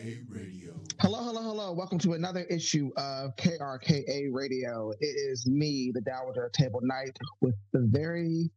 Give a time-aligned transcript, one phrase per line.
[0.00, 0.72] KRKA Radio.
[1.00, 1.72] Hello, hello, hello.
[1.72, 4.92] Welcome to another issue of KRKA Radio.
[4.98, 8.50] It is me, the Dowager Table Knight, with the very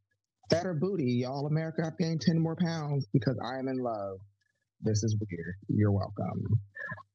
[0.49, 1.11] fatter booty.
[1.11, 4.19] Y'all, America, I've gained 10 more pounds because I am in love.
[4.81, 5.55] This is weird.
[5.67, 6.45] You're welcome.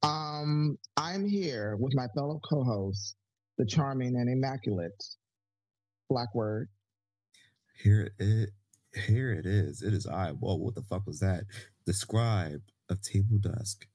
[0.02, 3.16] Um, I'm here with my fellow co-host,
[3.56, 5.02] the charming and immaculate
[6.10, 6.68] Black Word.
[7.82, 8.50] Here it
[9.06, 9.80] here it is.
[9.80, 10.32] It is I.
[10.32, 11.44] Whoa, what the fuck was that?
[11.86, 12.60] The scribe
[12.90, 13.86] of Table Dusk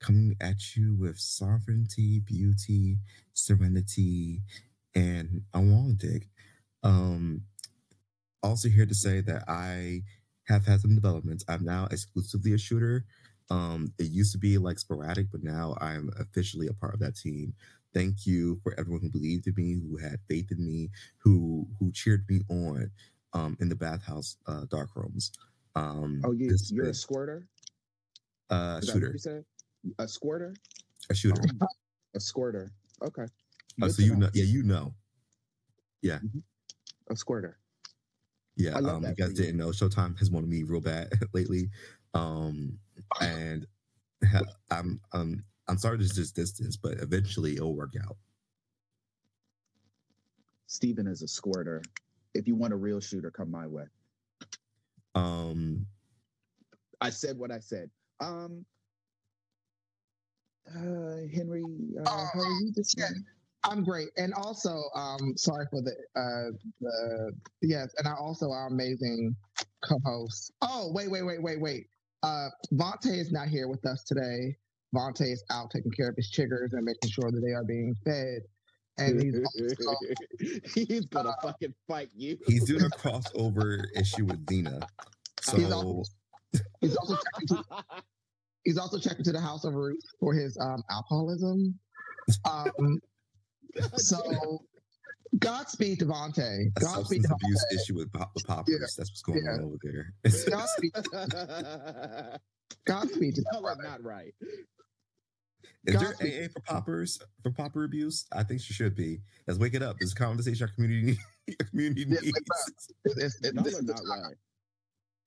[0.00, 2.98] coming at you with sovereignty, beauty,
[3.34, 4.42] serenity,
[4.94, 6.28] and a long dick.
[6.82, 7.42] Um
[8.42, 10.02] also here to say that I
[10.44, 11.44] have had some developments.
[11.48, 13.04] I'm now exclusively a shooter.
[13.50, 17.16] Um, it used to be like sporadic, but now I'm officially a part of that
[17.16, 17.54] team.
[17.94, 21.90] Thank you for everyone who believed in me, who had faith in me, who who
[21.92, 22.90] cheered me on
[23.32, 25.32] um, in the bathhouse uh, dark rooms.
[25.74, 27.48] Um, Oh, you, this you're a squirter?
[28.50, 29.46] uh, Is that what shooter?
[29.98, 30.54] A squirter?
[31.10, 31.42] a shooter.
[32.14, 32.70] A squirter.
[33.02, 33.26] Okay.
[33.80, 34.94] Uh, so you know, yeah, you know,
[36.02, 36.18] Yeah.
[37.10, 37.58] A squirter.
[38.56, 38.72] yeah.
[38.72, 41.70] Um, you guys didn't know Showtime has wanted me real bad lately,
[42.14, 42.78] um,
[43.20, 43.66] and
[44.70, 48.16] I'm um I'm sorry there's this distance, but eventually it'll work out.
[50.66, 51.82] Steven is a squirter.
[52.34, 53.84] If you want a real shooter, come my way.
[55.14, 55.86] Um,
[57.00, 57.90] I said what I said.
[58.20, 58.64] Um
[60.74, 61.64] uh Henry,
[61.98, 63.04] uh, Oh, how are you this yeah.
[63.04, 63.24] morning?
[63.64, 68.68] I'm great, and also, um, sorry for the uh, the yes, and I also our
[68.68, 69.34] amazing
[69.82, 70.52] co-host.
[70.62, 71.86] Oh, wait, wait, wait, wait, wait.
[72.22, 74.56] Uh, Vontae is not here with us today.
[74.94, 77.94] Vontae is out taking care of his chiggers and making sure that they are being
[78.04, 78.42] fed,
[78.98, 79.96] and he's also,
[80.74, 82.38] He's gonna fucking fight you.
[82.46, 84.80] he's doing a crossover issue with Dina,
[85.40, 86.04] so He's also-
[86.80, 87.64] he's also checking to,
[88.66, 91.78] he's also checked into the House of Ruth for his um alcoholism.
[92.44, 93.00] Um,
[93.96, 94.60] so
[95.38, 96.66] Godspeed to Vontae.
[96.76, 98.94] a Godspeed substance to abuse issue with, pop, with poppers.
[98.96, 99.52] That's what's going Yeah.
[99.54, 100.12] on over there.
[100.50, 100.92] Godspeed,
[102.86, 103.82] Godspeed to that Y'all are brother.
[103.90, 104.34] not right.
[105.84, 106.44] Is there Godspeed.
[106.44, 108.26] AA for poppers for popper abuse?
[108.32, 109.20] I think she should be.
[109.46, 109.96] Let's wake it up.
[110.00, 111.18] This is a conversation our community
[111.60, 112.22] our community needs.
[112.22, 114.22] wake It's- it's- Y'all this, are is the not time.
[114.22, 114.36] right.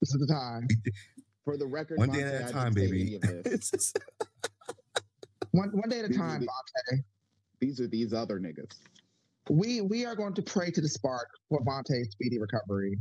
[0.02, 0.68] this is the time.
[1.46, 3.02] For the record, One day at a time, baby.
[3.02, 3.42] any of this.
[3.54, 4.00] It's just-
[5.52, 7.04] One one day at a time, Vontae.
[7.60, 8.72] These are these other niggas.
[9.50, 12.98] We we are going to pray to the spark for Vontae's speedy recovery.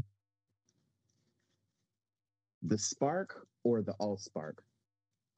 [2.63, 4.63] The spark or the all spark?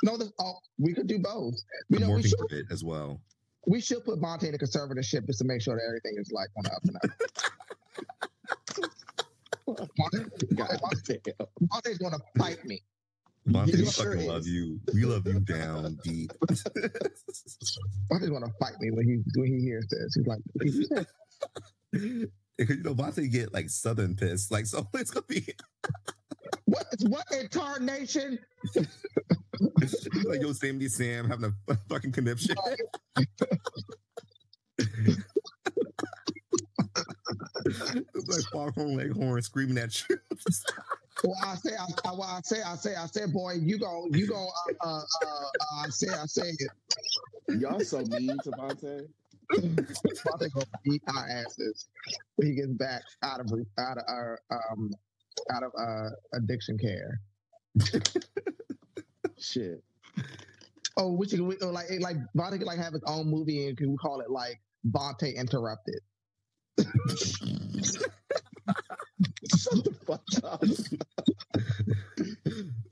[0.03, 1.55] No, the, oh, we could do both.
[1.91, 2.37] You the know, we should
[2.71, 3.21] as well.
[3.67, 6.49] we should put Vontae in a conservatorship just to make sure that everything is like
[6.57, 7.11] on the up and up.
[9.75, 10.69] Vontae- God
[11.07, 11.47] damn.
[11.69, 12.83] Vontae's going to fight me.
[13.47, 14.27] Monte, we sure fucking is.
[14.27, 14.81] love you.
[14.93, 16.31] We love you down deep.
[18.11, 20.15] Vontae's going to fight me when he when he hears this.
[20.15, 20.41] He's like,
[21.93, 24.51] you you know, Monte get like southern pissed.
[24.51, 25.47] Like, so it's gonna be
[26.67, 28.39] what what incarnation?
[28.75, 32.57] like yo, Sammy Sam having a fucking conniption.
[38.15, 40.19] it's like Foghorn Leghorn screaming at you.
[41.23, 44.07] Well, I say, I, I, well, I say, I say, I say, boy, you go,
[44.11, 44.49] you go.
[44.81, 47.61] Uh, uh, uh, uh, I say, I say it.
[47.61, 49.07] Y'all so mean to Vontae.
[49.53, 51.89] Vontae gonna beat our asses
[52.37, 54.91] when he gets back out of out of our um
[55.53, 57.21] out of uh addiction care.
[59.39, 59.83] Shit.
[60.97, 63.91] Oh, we should we, like like Vontae could like have his own movie and can
[63.91, 64.61] we call it like
[64.91, 66.01] Vontae Interrupted?
[69.57, 70.63] Shut the fuck up.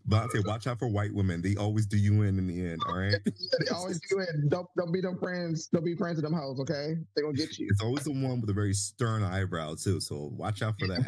[0.06, 1.42] Monte, watch out for white women.
[1.42, 2.80] They always do you in in the end.
[2.86, 3.14] All right.
[3.60, 4.28] They always do it.
[4.48, 5.66] Don't don't be them friends.
[5.66, 6.60] Don't be friends with them hoes.
[6.60, 7.66] Okay, They're gonna get you.
[7.70, 10.00] It's always the one with a very stern eyebrow too.
[10.00, 11.06] So watch out for that.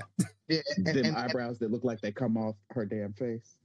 [0.48, 3.56] Yeah, and, Them and, and, eyebrows that look like they come off her damn face.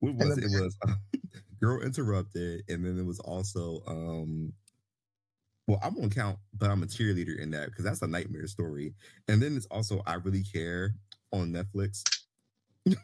[0.00, 0.44] What was it?
[0.44, 0.94] It was uh,
[1.60, 4.52] Girl Interrupted, and then it was also um.
[5.72, 8.92] Well, I won't count, but I'm a cheerleader in that because that's a nightmare story.
[9.26, 10.94] And then it's also I really care
[11.32, 12.02] on Netflix.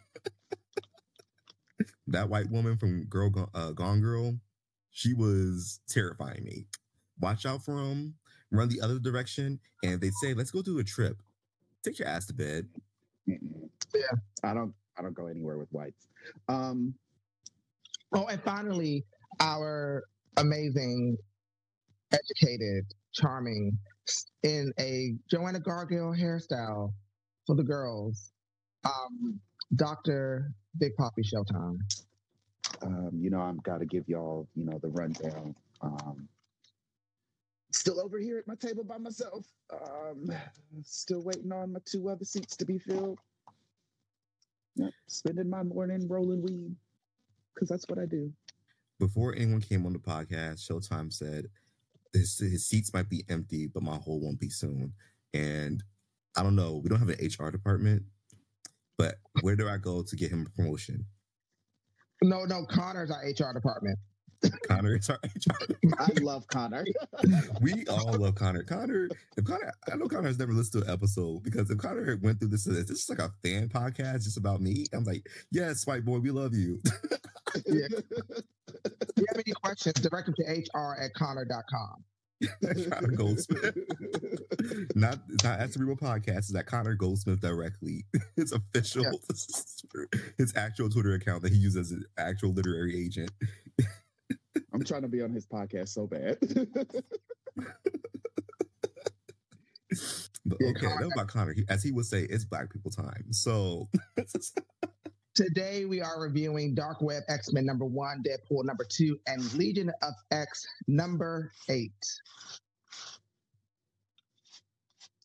[2.08, 4.34] that white woman from Girl Gone, uh, Gone Girl,
[4.90, 6.66] she was terrifying me.
[7.18, 8.16] Watch out for them.
[8.50, 11.16] Run the other direction, and they say, "Let's go do a trip."
[11.82, 12.68] Take your ass to bed.
[13.24, 13.38] Yeah.
[14.44, 14.74] I don't.
[14.98, 16.06] I don't go anywhere with whites.
[16.50, 16.96] Um.
[18.12, 19.06] oh, and finally,
[19.40, 20.04] our
[20.36, 21.16] amazing,
[22.12, 23.78] educated, charming,
[24.42, 26.92] in a Joanna Gargill hairstyle
[27.46, 28.32] for the girls,
[28.84, 29.40] um,
[29.76, 31.78] Doctor Big Poppy Showtime.
[32.82, 35.54] Um, you know, I've got to give y'all, you know, the rundown.
[35.80, 36.28] Um,
[37.72, 39.46] still over here at my table by myself.
[39.72, 40.30] Um,
[40.84, 43.18] still waiting on my two other seats to be filled.
[44.76, 46.76] Yep, spending my morning rolling weed
[47.54, 48.32] because that's what I do.
[49.00, 51.46] Before anyone came on the podcast, Showtime said
[52.12, 54.92] his, his seats might be empty, but my hole won't be soon.
[55.34, 55.82] And
[56.36, 56.80] I don't know.
[56.82, 58.02] We don't have an HR department,
[58.96, 61.04] but where do I go to get him a promotion?
[62.22, 63.98] No, no, Connor's our HR department.
[64.68, 65.74] Connor is our HR.
[65.98, 66.84] I love Connor.
[67.60, 68.62] we all love Connor.
[68.62, 72.18] Connor, if Connor, I know Connor has never listened to an episode because if Connor
[72.22, 74.86] went through this, this is like a fan podcast just about me.
[74.92, 76.80] I'm like, yes, white boy, we love you.
[77.66, 77.88] Yeah.
[79.38, 82.02] Have any questions, direct them to HR at Connor.com.
[82.90, 83.76] Connor Goldsmith.
[84.96, 88.04] not it's not at Cerebral Podcast, it's at Connor Goldsmith directly.
[88.36, 89.04] His official
[90.38, 93.30] his actual Twitter account that he uses as an actual literary agent.
[94.74, 96.36] I'm trying to be on his podcast so bad.
[100.46, 101.52] But Yeah, okay, Connor- enough about Connor.
[101.52, 103.32] He, as he would say, it's black people time.
[103.32, 103.88] So
[105.38, 109.88] Today we are reviewing Dark Web X Men number one, Deadpool number two, and Legion
[110.02, 111.92] of X number eight.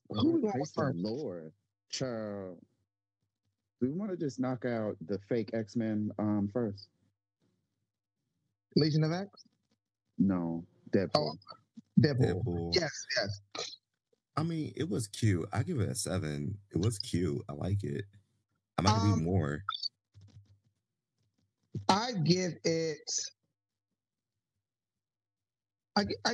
[0.10, 0.98] Who we going Praise with the first?
[1.00, 1.52] Lord,
[1.90, 2.60] child.
[3.82, 6.90] Do we want to just knock out the fake X Men um, first?
[8.76, 9.46] Legion of X?
[10.20, 11.10] No, Deadpool.
[11.16, 11.34] Oh.
[12.00, 12.44] Deadpool.
[12.46, 12.76] Deadpool.
[12.76, 13.78] Yes, yes.
[14.38, 15.50] I mean, it was cute.
[15.52, 16.56] I give it a seven.
[16.70, 17.42] It was cute.
[17.50, 18.06] I like it.
[18.78, 19.64] I might Um, read more.
[21.90, 22.98] I give it.
[25.96, 26.34] I, I,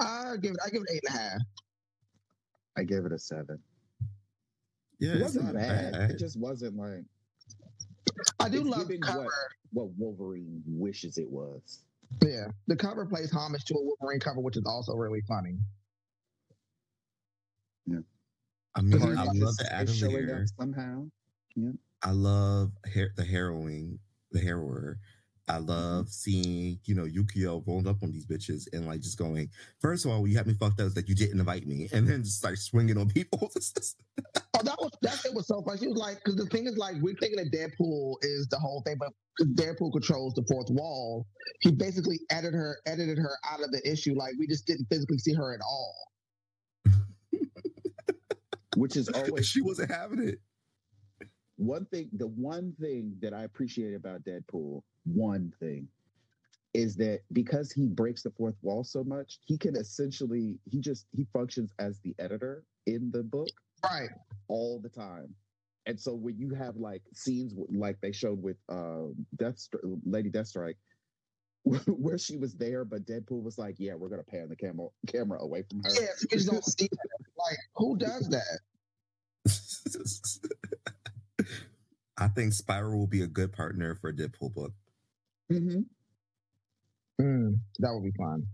[0.00, 0.58] I, I give it.
[0.64, 1.40] I give it eight and a half.
[2.76, 3.58] I gave it a seven.
[5.00, 5.92] Yeah, it wasn't bad.
[5.92, 6.10] bad.
[6.10, 7.04] It just wasn't like
[8.40, 9.32] I do It's love the giving what- cover.
[9.72, 11.80] what Wolverine wishes it was.
[12.24, 15.56] Yeah, the cover plays homage to a Wolverine cover, which is also really funny.
[18.78, 20.06] I mean, I love the Adam here.
[20.34, 20.46] up.
[22.02, 23.98] I love hair, the harrowing,
[24.32, 24.96] the harrower.
[25.48, 25.66] I Mm-hmm.
[25.66, 30.04] love seeing, you know, Yukio rolling up on these bitches and like just going, first
[30.04, 31.88] of all, you had me fucked up is that you didn't invite me.
[31.92, 33.50] And then just like swinging on people.
[34.54, 35.78] Oh, that was that shit was so funny.
[35.78, 38.82] She was like, because the thing is, like, we're thinking that Deadpool is the whole
[38.84, 39.10] thing, but
[39.54, 41.26] Deadpool controls the fourth wall,
[41.60, 44.14] he basically edited her, edited her out of the issue.
[44.16, 45.94] Like, we just didn't physically see her at all.
[48.76, 50.40] Which is always she wasn't having it.
[51.56, 52.10] one thing.
[52.12, 55.88] The one thing that I appreciate about Deadpool, one thing,
[56.74, 61.06] is that because he breaks the fourth wall so much, he can essentially he just
[61.12, 63.48] he functions as the editor in the book
[63.84, 64.10] Right.
[64.48, 65.34] all the time.
[65.86, 69.66] And so when you have like scenes like they showed with um Death
[70.04, 70.74] Lady Deathstrike,
[71.64, 75.40] where she was there, but Deadpool was like, "Yeah, we're gonna pan the camera camera
[75.40, 77.27] away from her." Yeah, just don't see that.
[77.38, 78.58] Like, who does that?
[82.18, 84.72] I think Spiral will be a good partner for a Deadpool book.
[85.52, 85.80] Mm-hmm.
[87.20, 88.46] Mm, that would be fun.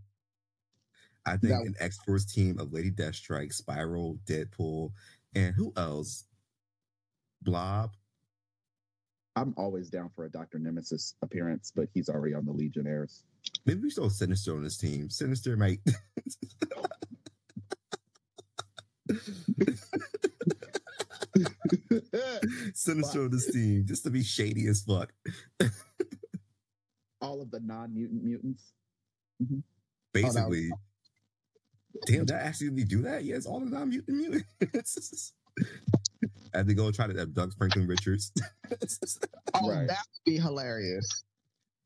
[1.27, 4.93] I think That- an X Force team of Lady Deathstrike, Spiral, Deadpool,
[5.35, 6.25] and who else?
[7.43, 7.93] Blob.
[9.37, 13.25] I'm always down for a Doctor Nemesis appearance, but he's already on the Legionnaires.
[13.67, 15.11] Maybe we should throw Sinister on this team.
[15.11, 15.81] Sinister might.
[22.75, 25.13] Sinister on this team just to be shady as fuck.
[27.21, 28.73] All of the non-mutant mutants.
[29.43, 29.59] Mm-hmm.
[30.13, 30.71] Basically.
[30.73, 30.79] Oh,
[32.07, 33.25] Damn, that actually they do that?
[33.25, 35.33] Yes, all the non-mutant mutants.
[36.53, 38.33] As they go try to abduct Franklin Richards.
[39.55, 39.87] Oh, Right.
[39.87, 41.25] that would be hilarious.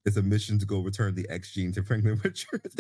[0.07, 2.75] it's a mission to go return the X gene to Franklin Richards.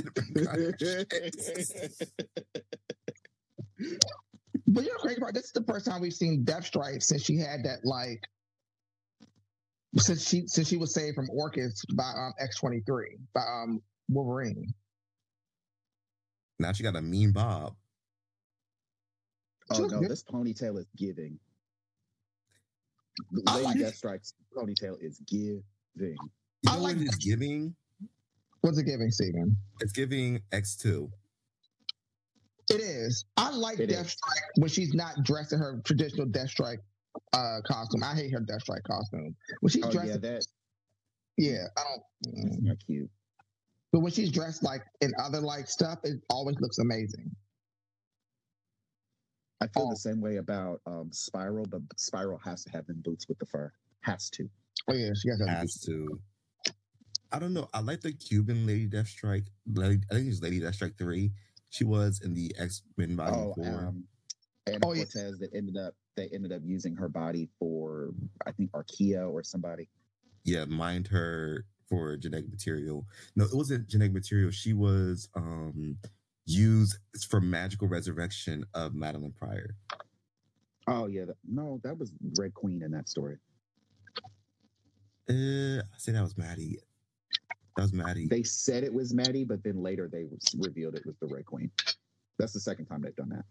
[4.70, 5.34] But you know, crazy part.
[5.34, 8.20] This is the first time we've seen Deathstrike since she had that like,
[9.96, 13.80] since she since she was saved from Orchis by um, X twenty three by um
[14.10, 14.74] Wolverine.
[16.58, 17.74] now she got a mean Bob.
[19.70, 20.10] oh no, good.
[20.10, 21.38] this ponytail is giving.
[23.46, 23.84] I Lady like it.
[23.84, 25.64] Deathstrike's ponytail is giving.
[25.96, 26.16] You
[26.68, 27.74] I like what it's giving?
[28.60, 29.56] What's it giving, Steven?
[29.80, 31.10] It's giving X2.
[32.70, 33.24] It is.
[33.36, 33.96] I like It is.
[33.96, 36.78] Deathstrike when she's not dressed in her traditional Deathstrike
[37.32, 38.02] uh costume.
[38.04, 39.34] I hate her Deathstrike costume.
[39.60, 40.46] When she's Oh dressed, yeah, in- that,
[41.36, 42.02] yeah, I don't.
[42.46, 43.10] that's not cute.
[43.92, 47.34] But when she's dressed like in other like stuff, it always looks amazing.
[49.60, 49.90] I feel Oh.
[49.90, 53.46] the same way about um, Spiral, but Spiral has to have them boots with the
[53.46, 53.72] fur.
[54.02, 54.48] Has to.
[54.88, 55.48] Oh yeah, she got that.
[55.48, 56.20] Has to.
[57.32, 57.68] I don't know.
[57.74, 59.46] I like the Cuban Lady Deathstrike.
[59.66, 61.32] Lady, I think it's Lady Deathstrike three.
[61.70, 63.66] She was in the X Men Volume Oh, four.
[63.88, 64.04] um,
[64.66, 65.04] Anna Oh, yeah.
[65.04, 68.10] Cortez that ended up they ended up using her body for
[68.46, 69.88] I think Archaea or somebody.
[70.44, 73.06] yeah, mined her for genetic material.
[73.36, 74.50] No, it wasn't genetic material.
[74.50, 75.96] She was um
[76.46, 76.96] used
[77.28, 79.74] for magical resurrection of Madelyne Pryor.
[80.86, 83.36] Oh yeah, no, that was Red Queen in that story.
[85.30, 86.78] Uh, I say that was Maddie.
[87.78, 88.26] That was Maddie.
[88.26, 90.24] They said it was Maddie, but then later they
[90.58, 91.70] revealed it was the Red Queen.
[92.36, 93.44] That's the second time they've done that.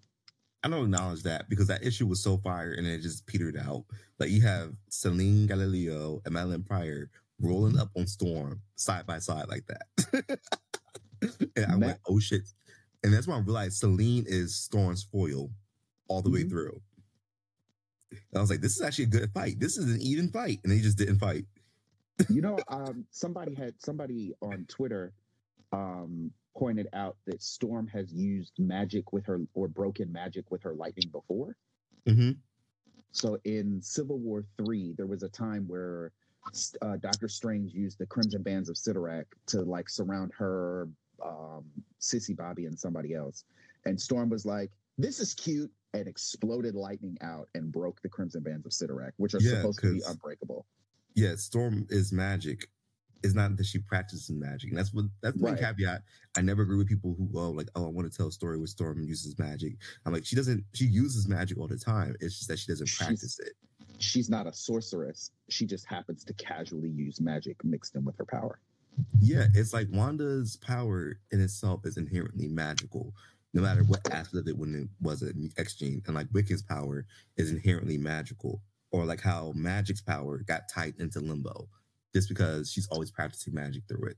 [0.64, 3.86] I don't acknowledge that because that issue was so fire and it just petered out.
[4.20, 9.48] Like you have Selene Gallio and Madelyne Pryor rolling up on Storm side by side
[9.48, 10.40] like that.
[11.56, 12.42] and I went, oh shit.
[13.06, 15.50] And that's when I realized Selene is Storm's foil
[16.10, 16.50] all the way Mhm.
[16.50, 16.82] through.
[18.12, 19.58] And I was like, this is actually a good fight.
[19.58, 20.60] This is an even fight.
[20.64, 21.46] And they just didn't fight.
[22.30, 25.14] You know, um, somebody had somebody on Twitter
[25.72, 30.74] um, pointed out that Storm has used magic with her or broken magic with her
[30.74, 31.56] lightning before.
[32.08, 32.32] hmm
[33.12, 36.12] So in Civil War three, there was a time where
[36.82, 40.88] uh, Doctor Strange used the Crimson Bands of Cyttorak to like surround her,
[41.24, 41.66] um,
[42.00, 43.44] Sissy Bobby, and somebody else.
[43.86, 48.42] And Storm was like, "This is cute," and exploded lightning out and broke the Crimson
[48.44, 50.66] Bands of Cyttorak, which are Yeah, supposed to be unbreakable.
[51.18, 52.70] Yeah, Storm is magic.
[53.24, 54.70] It's not that she practices magic.
[54.70, 55.60] And that's what that's the Right.
[55.60, 56.04] caveat.
[56.38, 58.58] I never agree with people who go like, oh, I want to tell a story
[58.60, 59.78] where Storm uses magic.
[60.06, 62.16] I'm like, she doesn't she uses magic all the time.
[62.22, 63.54] It's just that she doesn't She's- practice it.
[63.98, 65.32] She's not a sorceress.
[65.50, 68.60] She just happens to casually use magic mixed in with her power.
[69.20, 73.16] Yeah, it's like Wanda's power in itself is inherently magical,
[73.56, 76.04] no matter what aspect of it when it was an exchange.
[76.06, 77.08] And like Wiccan's power
[77.38, 81.68] is inherently magical, or like how Magik's power got tied into limbo,
[82.14, 84.18] just because she's always practicing magic through it.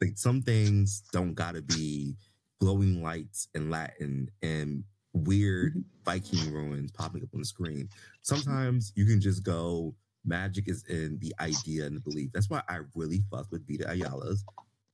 [0.00, 2.16] Like some things don't gotta be
[2.60, 5.80] glowing lights in Latin and weird mm-hmm.
[6.04, 7.88] Viking ruins popping up on the screen.
[8.22, 9.94] Sometimes you can just go
[10.24, 12.30] magic is in the idea and the belief.
[12.32, 14.44] That's why I really fuck with Vita Ayala's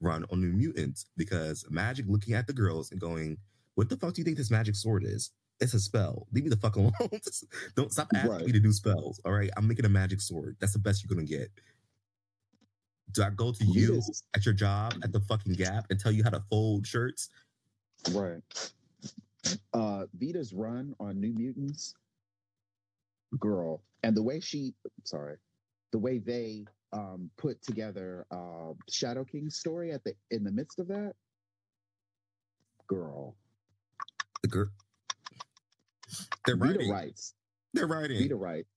[0.00, 3.38] run on New Mutants because magic looking at the girls and going,
[3.74, 5.30] "What the fuck do you think this magic sword is?
[5.60, 6.26] It's a spell.
[6.32, 6.92] Leave me the fuck alone.
[7.74, 8.46] Don't stop asking Right.
[8.46, 9.20] me to do spells.
[9.24, 10.56] All right, I'm making a magic sword.
[10.60, 11.50] That's the best you're gonna get."
[13.12, 16.12] Do I go to you Vita's- at your job at the fucking Gap and tell
[16.12, 17.30] you how to fold shirts?
[18.12, 18.42] Right.
[19.72, 21.94] Uh Vita's run on New Mutants,
[23.40, 24.74] girl, and the way she
[25.04, 25.36] sorry,
[25.90, 30.78] the way they um put together uh Shadow King's story at the in the midst
[30.78, 31.14] of that,
[32.86, 33.34] girl.
[34.42, 34.68] The girl.
[36.48, 36.90] They're Vita writing.
[36.92, 37.34] writes.
[37.74, 38.18] They're writing.
[38.20, 38.68] Vita writes.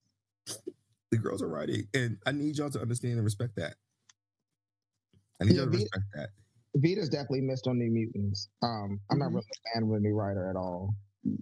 [1.12, 3.76] the girls are writing, and I need y'all to understand and respect that.
[5.40, 6.30] I need Yeah, y'all to Vita- respect that.
[6.76, 8.48] Vita's definitely missed on New Mutants.
[8.62, 9.36] Um, I'm not Mhm.
[9.36, 10.96] really a fan of a new writer at all.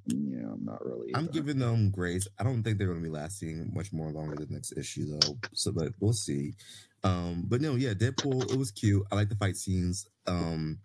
[0.07, 1.11] Yeah, I'm not really.
[1.15, 2.27] I'm giving them grace.
[2.37, 5.05] I don't think they're going to be lasting much more longer than the next issue,
[5.05, 5.37] though.
[5.53, 6.55] So, but we'll see.
[7.03, 8.51] Um, but no, yeah, Deadpool.
[8.51, 9.03] It was cute.
[9.11, 10.07] I like the fight scenes.
[10.25, 10.79] Um,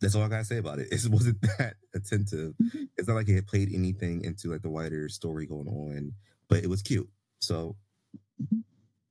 [0.00, 0.88] that's all I gotta say about it.
[0.92, 2.54] It wasn't that attentive.
[2.96, 6.12] It's not like it played anything into like the wider story going on,
[6.48, 7.08] but it was cute.
[7.40, 7.76] So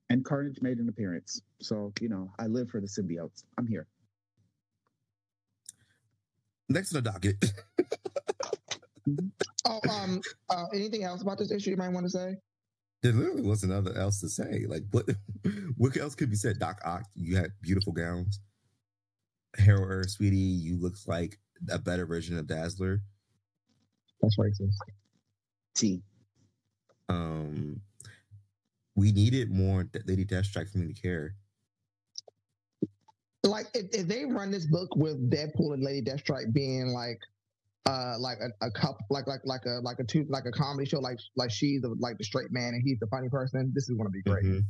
[0.10, 1.42] and Carnage made an appearance.
[1.62, 3.44] So, you know, I live for the symbiotes.
[3.58, 3.88] I'm here.
[6.70, 7.36] next on the docket,
[9.66, 12.36] Oh, um, uh, anything else about this issue you might want to say?
[13.02, 14.66] there literally wasn't nothing else to say.
[14.68, 15.06] Like what?
[15.78, 16.60] What else could be said?
[16.60, 18.40] Doc Ock, you had beautiful gowns.
[19.58, 23.00] Harold Earth, sweetie, you look like a better version of Dazzler.
[24.22, 24.76] That's racist.
[25.76, 26.02] T.
[27.10, 27.82] Um,
[28.96, 31.36] we needed more Lady Deathstrike for me to care.
[33.44, 37.20] Like, if, if they run this book with Deadpool and Lady Deathstrike being like,
[37.86, 40.88] uh, like a, a couple, like like like a like a two like a comedy
[40.88, 43.72] show, like like she's the like the straight man and he's the funny person.
[43.76, 44.62] This is going to be great Mhm.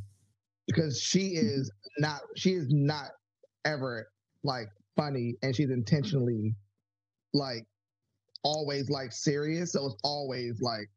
[0.66, 3.10] because she is not she is not
[3.64, 4.08] ever
[4.44, 6.54] like funny and she's intentionally
[7.32, 7.66] like
[8.44, 9.72] always like serious.
[9.72, 10.88] So it's always like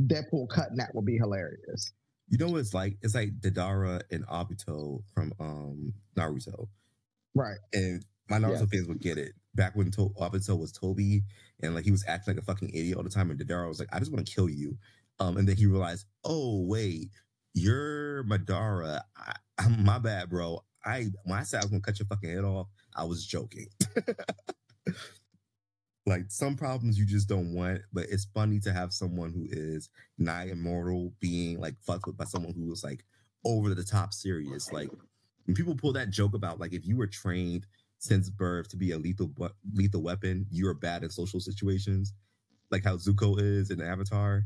[0.00, 1.92] Deadpool cutting that would be hilarious.
[2.28, 2.96] You know what it's like?
[3.02, 6.68] It's like Dodara and Obito from um Naruto.
[7.34, 7.58] Right.
[7.72, 8.68] And my Naruto Yes.
[8.72, 9.32] fans would get it.
[9.54, 11.22] Back when to- Obito was Toby
[11.62, 13.80] and like he was acting like a fucking idiot all the time, and Dodara was
[13.80, 14.78] like, I just want to kill you.
[15.18, 17.10] Um, and then he realized, oh wait,
[17.54, 19.00] you're Madara.
[19.16, 20.62] I, I'm my bad, bro.
[20.84, 23.66] I when I said I was gonna cut your fucking head off, I was joking.
[26.06, 29.90] like some problems you just don't want, but it's funny to have someone who is
[30.18, 33.04] nigh immortal being like fucked with by someone who was like
[33.44, 34.72] over the top serious.
[34.72, 34.88] Like
[35.46, 37.66] when people pull that joke about like if you were trained
[37.98, 39.30] since birth to be a lethal
[39.74, 42.14] lethal weapon, you're bad in social situations,
[42.70, 44.44] like how Zuko is in Avatar.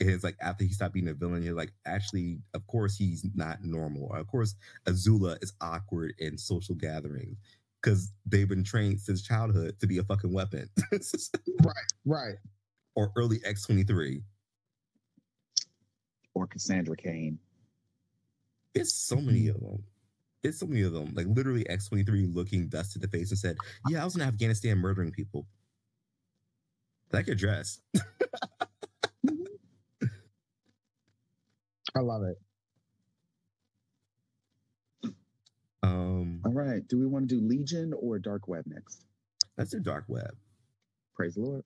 [0.00, 3.24] And it's like after he stopped being a villain, you're like, actually, of course he's
[3.34, 4.12] not normal.
[4.12, 4.54] Of course,
[4.86, 7.36] Azula is awkward in social gatherings
[7.82, 10.68] because they've been trained since childhood to be a fucking weapon.
[11.64, 12.36] right, right.
[12.94, 14.22] Or early X23.
[16.34, 17.38] Or Cassandra Cain.
[18.74, 19.82] It's so many of them.
[20.44, 21.12] It's so many of them.
[21.14, 23.56] Like literally X23 looking dust to the face and said,
[23.88, 25.46] Yeah, I was in Afghanistan murdering people.
[27.12, 27.80] Like your dress.
[31.96, 32.36] I love it.
[35.82, 36.86] Um, All right.
[36.88, 39.04] Do we want to do Legion or Dark Web next?
[39.56, 40.34] Let's do Dark Web.
[41.14, 41.64] Praise the Lord.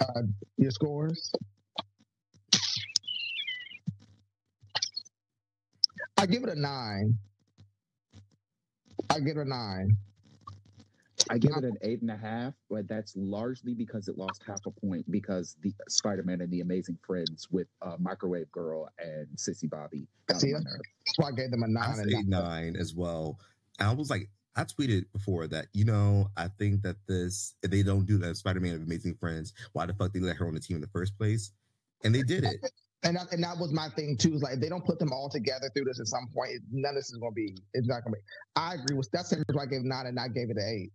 [0.00, 0.22] Uh,
[0.56, 1.32] your scores?
[6.18, 7.18] I give it a nine.
[9.10, 9.96] I give it a nine.
[11.30, 14.60] I give it an eight and a half, but that's largely because it lost half
[14.66, 19.68] a point because the Spider-Man and the Amazing Friends with uh, Microwave Girl and Sissy
[19.68, 20.06] Bobby.
[20.34, 21.96] See, that's why I gave them a nine.
[21.98, 23.38] I and nine as well.
[23.80, 27.82] I was like, I tweeted before that, you know, I think that this, if they
[27.82, 30.60] don't do that Spider-Man and Amazing Friends, why the fuck they let her on the
[30.60, 31.52] team in the first place?
[32.04, 32.56] And they did it.
[33.02, 34.34] And that, and that was my thing too.
[34.34, 36.90] Is like if they don't put them all together through this at some point, none
[36.90, 37.56] of this is going to be.
[37.74, 38.24] It's not going to be.
[38.56, 40.66] I agree with that's the reason why I gave nine and I gave it an
[40.66, 40.92] eight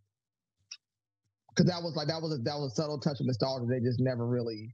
[1.56, 3.80] because that was like that was a that was a subtle touch of nostalgia they
[3.80, 4.74] just never really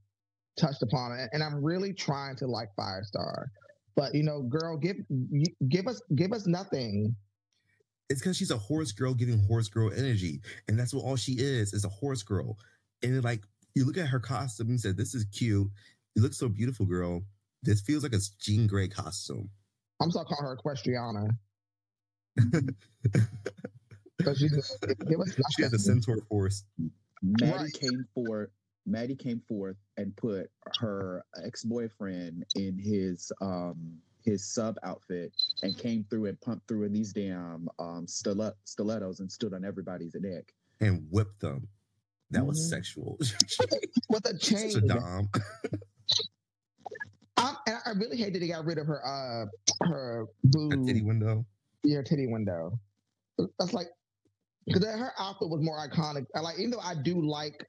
[0.58, 1.30] touched upon it.
[1.32, 3.46] And I'm really trying to like Firestar,
[3.96, 4.98] but you know, girl, give
[5.70, 7.16] give us give us nothing.
[8.10, 11.34] It's because she's a horse girl giving horse girl energy, and that's what all she
[11.34, 12.58] is is a horse girl.
[13.04, 13.44] And like
[13.76, 15.70] you look at her costume and said, "This is cute.
[16.16, 17.24] You look so beautiful, girl.
[17.64, 19.50] This feels like a Jean Grey costume."
[20.02, 21.30] I'm still calling her Equestriana.
[24.18, 24.52] Because she's
[25.08, 26.64] give us she had the centaur force.
[27.22, 27.74] Maddie right.
[27.74, 28.50] came forth.
[28.86, 30.50] Maddie came forth and put
[30.80, 35.32] her ex-boyfriend in his um his sub outfit
[35.64, 39.64] and came through and pumped through in these damn um stilet- stilettos and stood on
[39.64, 41.68] everybody's neck and whipped them.
[42.32, 42.48] That mm-hmm.
[42.48, 43.18] was sexual.
[44.10, 44.72] With a chain.
[44.72, 45.30] Such a dom.
[47.38, 49.46] I, I really hate that they got rid of her uh
[49.86, 51.46] her boo her titty window.
[51.84, 52.80] Yeah, titty window.
[53.60, 53.88] That's like
[54.68, 56.26] because her outfit was more iconic.
[56.36, 57.66] I like, even though I do like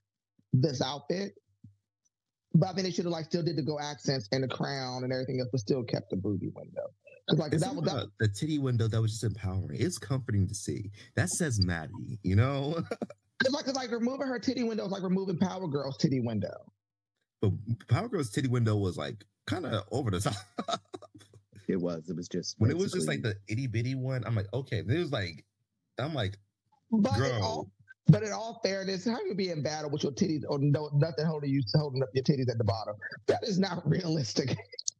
[0.52, 1.34] this outfit,
[2.54, 5.04] but I think they should have like still did the go accents and the crown
[5.04, 6.88] and everything else, but still kept the booty window.
[7.26, 9.80] Because like that was that, the titty window that was just empowering.
[9.80, 10.90] It's comforting to see.
[11.14, 12.82] That says Maddie, you know.
[13.44, 16.72] it's like it's like removing her titty window is like removing Power Girl's titty window.
[17.40, 17.52] But
[17.88, 20.20] Power Girl's titty window was like kind of over the
[20.66, 20.80] top.
[21.68, 22.08] it was.
[22.08, 24.24] It was just when it was just like the itty bitty one.
[24.26, 24.78] I'm like, okay.
[24.78, 25.44] It was like,
[25.98, 26.38] I'm like,
[26.90, 27.70] but in all,
[28.06, 31.26] but in all fairness, how you be in battle with your titties or no nothing
[31.26, 32.94] holding you holding up your titties at the bottom?
[33.26, 34.56] That is not realistic.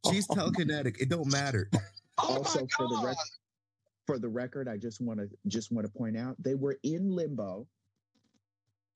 [0.09, 0.99] She's telekinetic.
[0.99, 1.69] It don't matter.
[2.21, 3.17] Oh also, for the record,
[4.05, 7.15] for the record, I just want to just want to point out they were in
[7.15, 7.65] limbo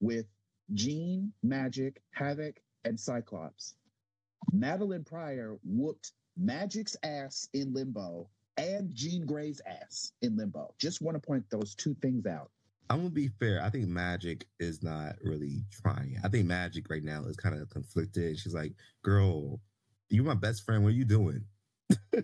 [0.02, 0.26] with
[0.74, 3.76] Jean, Magik, Havok, and Cyclops.
[4.54, 8.28] Madelyne Pryor whooped Magik's ass in limbo
[8.58, 10.74] and Jean Grey's ass in limbo.
[10.78, 12.52] Just want to point those two things out.
[12.90, 13.62] I'm gonna be fair.
[13.64, 16.18] I think Magik is not really trying.
[16.24, 18.38] I think Magik right now is kind of conflicted.
[18.40, 19.62] She's like, "Girl,
[20.10, 20.84] you're my best friend.
[20.84, 21.46] What are you doing?"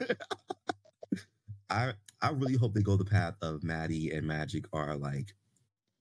[1.69, 5.34] I I really hope they go the path of Maddie and Magik are like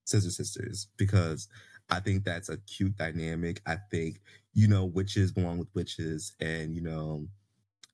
[0.06, 1.48] scissor sisters because
[1.90, 3.62] I think that's a cute dynamic.
[3.66, 4.20] I think
[4.54, 7.28] you know witches belong with witches, and you know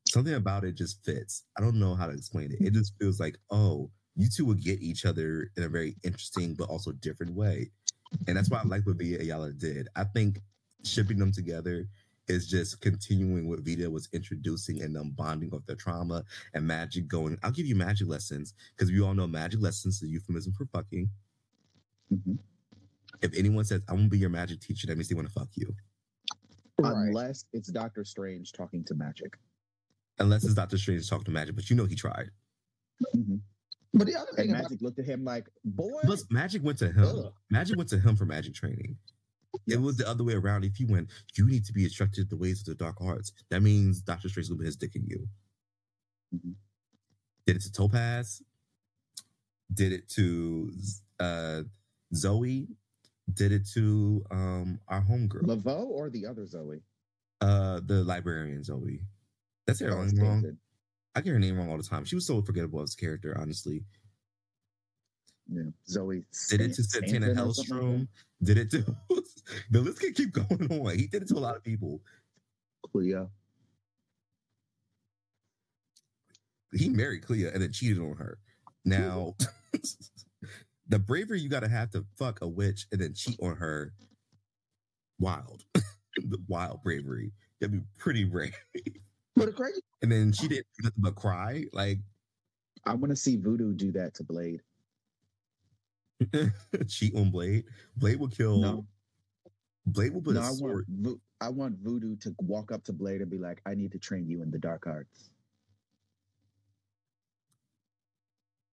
[0.08, 1.44] something about it just fits.
[1.58, 2.60] I don't know how to explain it.
[2.60, 6.54] It just feels like oh you two would get each other in a very interesting
[6.54, 7.70] but also different way.
[8.28, 9.88] And that's why I like what Vita Ayala did.
[9.96, 10.40] I think
[10.84, 11.88] shipping them together
[12.28, 16.24] is just continuing what Vita was introducing and them bonding of their trauma
[16.54, 20.08] and magic going, I'll give you magic lessons because we all know magic lessons is
[20.08, 21.10] euphemism for fucking.
[22.12, 22.34] Mm-hmm.
[23.20, 25.48] If anyone says, I won't be your magic teacher, that means they want to fuck
[25.54, 25.74] you.
[26.78, 29.36] Unless it's Doctor Strange talking to magic.
[30.18, 32.30] Unless it's Doctor Strange talking to magic, but you know he tried.
[33.14, 33.36] Mm-hmm.
[33.94, 36.78] But the other thing, and Magik about, looked at him like, "Boy." But Magik went
[36.78, 37.04] to him.
[37.04, 37.32] Ugh.
[37.52, 38.96] Magik went to him for magic training.
[39.66, 39.76] Yes.
[39.78, 40.64] It was the other way around.
[40.64, 43.32] If he went, you need to be instructed the ways of the dark arts.
[43.50, 45.28] That means Doctor Strange will put his dick in you.
[46.34, 46.50] Mm-hmm.
[47.46, 48.42] Did it to Topaz.
[49.72, 50.72] Did it to
[51.20, 51.62] uh,
[52.14, 52.66] Zoe.
[53.32, 56.80] did it to um our homegirl, Laveau or the other Zoe?
[57.40, 59.00] uh, the librarian Zoe.
[59.66, 60.58] That's her Oh, name wrong.
[61.14, 62.04] I get her name wrong all the time.
[62.04, 63.84] She was so forgettable as a character, honestly.
[65.48, 65.70] Yeah.
[65.88, 66.24] Zoe.
[66.50, 68.08] Did it to Satana like Hellstrom.
[68.42, 68.78] Did it to
[69.70, 70.98] the list can keep going on.
[70.98, 72.00] He did it to a lot of people.
[72.92, 73.26] Clea.
[76.72, 78.38] He married Clea and then cheated on her.
[78.84, 79.36] Now,
[80.88, 83.92] the bravery you got to have to fuck a witch and then cheat on her,
[85.18, 87.32] wild, the wild bravery.
[87.60, 88.56] That'd be pretty brave.
[89.36, 91.64] But the crazy, And then she didn't do nothing but cry.
[91.72, 91.98] Like
[92.84, 94.60] I want to see Voodoo do that to Blade.
[96.88, 97.64] cheat on Blade.
[97.96, 98.58] Blade will kill.
[98.58, 98.86] No,
[99.86, 100.84] Blade will put no, a I want.
[100.90, 103.98] Vo- I want Voodoo to walk up to Blade and be like, "I need to
[103.98, 105.30] train you in the dark arts."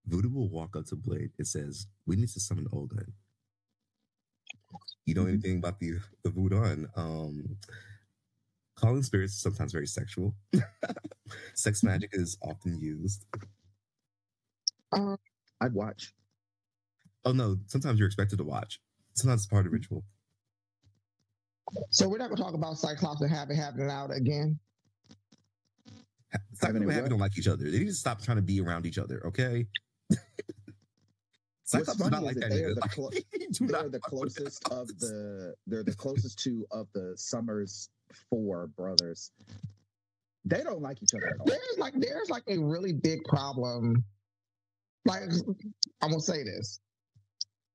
[0.05, 3.13] Voodoo will walk up to Blade and says, "We need to summon Odin."
[5.05, 5.29] You know Mhm.
[5.29, 6.87] anything about the the Voodoo?
[6.97, 7.57] Um,
[8.81, 10.35] calling spirits is sometimes very sexual.
[11.53, 13.25] Sex magic is often used.
[14.91, 15.15] uh,
[15.61, 16.13] I'd watch.
[17.23, 18.79] Oh no, sometimes you're expected to watch.
[19.13, 20.03] Sometimes it's part of the ritual.
[21.91, 24.59] so we're not gonna talk about Cyclops and having having it out again.
[26.53, 27.69] Cyclops and it Happy don't like each other.
[27.69, 29.25] They need to stop trying to be around each other.
[29.27, 29.67] Okay.
[31.63, 32.55] Cyclops is funny not is like that that.
[32.55, 33.09] they are the clo-
[33.59, 35.53] They're the closest of the.
[35.67, 37.89] They're the closest to of the Summers
[38.29, 39.31] four brothers.
[40.45, 41.37] They don't like each other.
[41.45, 44.03] There's like there's like a really big problem.
[45.05, 45.23] Like
[46.01, 46.79] I'm gonna say this.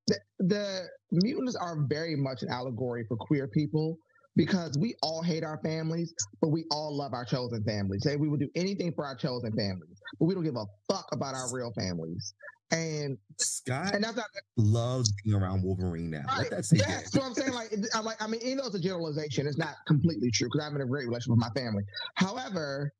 [0.09, 3.99] The, the mutants are very much an allegory for queer people
[4.37, 8.03] because we all hate our families, but we all love our chosen families.
[8.05, 11.09] Say we would do anything for our chosen families, but we don't give a fuck
[11.13, 12.35] about our real families.
[12.73, 14.27] And Scott and that's not
[14.57, 16.25] loves being around Wolverine now.
[16.27, 16.51] Right.
[16.51, 17.07] that Yeah, in.
[17.07, 19.77] so I'm saying like I'm like I mean, you know, it's a generalization, it's not
[19.87, 21.85] completely true because I'm in a great relationship with my family.
[22.17, 22.93] However,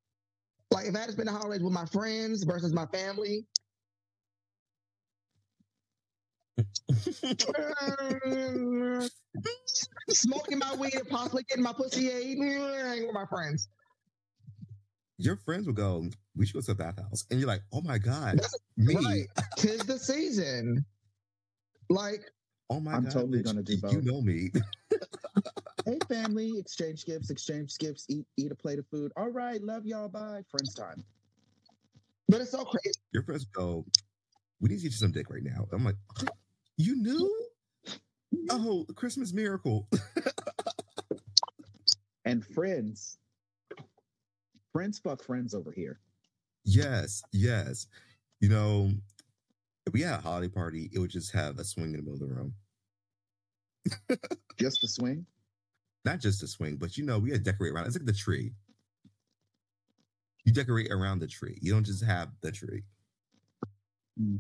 [0.71, 3.45] like if I had to spend the holidays with my friends versus my family,
[10.11, 13.69] smoking my weed and possibly getting my pussy ate hanging with my friends.
[15.19, 16.05] Your friends will go,
[16.37, 17.25] we should go to the bathhouse.
[17.31, 18.95] And you're like, oh my God, That's- me.
[18.97, 19.27] Right.
[19.57, 20.85] Tis the season.
[21.89, 22.23] Like,
[22.69, 23.13] Oh my I'm God.
[23.13, 23.93] totally bitch, gonna do both.
[23.93, 24.51] You know me.
[25.85, 29.13] Hey, family, exchange gifts, exchange gifts, eat eat a plate of food.
[29.17, 30.09] All right, love y'all.
[30.09, 30.43] Bye.
[30.51, 31.05] Friends time.
[32.29, 32.99] but it's so crazy.
[33.13, 33.85] Your friends go,
[34.61, 35.69] we need to get you some dick right now.
[35.73, 35.95] I'm like,
[36.77, 37.31] you knew?
[38.51, 39.89] Oh, Christmas miracle.
[42.25, 43.19] And friends,
[44.77, 46.01] friends fuck friends over here.
[46.65, 47.87] yes, yes.
[48.41, 48.91] You know,
[49.87, 52.15] if we had a holiday party, it would just have a swing in the middle
[52.15, 52.55] of the room.
[54.59, 55.25] Just a swing.
[56.05, 57.87] Not just a swing, but you know, we had to decorate around.
[57.87, 58.53] It's like the tree.
[60.45, 61.57] You decorate around the tree.
[61.61, 62.83] You don't just have the tree.
[64.21, 64.39] Mm.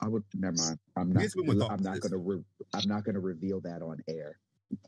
[0.00, 0.78] I would never mind.
[0.96, 1.22] I'm not.
[1.22, 2.16] guess we went off I'm not gonna.
[2.16, 2.42] Re,
[2.74, 4.38] I'm not gonna reveal that on air.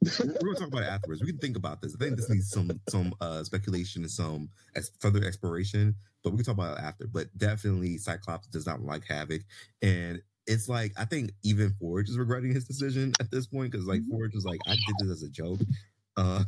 [0.02, 1.20] We're we're gonna talk about it afterwards.
[1.20, 1.94] We can think about this.
[1.94, 6.38] I think this needs some some uh speculation and some as further exploration, but we
[6.38, 7.06] can talk about it after.
[7.06, 9.42] But definitely Cyclops does not like Havok.
[9.82, 13.86] And it's like I think even Forge is regretting his decision at this point because
[13.86, 15.60] like Forge was like, I did this as a joke.
[16.16, 16.44] Uh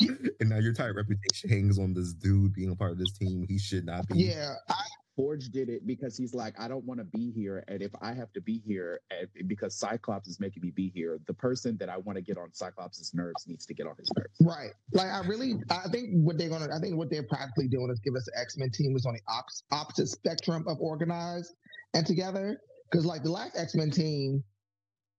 [0.00, 3.46] and now your entire reputation hangs on this dude being a part of this team.
[3.48, 4.24] He should not be.
[4.24, 4.82] Yeah, I,
[5.16, 8.14] Forge did it because he's like, I don't want to be here, and if I
[8.14, 9.00] have to be here,
[9.46, 12.52] because Cyclops is making me be here, the person that I want to get on
[12.52, 14.36] Cyclops' nerves needs to get on his nerves.
[14.40, 14.72] Right.
[14.92, 18.00] Like I really, I think what they're gonna, I think what they're practically doing is
[18.00, 21.52] give us an X Men team who's on the ops, opposite spectrum of organized
[21.94, 22.58] and together.
[22.90, 24.42] Because like the last X Men team,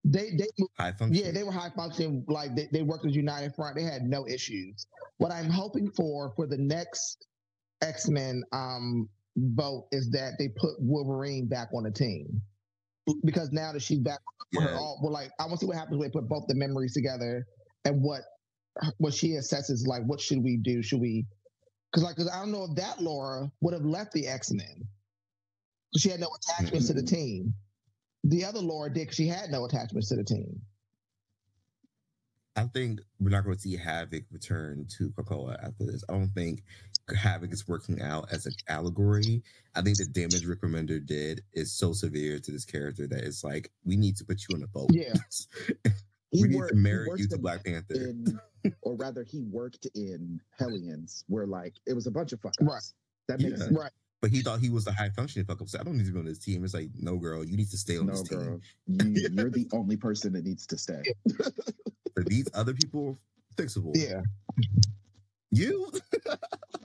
[0.04, 0.46] they they
[0.78, 2.24] High yeah they were high functioning.
[2.28, 3.76] Like they, they worked as united front.
[3.76, 4.86] They had no issues.
[5.18, 7.26] What I'm hoping for for the next
[7.80, 12.40] X Men um vote is that they put Wolverine back on the team.
[13.24, 14.20] Because now that she's back,
[14.52, 14.74] Yeah.
[14.76, 16.94] all, well, like I want to see what happens when they put both the memories
[16.94, 17.46] together
[17.84, 18.22] and what
[18.98, 21.24] what she assesses like what should we do should we
[21.92, 24.82] because like 'cause i don't know if that laura would have left the x-men
[25.96, 27.54] she had no attachments to the team
[28.24, 30.60] the other laura did she had no attachments to the team
[32.56, 36.04] I think we're not going to see Havok return to Krakoa after this.
[36.08, 36.62] I don't think
[37.10, 39.42] Havok is working out as an allegory.
[39.74, 43.44] I think the damage Rick Remender did is so severe to this character that it's
[43.44, 44.90] like we need to put you on a boat.
[44.92, 45.12] Yeah.
[46.32, 47.94] we need worked- to marry you to Black Panther.
[47.94, 48.40] in,
[48.82, 52.82] or rather, he worked in Hellions, where like it was a bunch of fuck Right.
[53.28, 53.66] That makes Yeah.
[53.66, 53.78] sense.
[53.78, 55.68] right But he thought he was the high functioning fuck up.
[55.68, 56.64] So I don't need to be on this team.
[56.64, 58.38] It's like, no, girl, you need to stay on No, this team.
[58.38, 61.02] girl, you, you're the only person that needs to stay.
[62.14, 63.18] But these other people,
[63.56, 63.92] fixable.
[63.94, 64.22] Yeah.
[65.50, 65.90] You,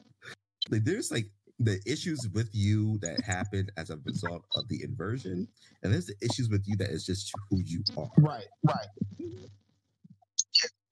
[0.69, 1.29] like, there's like
[1.59, 5.47] the issues with you that happen as a result of the inversion,
[5.83, 8.09] and there's the issues with you that is just who you are.
[8.17, 8.47] Right.
[8.63, 8.87] Right.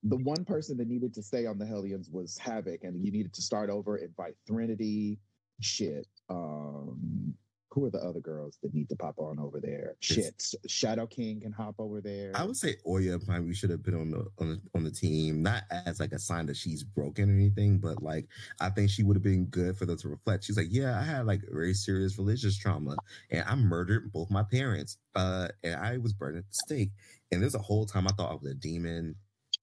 [0.02, 3.32] the one person that needed to stay on the Hellions was Havok, and you needed
[3.34, 5.18] to start over, invite Threnody,
[5.60, 6.06] shit.
[6.28, 7.34] Um,
[7.78, 9.94] who are the other girls that need to pop on over there?
[10.00, 12.32] Shit, Shadow King can hop over there.
[12.34, 15.42] I would say Oya probably should have been on the on the, on the team,
[15.42, 18.26] not as like a sign that she's broken or anything, but like
[18.60, 20.44] I think she would have been good for them to reflect.
[20.44, 22.96] She's like, yeah, I had like very serious religious trauma,
[23.30, 26.90] and I murdered both my parents, uh, and I was burned at the stake.
[27.30, 29.14] And there's a whole time I thought I was a demon,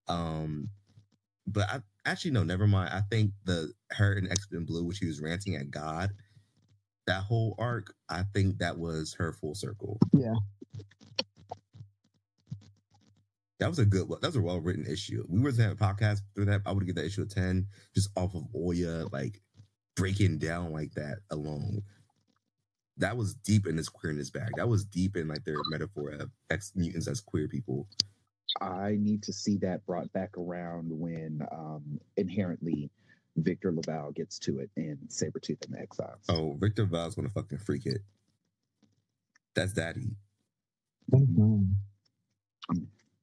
[0.08, 0.70] um,
[1.48, 2.92] but I actually no, never mind.
[2.94, 6.12] I think the her and X Men Blue, when she was ranting at God,
[7.08, 10.00] that whole arc, I think that was her full circle.
[10.14, 10.34] Yeah.
[13.60, 14.20] That was a good one.
[14.22, 15.24] That was a well written issue.
[15.30, 16.62] We were to have a podcast through that.
[16.66, 19.42] I would give that issue a 10 just off of Oya, like
[19.96, 21.82] breaking down like that alone.
[22.98, 24.52] That was deep in this queerness bag.
[24.58, 27.88] That was deep in like their metaphor of ex mutants as queer people.
[28.62, 32.90] I need to see that brought back around when um, inherently
[33.38, 36.24] Victor LaValle gets to it in Sabretooth and the Exiles.
[36.30, 38.02] Oh, Victor Val's gonna fucking freak it.
[39.56, 40.16] That's daddy.
[41.12, 41.76] Mhm.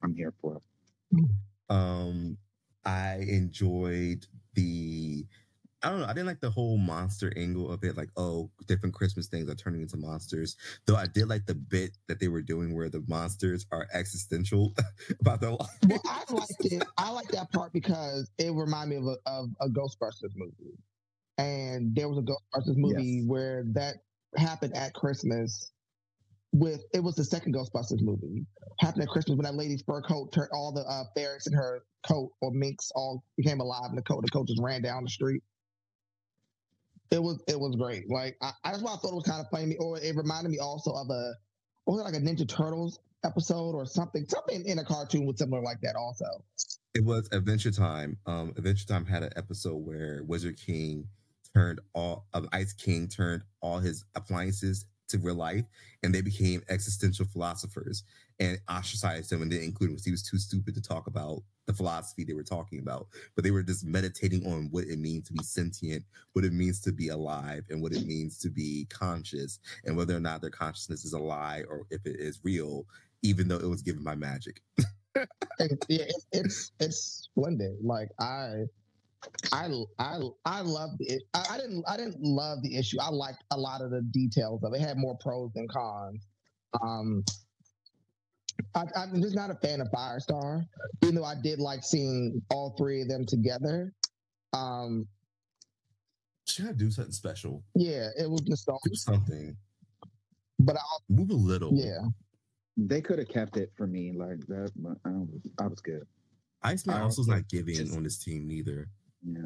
[0.02, 1.24] I'm here for it.
[1.68, 2.38] Um,
[2.84, 5.26] I enjoyed the.
[5.84, 6.06] I don't know.
[6.06, 7.96] I didn't like the whole monster angle of it.
[7.96, 10.56] Like, oh, different Christmas things are turning into monsters.
[10.86, 14.74] Though I did like the bit that they were doing where the monsters are existential
[15.20, 15.68] about their life.
[15.88, 16.84] Well, I liked it.
[16.96, 20.78] I like that part because it reminded me of a, of a Ghostbusters movie,
[21.38, 23.24] and there was a Ghostbusters movie Yes.
[23.26, 23.96] where that
[24.36, 25.70] happened at Christmas.
[26.54, 28.44] With it was the second Ghostbusters movie
[28.78, 31.82] happened at Christmas when that lady's fur coat turned all the uh, ferrets in her
[32.06, 34.22] coat or minks all became alive in the coat.
[34.22, 35.42] The coat just ran down the street.
[37.12, 38.10] It was it was great.
[38.10, 39.76] Like I, that's why I thought it was kind of funny.
[39.76, 41.34] Or it reminded me also of a
[41.86, 45.62] was it like a Ninja Turtles episode or something something in a cartoon was similar
[45.62, 46.24] like that also.
[46.94, 48.16] It was Adventure Time.
[48.26, 51.06] Um, Adventure Time had an episode where Wizard King
[51.54, 55.64] turned all of Ice King turned all his appliances to real life,
[56.02, 58.04] and they became existential philosophers
[58.40, 61.42] and ostracized him and didn't include him because he was too stupid to talk about
[61.66, 63.06] the philosophy they were talking about.
[63.34, 66.80] But they were just meditating on what it means to be sentient, what it means
[66.82, 70.50] to be alive, and what it means to be conscious, and whether or not their
[70.50, 72.86] consciousness is a lie or if it is real,
[73.22, 74.60] even though it was given by magic.
[75.88, 77.76] Yeah, it's, it's it's splendid.
[77.82, 78.64] Like I,
[79.52, 81.22] I, I, I loved it.
[81.34, 82.96] I, I didn't I didn't love the issue.
[83.00, 84.80] I liked a lot of the details of it.
[84.80, 86.26] It had more pros than cons.
[86.82, 87.24] Um,
[88.74, 90.64] I, I'm just not a fan of Firestar,
[91.02, 93.92] even though I did like seeing all three of them together.
[94.52, 95.06] Um,
[96.46, 97.62] Should I do something special?
[97.74, 99.56] yeah, it was nostalgic, Do something.
[100.58, 101.70] but I, Move a little.
[101.74, 102.00] yeah,
[102.76, 106.06] They could have kept it for me like that, but I was, I was good.
[106.62, 108.88] Iceman I also is not giving just- on this team neither.
[109.24, 109.40] Yeah.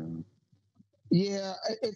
[1.10, 1.52] yeah.
[1.70, 1.94] It, it,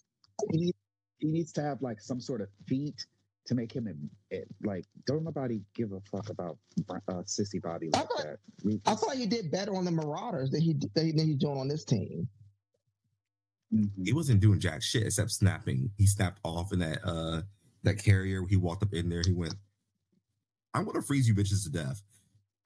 [0.53, 0.79] he needs,
[1.19, 3.05] he needs to have like some sort of feat
[3.51, 4.49] to make him in it.
[4.65, 6.57] Like, don't nobody give a fuck about
[7.09, 8.39] uh, sissy Bobby I like thought- that.
[8.65, 11.37] We I thought he did better on the Marauders than he than he- than he's
[11.37, 12.29] doing on this team.
[13.75, 13.91] Mhm.
[14.05, 15.91] He wasn't doing jack shit except snapping.
[15.97, 17.43] He snapped off in that uh
[17.83, 18.45] that carrier.
[18.49, 19.23] He walked up in there.
[19.25, 19.55] He went,
[20.75, 22.03] "I'm gonna freeze you bitches to death."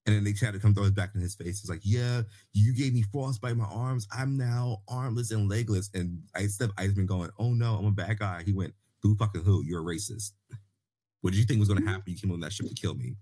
[0.07, 1.61] And then they tried to come throw his back in his face.
[1.61, 4.07] It's like, "Yeah, you gave me frostbite in my arms.
[4.11, 8.19] I'm now armless and legless." And I step Iceman going, "Oh no, I'm a bad
[8.19, 9.63] guy." He went, "Who fucking who?
[9.65, 10.33] You're a racist."
[11.25, 12.03] What did you think was gonna happen?
[12.13, 13.17] You came on that ship to kill me.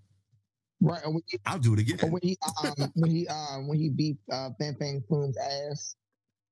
[0.80, 1.00] Right.
[1.04, 2.00] And when he, I'll do it again.
[2.02, 5.94] or when he um, when he um, when he beat uh, Fan Fang Foom's ass,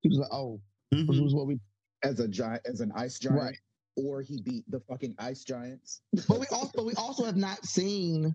[0.02, 0.60] he was like, "Oh,
[0.94, 1.08] Mhm.
[1.08, 1.58] this was what we."
[2.04, 3.56] as a giant, as an ice giant, Right.
[3.96, 6.02] or he beat the fucking ice giants.
[6.28, 8.32] But we also but we also have not seen.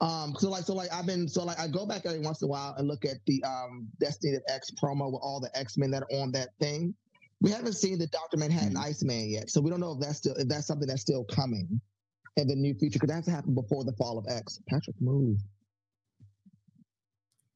[0.00, 2.46] Um, so like so like I've been so like I go back every once in
[2.46, 5.76] a while and look at the um Destiny of X promo with all the X
[5.76, 6.94] Men that are on that thing.
[7.42, 8.82] We haven't seen the Doctor Manhattan Mhm.
[8.82, 11.78] Iceman yet, so we don't know if that's still if that's something that's still coming
[12.36, 14.60] in the new future because that has to happen before the fall of X.
[14.68, 15.38] Patrick, move.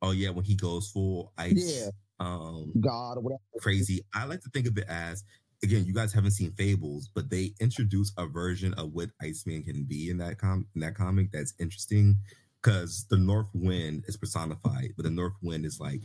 [0.02, 1.82] Oh yeah, when he goes full ice.
[1.82, 1.90] Yeah.
[2.20, 3.40] Um, God or whatever.
[3.58, 4.02] crazy.
[4.14, 5.24] I like to think of it as
[5.62, 9.84] again, you guys haven't seen Fables, but they introduce a version of what Iceman can
[9.84, 12.16] be in that com in that comic that's interesting
[12.62, 16.02] because the North Wind is personified, but the North Wind is like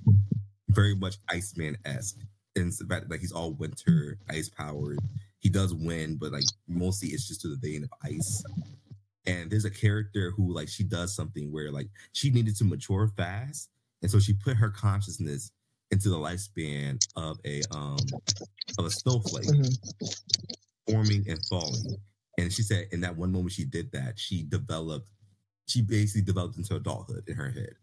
[0.70, 2.20] very much Iceman esque.
[2.56, 5.00] The fact that he's all winter, ice powered,
[5.40, 8.44] he does win, but like mostly it's just to the vein of ice.
[9.26, 13.10] And there's a character who like she does something where like she needed to mature
[13.18, 13.70] fast,
[14.02, 15.52] and so she put her consciousness
[15.92, 17.98] into the lifespan of a um
[18.78, 19.78] of a snowflake Mhm.
[20.90, 21.98] forming and falling.
[22.38, 25.10] And she said in that one moment she did that, she developed,
[25.68, 27.74] she basically developed into adulthood in her head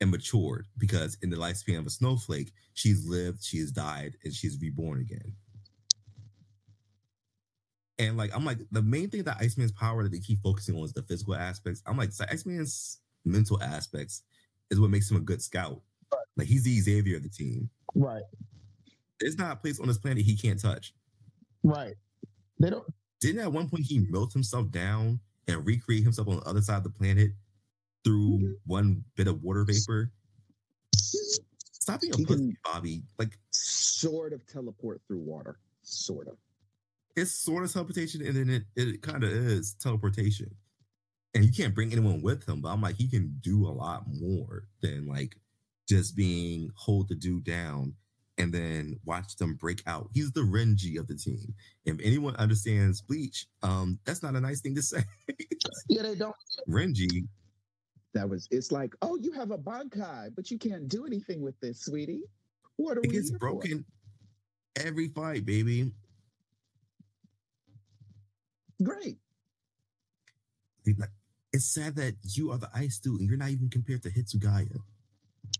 [0.00, 4.34] and matured because in the lifespan of a snowflake, she's lived, she has died, and
[4.34, 5.34] she's reborn again.
[7.98, 10.84] And like I'm like the main thing that Iceman's power that they keep focusing on
[10.84, 11.82] is the physical aspects.
[11.86, 14.22] I'm like so Iceman's mental aspects
[14.70, 15.80] is what makes him a good scout.
[16.36, 17.70] Like he's the Xavier of the team.
[17.94, 18.22] Right,
[19.20, 20.92] There's not a place on this planet he can't touch.
[21.62, 21.94] right.
[22.60, 22.84] They don't.
[23.20, 26.76] didn't at one point he melt himself down and recreate himself on the other side
[26.78, 27.30] of the planet
[28.04, 28.52] through Mm-hmm.
[28.66, 30.10] one bit of water vapor?
[30.94, 33.02] Stop being a pussy, Bobby.
[33.18, 35.58] Like Sort of teleport through water.
[35.82, 36.36] Sort of.
[37.16, 40.50] It's sort of teleportation, and then it, it kind of is teleportation.
[41.34, 44.04] And you can't bring anyone with him, but I'm like, he can do a lot
[44.08, 45.36] more than like
[45.88, 47.94] just being hold the dude down
[48.38, 50.08] and then watch them break out.
[50.12, 51.54] He's the Renji of the team.
[51.84, 55.02] If anyone understands Bleach, um, that's not a nice thing to say.
[55.88, 56.34] Yeah, they don't.
[56.68, 57.28] Renji
[58.14, 58.48] That was.
[58.50, 62.22] It's like, oh, you have a bankai, but you can't do anything with this, sweetie.
[62.76, 63.50] What are It we gets here for?
[63.50, 63.84] broken
[64.76, 65.92] every fight, baby.
[68.82, 69.18] Great.
[71.52, 74.78] It's sad that you are the ice dude and you're not even compared to Hitsugaya.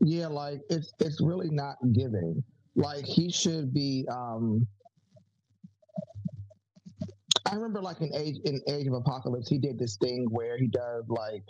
[0.00, 2.42] Yeah, like it's it's really not giving.
[2.74, 4.06] Like he should be.
[4.10, 4.66] um
[7.50, 10.66] I remember, like in Age in Age of Apocalypse, he did this thing where he
[10.66, 11.44] does like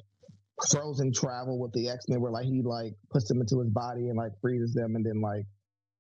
[0.71, 4.09] frozen travel with the X Men, where like he like puts them into his body
[4.09, 5.47] and like freezes them, and then like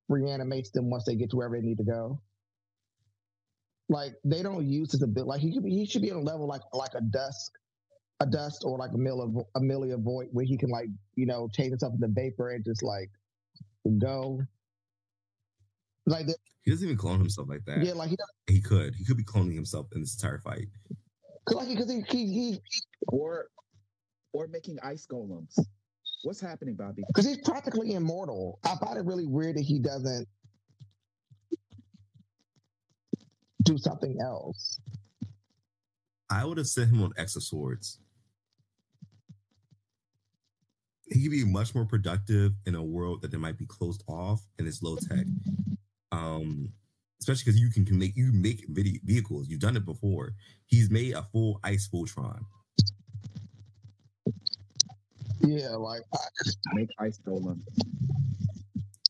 [0.08, 2.20] reanimates them once they get to wherever they need to go.
[3.88, 5.28] Like they don't use his ability.
[5.28, 7.52] Like he could be, he should be on a level like like a dusk,
[8.20, 11.70] a dust or like a Amelia Amelia Voght, where he can like you know change
[11.70, 13.10] himself into vapor and just like
[13.98, 14.40] go.
[16.06, 17.84] Like the- He doesn't even clone himself like that.
[17.84, 18.94] yeah, like he does, He could.
[18.94, 20.66] He could be cloning himself in this entire fight.
[21.48, 22.58] cause like because he, he he
[23.08, 23.46] Or,
[24.32, 25.56] or making ice golems.
[26.22, 27.02] What's happening, Bobby?
[27.08, 28.58] because he's practically immortal.
[28.64, 30.26] I find it really weird that he doesn't
[33.66, 34.80] do something else.
[36.30, 37.98] I would have sent him on X of Swords.
[41.08, 44.42] He could be much more productive in a world that they might be closed off
[44.58, 45.24] and it's low tech.
[46.10, 46.72] Um,
[47.20, 49.48] especially because you can, can make you make video vehicles.
[49.48, 50.34] You've done it before.
[50.66, 52.40] He's made a full ice Voltron.
[55.40, 56.18] Yeah, like I,
[56.74, 57.60] Make ice golem.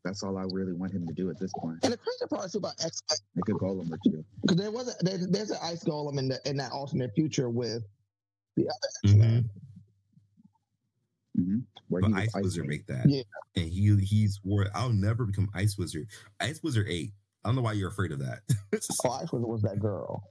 [0.07, 1.81] That's all I really want him to do at this point.
[1.83, 3.03] and the crazy part too about X
[3.35, 4.25] Make a golem or two.
[4.43, 7.51] because there was a, there, there's an ice golem in the in that alternate future
[7.51, 7.83] with
[8.57, 9.19] the other Mhm.
[9.19, 9.51] X-Men.
[11.37, 12.69] hmm Where But he was Ice Wizard Iceman.
[12.69, 13.09] make that.
[13.09, 13.23] Yeah.
[13.57, 16.07] And he he's wore I'll never become Ice Wizard.
[16.41, 17.13] Ice Wizard 8.
[17.45, 18.41] I don't know why you're afraid of that.
[19.05, 20.23] Oh, Ice Wizard was that girl.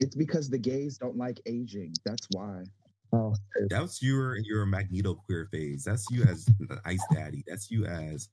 [0.00, 1.92] It's because the gays don't like aging.
[2.06, 2.64] That's why.
[3.12, 3.34] Oh,
[3.68, 5.84] That's your your Magneto queer phase.
[5.84, 7.42] That's you as an Ice Daddy.
[7.46, 8.28] That's you as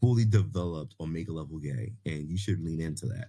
[0.00, 3.28] fully developed Omega level gay, and you should lean into that.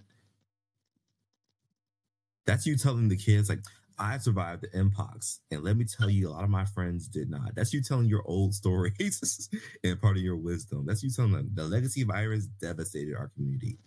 [2.46, 3.60] That's you telling the kids like,
[3.98, 7.30] I survived the Mpox, and let me tell you, a lot of my friends did
[7.30, 7.54] not.
[7.54, 9.48] That's you telling your old stories
[9.84, 10.84] and part of your wisdom.
[10.86, 13.78] That's you telling them the legacy virus devastated our community.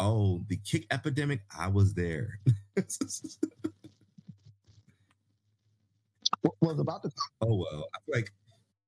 [0.00, 2.40] Oh, the kick epidemic, I was there.
[6.44, 8.30] w- was about to Oh well, I feel like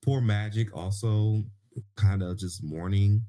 [0.03, 1.45] poor Magik also
[1.97, 3.23] kind of just mourning.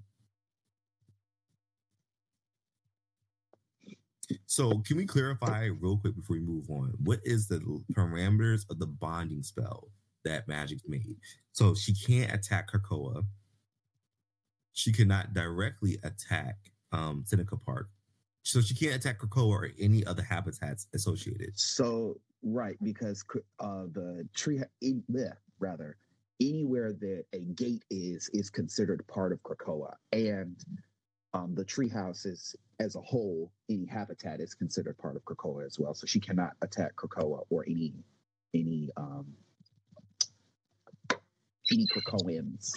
[4.47, 6.93] So can we clarify real quick before we move on?
[7.03, 7.59] What is the
[7.93, 9.89] parameters of the bonding spell
[10.23, 11.17] that Magik made?
[11.51, 13.23] So she can't attack Krakoa.
[14.73, 16.57] She cannot directly attack
[16.91, 17.89] um Seneca Park.
[18.43, 21.57] So she can't attack Krakoa or any other habitats associated.
[21.57, 23.25] So right, because
[23.59, 24.61] uh, the tree,
[25.11, 25.97] bleh, rather,
[26.39, 30.55] anywhere that a gate is is considered part of Krakoa, and
[31.33, 35.79] um, the treehouse is as a whole, any habitat is considered part of Krakoa as
[35.79, 35.93] well.
[35.93, 37.93] So she cannot attack Krakoa or any
[38.53, 39.25] any um,
[41.71, 42.71] any Krakoans.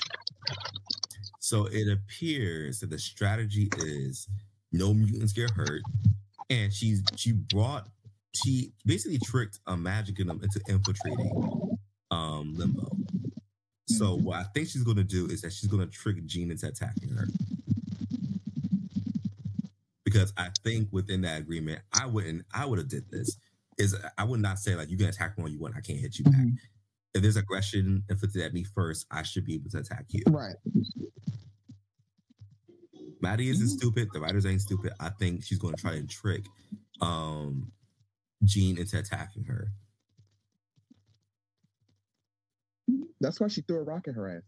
[1.41, 4.29] So it appears that the strategy is
[4.73, 5.83] no mutants get hurt,
[6.51, 7.89] and she's she brought
[8.43, 11.79] she basically tricked a Magik in them into infiltrating
[12.11, 12.89] um limbo.
[13.87, 17.11] So what I think she's gonna do is that she's gonna trick Jean into attacking
[17.11, 17.27] her.
[20.05, 23.37] because I think within that agreement, I wouldn't, I would have did this.
[23.77, 25.99] Is I would not say like you can attack me all you want, I can't
[25.99, 26.35] hit you back.
[26.35, 26.57] Mhm.
[27.15, 30.23] If there's aggression inflicted at me first, I should be able to attack you.
[30.29, 30.57] Right.
[33.21, 34.09] Maddie isn't stupid.
[34.13, 34.93] The writers ain't stupid.
[35.01, 36.45] I think she's going to try and trick
[37.01, 37.71] um
[38.45, 39.73] Jean into attacking her.
[43.21, 44.43] That's why she threw a rock at her ass.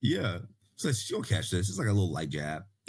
[0.00, 0.38] Yeah,
[0.76, 1.68] so she'll catch this.
[1.68, 2.62] It's like a little light jab.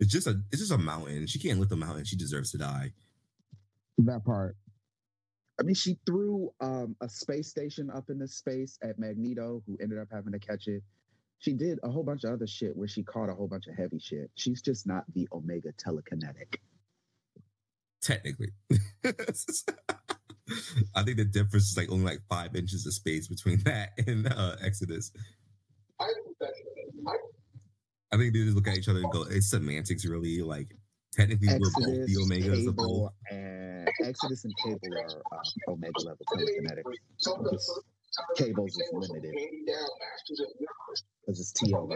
[0.00, 1.26] it's just a it's just a mountain.
[1.26, 2.04] She can't lift a mountain.
[2.04, 2.92] She deserves to die.
[3.98, 4.56] That part.
[5.60, 10.00] I mean, she threw um, a space station up into space at Magneto, who ended
[10.00, 10.82] up having to catch it.
[11.38, 13.76] She did a whole bunch of other shit where she caught a whole bunch of
[13.76, 14.30] heavy shit.
[14.34, 16.56] She's just not the Omega telekinetic.
[18.04, 18.50] Technically,
[20.94, 24.30] I think the difference is like only like five inches of space between that and
[24.30, 25.10] uh, Exodus.
[25.98, 26.06] I
[28.16, 30.76] think they just look at each other and go, "It's semantics, really." Like
[31.14, 33.12] technically, we're both the Exodus, Omegas of both.
[33.30, 36.82] And Exodus and Cable are uh, Omega level telekinetic.
[38.36, 39.34] Just Cables is limited
[41.26, 41.88] because it's TL.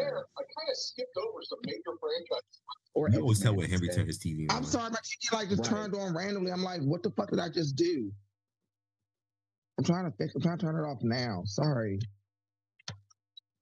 [2.95, 3.97] Or You always tell X-Men when Henry instead.
[3.97, 4.57] turned his TV on.
[4.57, 5.71] I'm sorry, my TV like just Right.
[5.71, 6.51] turned on randomly.
[6.51, 8.11] I'm like, what the fuck did I just do?
[9.79, 10.35] I'm trying to fix.
[10.35, 11.43] I'm trying to turn it off now.
[11.45, 12.01] Sorry,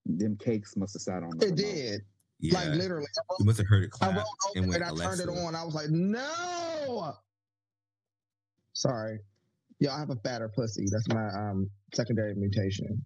[0.07, 1.31] Them cakes must have sat on.
[1.37, 1.57] the it remote.
[1.59, 2.01] did.
[2.39, 4.85] Yeah, Like literally, I you must have heard it I clap rolled and over and
[4.85, 5.55] I turned it on.
[5.55, 7.15] I was like, no.
[8.73, 9.21] Sorry.
[9.79, 10.87] Yo, I have a fatter pussy.
[10.91, 13.05] That's my um secondary mutation.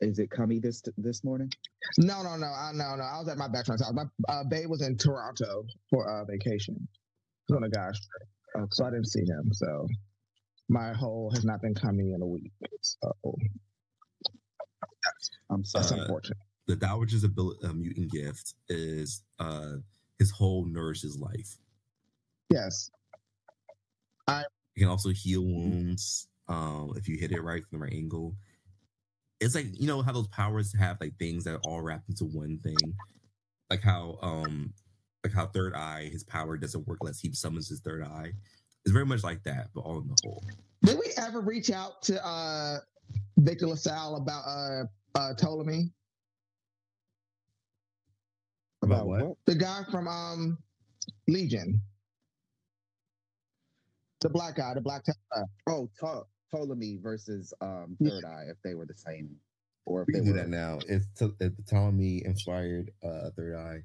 [0.00, 1.50] Is it cummy this this morning?
[1.98, 3.02] No, no, no, I, no, no.
[3.02, 3.92] I was at my bachelor's house.
[3.92, 6.76] My uh, babe was in Toronto for uh, vacation.
[7.46, 8.68] He was on a guy's trip, Okay.
[8.72, 9.52] so I didn't see him.
[9.52, 9.86] So
[10.68, 12.52] my hole has not been coming in a week.
[12.80, 13.12] So
[15.50, 15.82] I'm sorry.
[15.82, 16.38] that's Uh, unfortunate.
[16.66, 19.76] The Dowager's ability, uh, mutant gift is uh
[20.18, 21.58] his whole nourishes life.
[22.50, 22.90] Yes.
[24.28, 28.34] It can also heal wounds um, if you hit it right from the right angle.
[29.40, 32.24] It's like you know how those powers have like things that are all wrapped into
[32.24, 32.76] one thing,
[33.70, 34.72] like how um
[35.24, 38.32] like how Third Eye his power doesn't work unless he summons his third eye.
[38.84, 40.42] It's very much like that, but all in the whole.
[40.82, 42.78] Did we ever reach out to uh
[43.36, 45.90] Victor LaValle about uh uh Ptolemy?
[48.82, 49.36] About what?
[49.46, 50.58] The guy from um
[51.26, 51.80] Legion.
[54.20, 55.02] The black guy, the black
[55.36, 59.30] uh, Oh, Pto- Ptolemy versus um, Third Eye, if they were the same,
[59.86, 60.78] or if We they can do were that now.
[60.88, 63.82] It's, t- it's Ptolemy inspired uh, Third Eye.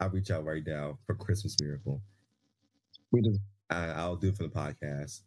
[0.00, 2.00] I'll reach out right now for Christmas Miracle.
[3.10, 3.40] we just
[3.70, 5.20] I, I'll do it for the podcast.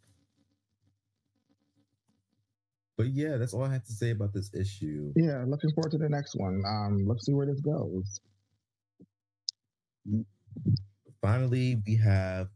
[2.96, 5.12] But yeah, that's all I have to say about this issue.
[5.16, 6.62] yeah, looking forward to the next one.
[6.66, 8.20] Um, let's see where this goes.
[11.22, 12.48] Finally, we have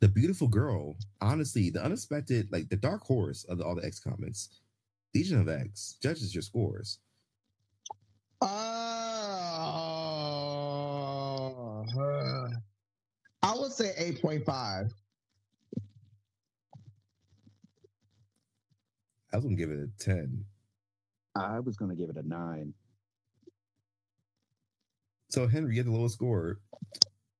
[0.00, 0.96] the beautiful girl.
[1.20, 4.60] Honestly, the unexpected, like the dark horse of the, all the X comments.
[5.14, 6.98] Legion of X judges your scores.
[8.42, 8.46] Uh,
[13.42, 14.92] I would say eight point five.
[19.32, 20.44] I was gonna give it a ten.
[21.36, 22.72] I was going to give it a nine.
[25.28, 26.60] So Henry, you had the lowest score.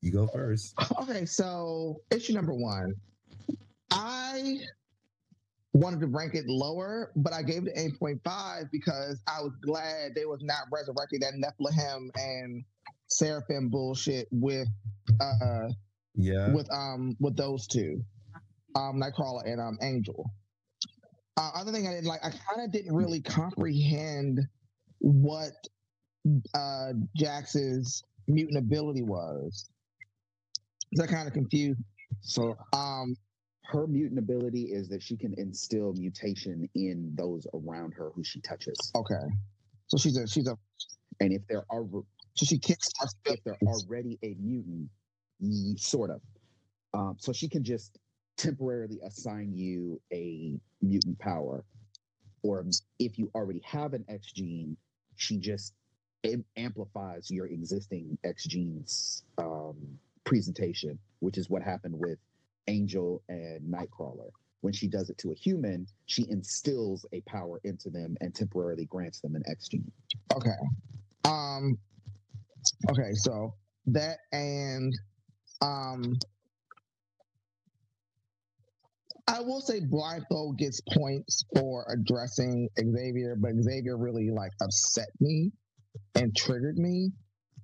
[0.06, 0.72] You go first.
[1.00, 2.94] Okay, so issue number one.
[3.90, 4.58] I
[5.72, 9.50] wanted to rank it lower, but I gave it eight point five because I was
[9.62, 12.64] glad they was not resurrecting that Nephilim and
[13.08, 14.68] Seraphim bullshit with
[15.20, 15.70] uh
[16.14, 16.52] Yeah.
[16.54, 18.00] with um with those two,
[18.76, 20.30] um Nightcrawler and um Angel.
[21.36, 24.38] Uh, other thing I didn't like, I kind of didn't really comprehend
[24.98, 25.50] what
[26.54, 29.68] uh Jax's mutant ability was.
[30.92, 31.80] That kind of confused.
[32.20, 33.16] So Um,
[33.64, 38.40] her mutant ability is that she can instill mutation in those around her who she
[38.40, 39.26] touches, okay,
[39.88, 40.56] so she's a she's a
[41.20, 41.84] and if there are
[42.34, 42.90] so she kicks
[43.24, 44.90] if they're already a mutant,
[45.76, 46.20] sort of.
[46.94, 47.98] Um, so she can just
[48.36, 51.64] temporarily assign you a mutant power,
[52.42, 52.64] or
[52.98, 54.76] if you already have an X gene,
[55.16, 55.72] she just
[56.56, 62.18] amplifies your existing X genes um, presentation, which is what happened with
[62.66, 64.28] Angel and Nightcrawler.
[64.60, 68.84] When she does it to a human, she instills a power into them and temporarily
[68.86, 69.90] grants them an X gene.
[70.34, 70.50] Okay.
[71.24, 71.78] Um
[72.90, 73.54] okay, so
[73.86, 74.92] that and
[75.62, 76.14] um
[79.28, 85.50] I will say Blindfold gets points for addressing Xavier, but Xavier really like upset me
[86.14, 87.10] and triggered me.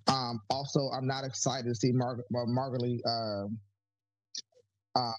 [0.08, 3.00] Um, also, I'm not excited to see Mar- Mar- Margaret.
[3.06, 3.46] Uh,
[4.98, 5.12] uh,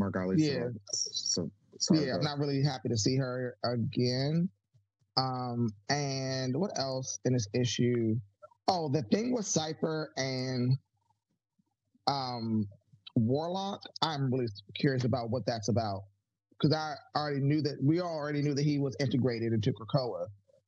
[0.00, 0.34] Margali.
[0.38, 0.68] Yeah.
[0.92, 4.48] So, so yeah, I'm not really happy to see her again.
[5.16, 8.14] Um, and what else in this issue?
[8.68, 10.76] Oh, the thing with Cypher and
[12.06, 12.68] um
[13.16, 16.02] Warlock, I'm really curious about what that's about.
[16.50, 20.26] Because I already knew that we already knew that he was integrated into Krakoa,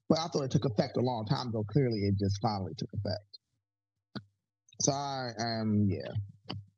[0.09, 1.65] but I thought it took effect a long time ago.
[1.69, 3.40] Clearly, it just finally took effect.
[4.81, 6.13] So I am, yeah.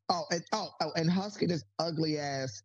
[0.09, 2.61] Oh, and oh, oh, and Husky, this ugly ass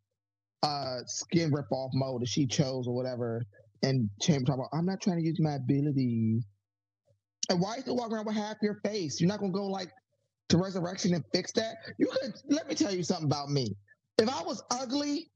[0.64, 3.46] uh skin rip off mode that she chose or whatever.
[3.82, 6.44] And Chamber talking about, I'm not trying to use my abilities.
[7.48, 9.20] And why you still walk around with half your face?
[9.20, 9.90] You're not gonna go like
[10.48, 11.76] to resurrection and fix that?
[11.98, 13.76] You could let me tell you something about me.
[14.18, 15.30] If I was ugly,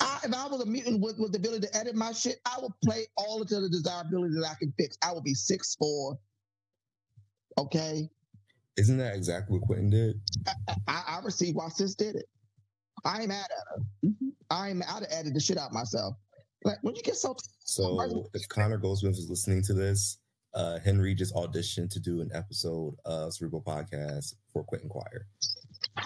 [0.00, 2.58] I, if I was a mutant with, with the ability to edit my shit, I
[2.60, 4.96] would play all into the desirability that I can fix.
[5.02, 6.18] I would be six four.
[7.58, 8.08] Okay.
[8.76, 10.20] Isn't that exactly what Quentin did?
[10.46, 12.26] I, I, I received why sis did it.
[13.04, 13.82] I ain't mad at her.
[14.04, 14.32] Mhm.
[14.50, 16.14] I ain't I'd have edited the shit out myself.
[16.64, 20.18] Like when you get so So if Connor Goldsmith is listening to this,
[20.54, 25.26] uh, Henry just auditioned to do an episode of Cerebro Podcast for Quentin Quire.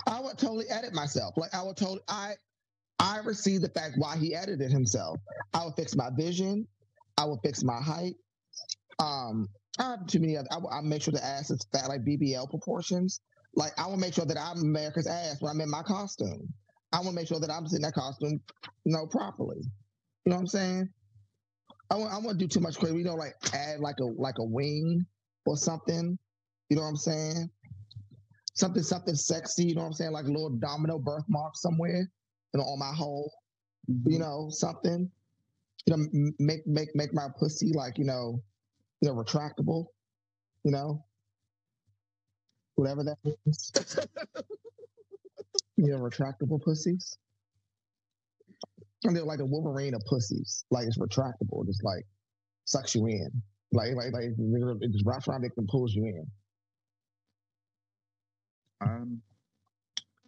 [0.07, 1.37] I would totally edit myself.
[1.37, 2.35] Like I would totally I
[2.99, 5.19] I received the fact why he edited himself.
[5.55, 6.67] I would fix my vision.
[7.19, 8.15] I would fix my height.
[8.99, 10.49] Um, I have too many other.
[10.51, 13.21] I, I make sure the ass is fat like BBL proportions.
[13.55, 16.53] Like I want to make sure that I'm America's ass when I'm in my costume.
[16.93, 18.41] I want to make sure that I'm sitting in that costume,
[18.85, 19.63] you know, properly.
[20.25, 20.89] You know what I'm saying?
[21.91, 22.95] I want I want to do too much crazy.
[22.95, 25.05] We don't like add like a like a wing
[25.47, 26.19] or something.
[26.69, 27.51] You know what I'm saying?
[28.55, 29.67] Something something sexy.
[29.67, 30.13] You know what I'm saying?
[30.13, 32.09] Like a little domino birthmark somewhere,
[32.55, 33.33] you know, on my hole.
[34.07, 35.11] You know, something.
[35.87, 38.43] You know, make make make my pussy like you know,
[39.09, 39.87] know, retractable.
[40.65, 41.05] You know,
[42.77, 43.73] whatever that means.
[45.77, 47.19] you know, retractable pussies.
[49.05, 50.65] And they're like a Wolverine of pussies.
[50.71, 52.07] Like it's retractable, just like
[52.65, 53.31] sucks you in.
[53.73, 56.27] Like like like it just wraps around it and pulls you in.
[58.81, 59.23] Um,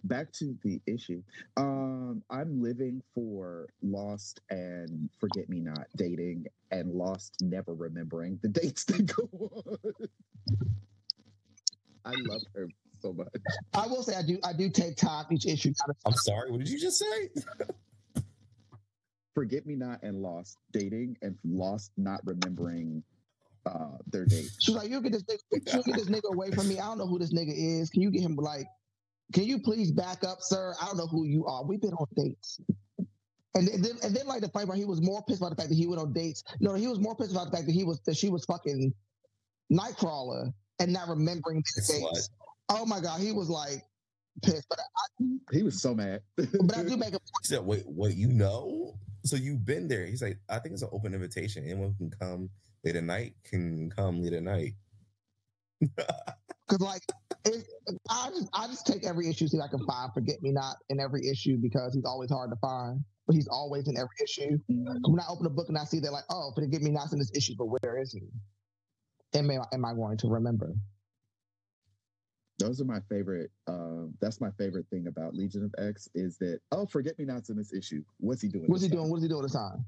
[0.05, 1.23] back to the issue.
[1.57, 8.49] Um, I'm living for Lost and Forget Me Not dating, and Lost never remembering the
[8.61, 10.09] dates that go on.
[12.05, 12.69] I love her
[13.01, 13.29] so much.
[13.75, 15.73] I will say I do I do take time each issue.
[16.07, 17.31] I'm sorry, what did you just say?
[19.35, 23.03] Forget Me Not and Lost dating, and Lost not remembering
[23.67, 24.57] uh, their dates.
[24.61, 26.79] She's like, you get this nigga, you get this nigga away from me.
[26.79, 27.91] I don't know who this nigga is.
[27.91, 28.67] Can you get him like,
[29.33, 30.75] can you please back up, sir?
[30.81, 31.64] I don't know who you are.
[31.64, 32.61] We've been on dates.
[33.57, 35.68] And then, and then like the fight where he was more pissed about the fact
[35.68, 36.43] that he went on dates.
[36.61, 38.93] No, he was more pissed about the fact that he was that she was fucking
[39.72, 42.12] Nightcrawler and not remembering the Slut.
[42.12, 42.31] dates.
[42.68, 43.83] Oh my god, he was like
[44.43, 44.66] pissed.
[44.68, 46.20] But I, He was so mad.
[46.37, 48.99] but I do make a He said, wait, wait, you know?
[49.25, 50.05] So you've been there.
[50.05, 51.64] He's like, I think it's an open invitation.
[51.64, 52.51] Anyone can come
[52.85, 54.75] late at night can come late at night.
[56.67, 57.03] Because like,
[57.45, 57.65] it,
[58.09, 60.99] I just I just take every issue see I can find Forget Me Not in
[61.01, 64.59] every issue because he's always hard to find, but he's always in every issue.
[64.71, 64.87] Mhm.
[64.87, 67.12] 'Cause When I open a book and I see they're like, oh, Forget Me Not's
[67.12, 68.31] in this issue, but where is he?
[69.39, 70.73] Am I, am I going to remember?
[72.59, 73.51] Those are my favorite.
[73.67, 77.51] Um, that's my favorite thing about Legion of X is that oh, Forget Me Not's
[77.51, 78.03] in this issue.
[78.19, 78.67] What's he doing?
[78.69, 79.11] What's he this doing?
[79.11, 79.85] What's he doing this time?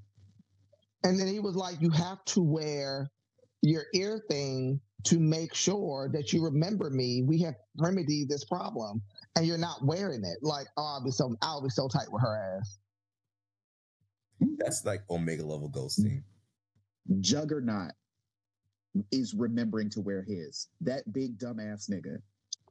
[1.04, 3.08] And then he was like, you have to wear
[3.62, 7.22] your ear thing to make sure that you remember me.
[7.22, 9.02] We have remedied this problem,
[9.36, 10.38] and you're not wearing it.
[10.42, 12.78] Like, oh, I'll be so I'll be so tight with her ass.
[14.58, 16.22] That's like Omega level ghosting.
[17.20, 17.92] Juggernaut
[19.12, 20.68] is remembering to wear his.
[20.80, 22.18] That big dumbass nigga.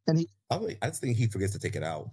[0.09, 2.11] I, really- I just think he forgets to take it out.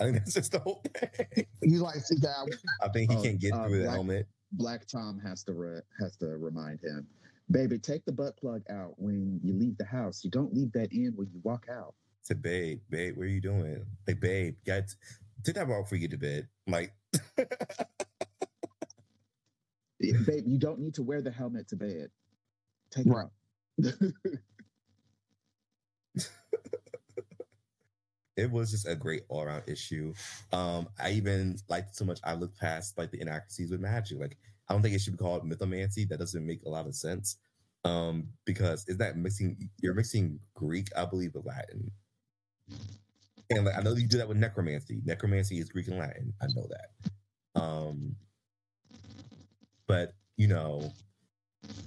[0.00, 1.46] I think that's just the whole thing.
[1.62, 4.26] He's like, see that I think he Oh, can't get uh, through the Black- helmet.
[4.52, 7.06] Black Tom has to re- has to remind him,
[7.52, 10.24] baby, take the butt plug out when you leave the house.
[10.24, 11.94] You don't leave that in when you walk out.
[12.22, 13.84] said, babe, babe, what are you doing?
[14.08, 14.96] Like, babe, guys,
[15.44, 16.48] take that out before you to bed.
[16.66, 16.92] Like,
[20.00, 22.08] Yeah, Babe, you don't need to wear the helmet to bed.
[22.90, 23.26] Take it Right.
[23.84, 24.02] out.
[28.36, 30.12] it was just a great all around issue.
[30.52, 34.18] Um, I even liked it so much I looked past like the inaccuracies with magic.
[34.18, 34.38] Like,
[34.72, 36.08] I don't think it should be called mythomancy.
[36.08, 37.36] That doesn't make a lot of sense.
[37.84, 39.68] Um, because is that mixing?
[39.82, 41.90] You're mixing Greek, I believe, with Latin,
[43.50, 45.02] and like, I know you do that with necromancy.
[45.04, 46.32] Necromancy is Greek and Latin.
[46.40, 47.60] I know that.
[47.60, 48.16] Um,
[49.86, 50.90] but you know,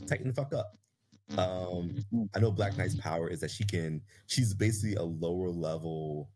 [0.06, 0.78] tighten the fuck up.
[1.40, 1.96] Um,
[2.36, 4.00] I know Black Knight's power is that she can.
[4.28, 6.30] She's basically a lower level.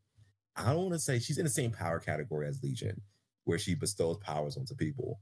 [0.55, 2.99] I don't want to say she's in the same power category as Legion,
[3.43, 5.19] where she bestows powers onto people.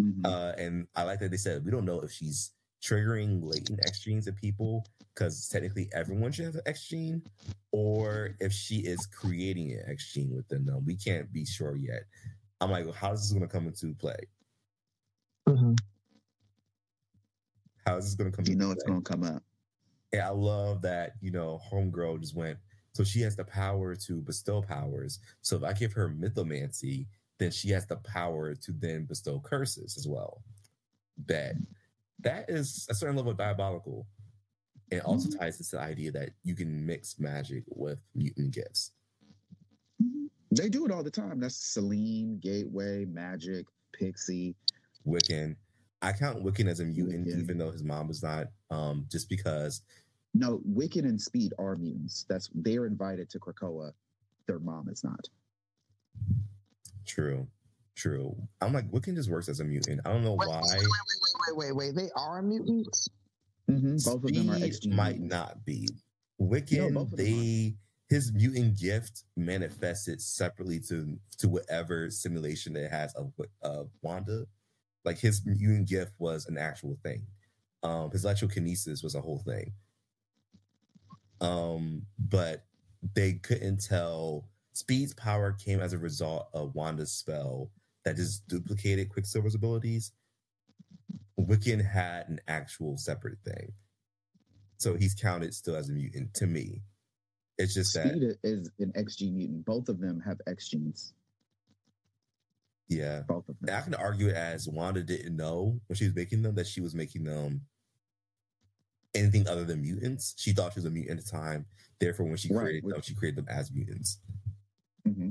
[0.00, 0.24] Mhm.
[0.24, 4.00] Uh, and I like that they said we don't know if she's triggering latent X
[4.00, 4.84] genes in people
[5.14, 7.22] because technically everyone should have an X gene,
[7.72, 10.84] or if she is creating an X gene within them.
[10.84, 12.02] We can't be sure yet.
[12.60, 14.16] I'm like, well, how is this going to come into play?
[15.48, 15.76] Mhm.
[17.86, 18.44] How is this going to come?
[18.46, 19.42] you into know it's gonna come up.
[20.12, 22.58] And I love that, you know, Homegirl just went,
[22.92, 25.18] so she has the power to bestow powers.
[25.42, 27.06] So if I give her mythomancy,
[27.38, 30.42] then she has the power to then bestow curses as well.
[31.18, 31.56] Bet.
[32.20, 34.06] That is a certain level of diabolical.
[34.90, 38.92] And it also ties into the idea that you can mix magic with mutant gifts.
[40.02, 40.28] Mhm.
[40.50, 41.40] They do it all the time.
[41.40, 44.54] That's Selene, Gateway, Magik, Pixie.
[45.06, 45.56] Wiccan.
[46.02, 47.38] I count Wiccan as a mutant, Wiccan.
[47.40, 49.82] even though his mom was not, um, just because
[50.36, 52.24] No, Wiccan and Speed are mutants.
[52.28, 53.92] That's they're invited to Krakoa.
[54.46, 55.28] Their mom is not.
[57.04, 57.46] True.
[57.96, 58.34] True.
[58.60, 60.00] I'm like, Wiccan just works as a mutant.
[60.04, 60.60] I don't know Wait, why.
[60.62, 61.94] wait, wait, wait, wait, wait, wait.
[61.94, 63.08] They are mutants.
[63.70, 64.92] Mhm, Both of them are Speed XG.
[64.94, 65.88] might not be.
[66.40, 67.76] Wiccan, both of them they
[68.10, 73.32] his mutant gift manifested separately to to whatever simulation it has of
[73.62, 74.44] of Wanda.
[75.04, 77.26] Like his mutant gift was an actual thing.
[77.82, 79.72] Um, his electrokinesis was a whole thing.
[81.40, 82.64] Um, but
[83.14, 84.48] they couldn't tell.
[84.74, 87.70] Speed's power came as a result of Wanda's spell
[88.04, 90.12] that just duplicated Quicksilver's abilities.
[91.40, 93.72] Wiccan had an actual separate thing.
[94.78, 96.82] So he's counted still as a mutant to me.
[97.56, 99.64] It's just that, Speed is an XG mutant.
[99.64, 101.14] Both of them have X genes.
[102.88, 103.22] yeah.
[103.28, 103.74] Both of them.
[103.74, 106.80] I can argue it as Wanda didn't know when she was making them that she
[106.80, 107.62] was making them
[109.14, 110.34] anything other than mutants.
[110.36, 111.66] She thought she was a mutant at the time.
[112.00, 114.18] Therefore, when she Right, created them, she created them as mutants.
[115.04, 115.30] Hmm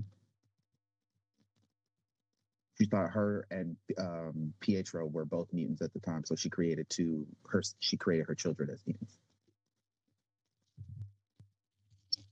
[2.80, 6.90] She thought her and um, Pietro were both mutants at the time, so she created
[6.90, 7.26] two.
[7.48, 9.18] Her she created her children as mutants.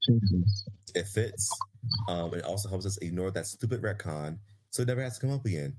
[0.04, 0.68] Jesus.
[0.96, 1.50] It fits.
[2.08, 4.38] Um, it also helps us ignore that stupid retcon,
[4.72, 5.76] so it never has to come up again.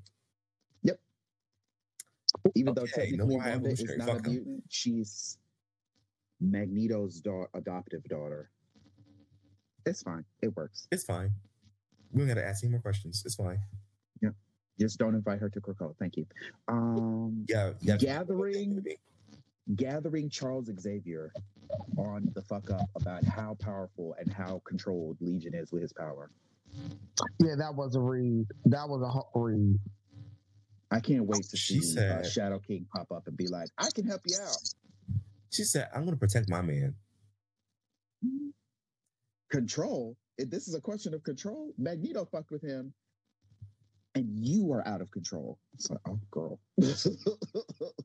[0.84, 1.00] Yep.
[2.54, 4.32] Even though Okay, no technically more Wanda is evolutionary, not a fuck 'em.
[4.32, 5.38] mutant, she's
[6.40, 8.50] Magneto's da- adoptive daughter.
[9.86, 10.24] It's fine.
[10.40, 10.86] It works.
[10.92, 11.30] It's fine.
[12.12, 13.22] We don't got to ask any more questions.
[13.24, 13.58] It's fine.
[14.20, 14.30] Yeah.
[14.78, 15.94] Just don't invite her to Krakoa.
[15.98, 16.26] Thank you.
[16.68, 17.72] Um, Yeah.
[17.80, 18.84] yeah Gathering-
[19.76, 21.32] gathering Charles Xavier
[21.96, 26.30] on the fuck up about how powerful and how controlled Legion is with his power.
[27.38, 28.46] Yeah, that was a read.
[28.66, 29.78] That was a ho- read.
[30.90, 33.90] I can't wait to She see uh, Shadow King pop up and be like, "I
[33.90, 34.56] can help you out."
[35.50, 36.94] She said, "I'm going to protect my man."
[39.50, 40.16] Control.
[40.38, 42.92] If this is a question of control, Magneto fucked with him,
[44.14, 45.58] and you are out of control.
[45.74, 46.60] It's like, oh, girl.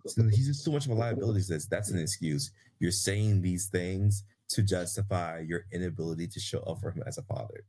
[0.07, 1.41] So he's just too much of a liability.
[1.41, 2.51] Says that's an excuse.
[2.80, 7.23] You're saying these things to justify your inability to show up for him as a
[7.23, 7.65] father.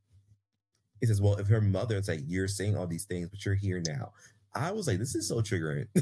[1.00, 3.56] He says, "Well, if her mother is like you're saying all these things, but you're
[3.56, 4.12] here now."
[4.54, 5.86] I was like, "This is so triggering."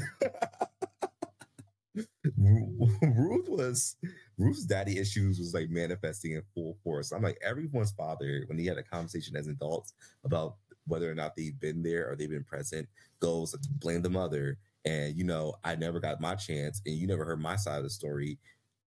[2.37, 3.95] Ru- Ruth was
[4.37, 7.11] Ruth's daddy issues was like manifesting in full force.
[7.11, 11.35] I'm like everyone's father when he had a conversation as adults about whether or not
[11.35, 12.87] they've been there or they've been present
[13.19, 14.57] goes blame the mother.
[14.85, 17.83] And you know i never got my chance and you never heard my side of
[17.83, 18.37] the story.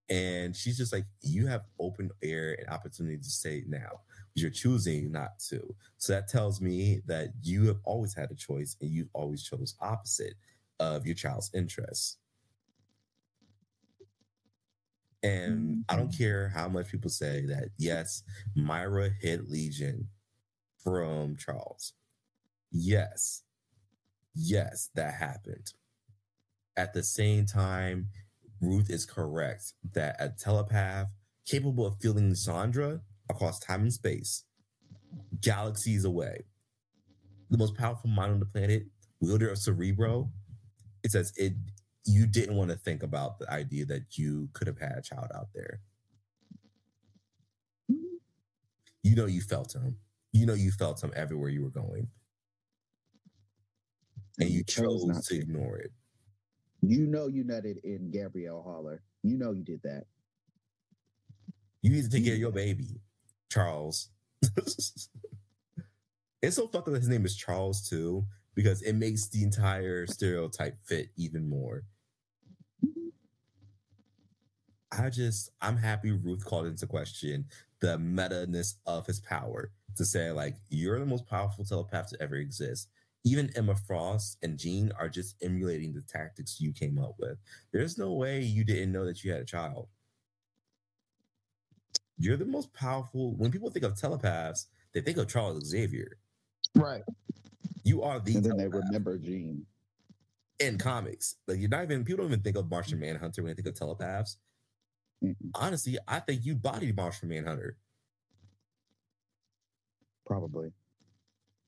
[0.08, 4.00] And she's just like you have open air and opportunity to say now
[4.34, 5.74] you're choosing not to.
[5.98, 9.74] So that tells me that you have always had a choice and you've always chose
[9.80, 10.34] opposite
[10.78, 12.16] of your child's interests
[15.22, 16.18] and i don't mm.
[16.18, 18.22] care how much people say that yes
[18.56, 20.08] myra hid legion
[20.82, 21.92] from charles.
[22.70, 23.42] Yes.
[24.34, 25.72] Yes that happened.
[26.76, 28.08] At the same time,
[28.60, 31.08] Ruth is correct that a telepath
[31.46, 34.44] capable of feeling Sandra across time and space,
[35.40, 36.44] galaxies away,
[37.50, 38.84] the most powerful mind on the planet,
[39.20, 40.30] wielder of Cerebro,
[41.02, 41.54] it says it.
[42.10, 45.28] You didn't want to think about the idea that you could have had a child
[45.32, 45.80] out there.
[49.02, 49.96] You know you felt him.
[50.32, 52.08] You know you felt him everywhere you were going,
[54.40, 55.40] and you chose not to to.
[55.40, 55.92] ignore it.
[56.82, 59.02] You know you nutted in Gabrielle Haller.
[59.22, 60.04] You know you did that.
[61.82, 63.00] You need to take care of your baby,
[63.50, 64.08] Charles.
[64.42, 65.08] it's
[66.56, 70.76] so fucked up that his name is Charles too, because it makes the entire stereotype
[70.84, 71.84] fit even more.
[74.92, 77.46] I just I'm happy Ruth called into question
[77.80, 82.36] the meta-ness of his power to say like you're the most powerful telepath to ever
[82.36, 82.88] exist.
[83.24, 87.38] Even Emma Frost and Jean are just emulating the tactics you came up with.
[87.72, 89.88] There's no way you didn't know that you had a child.
[92.18, 93.32] You're the most powerful.
[93.36, 96.18] When people think of telepaths, they think of Charles Xavier.
[96.74, 97.02] Right.
[97.84, 99.66] You are the and then they remember Jean.
[100.58, 101.36] in comics.
[101.46, 103.78] Like you're not even people don't even think of Martian Manhunter when they think of
[103.78, 104.36] telepaths.
[105.54, 107.76] Honestly, I think you bodied Martian Manhunter.
[110.26, 110.72] Probably.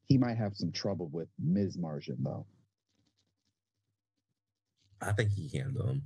[0.07, 1.77] He might have some trouble with Ms.
[1.77, 2.47] Martian though.
[5.01, 6.03] I think he can handle him.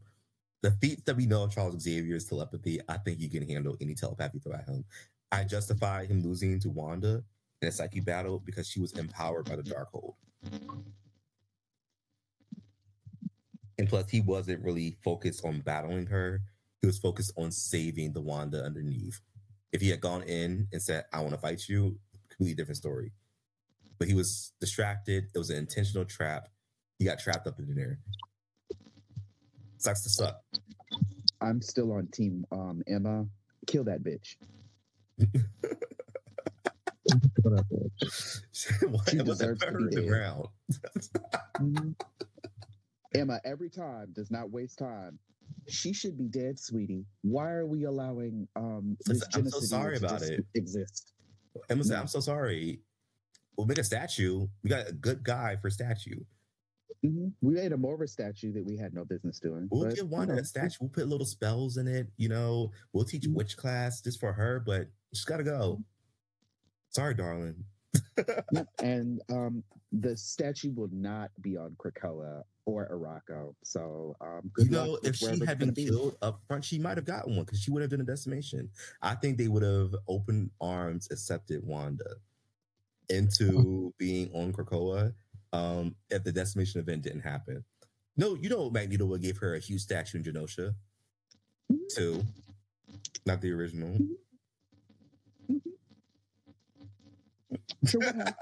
[0.62, 3.94] The feats that we know of Charles Xavier's telepathy, I think he can handle any
[3.94, 4.84] telepathy throw at him.
[5.30, 7.22] I justify him losing to Wanda
[7.62, 10.14] in a psyche battle because she was empowered by the Darkhold.
[13.78, 16.40] And plus, he wasn't really focused on battling her.
[16.86, 19.20] He was focused on saving the Wanda underneath.
[19.72, 21.98] If he had gone in and said, I want to fight you,
[22.30, 23.10] completely different story.
[23.98, 25.24] But he was distracted.
[25.34, 26.46] It was an intentional trap.
[27.00, 27.98] He got trapped up in there.
[29.78, 30.40] Sucks to suck.
[31.40, 33.26] I'm still on team um Emma.
[33.66, 34.36] Kill that bitch.
[38.52, 40.08] She deserves to be buried in the dead.
[40.08, 40.48] ground?
[41.56, 41.94] Mhm.
[43.14, 45.18] Emma, every time does not waste time.
[45.68, 47.04] She should be dead, sweetie.
[47.22, 50.44] Why are we allowing um this I'm so sorry about it.
[50.54, 51.12] exist?
[51.70, 52.00] Emma said, No.
[52.00, 52.80] I'm so sorry.
[53.56, 54.46] We'll make a statue.
[54.62, 56.20] We got a good guy for statue.
[57.04, 57.32] Mhm.
[57.40, 59.68] We made a Morva statue that we had no business doing.
[59.70, 60.76] We'll but, give you one know, a statue.
[60.80, 62.08] We'll put little spells in it.
[62.16, 63.34] You know, we'll teach Mhm.
[63.34, 65.82] witch class just for her, but she's got to go.
[66.90, 67.64] Sorry, darling.
[68.52, 73.54] Yep, and um, the statue will not be on Krakoa or Arakko.
[73.62, 75.86] So um, good you know, if she had been be.
[75.86, 78.68] killed up front, she might have gotten one because she would have done a decimation.
[79.02, 82.16] I think they would have open arms, accepted Wanda
[83.08, 85.14] into being on Krakoa
[85.52, 87.64] um, if the decimation event didn't happen.
[88.16, 90.74] No, you know, Magneto would give her a huge statue in Genosha
[91.94, 92.24] too,
[93.24, 93.96] not the original.
[97.86, 98.34] Sure, what?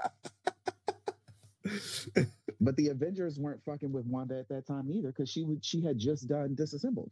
[2.61, 5.81] But the Avengers weren't fucking with Wanda at that time either, because she would she
[5.81, 7.11] had just done disassembled.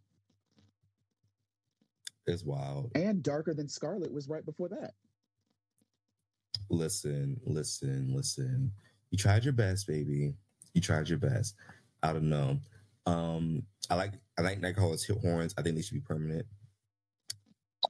[2.25, 2.91] it's wild.
[2.95, 4.93] And Darker Than Scarlet was right before that.
[6.69, 8.71] Listen, listen, listen.
[9.11, 10.33] You tried your best, baby.
[10.73, 11.55] You tried your best.
[12.01, 12.57] I don't know.
[13.05, 15.53] Um, I like I like Nightcrawler's hit horns.
[15.57, 16.45] I think they should be permanent.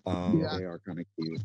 [0.06, 0.58] Um, Yeah.
[0.58, 1.42] They are kind of cute.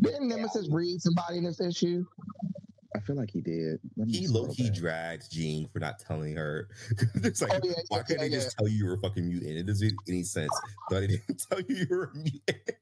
[0.00, 2.04] Didn't Nemesis read somebody in this issue?
[2.96, 3.80] I feel like he did.
[4.06, 4.74] He scroll low key back.
[4.78, 6.68] dragged Jean for not telling her.
[7.16, 8.98] it's like, Oh, yeah, why yeah, couldn't they yeah, just tell you you were a
[8.98, 9.56] fucking mutant?
[9.56, 10.50] It doesn't make any sense.
[10.88, 12.76] But they didn't tell you you were a mutant.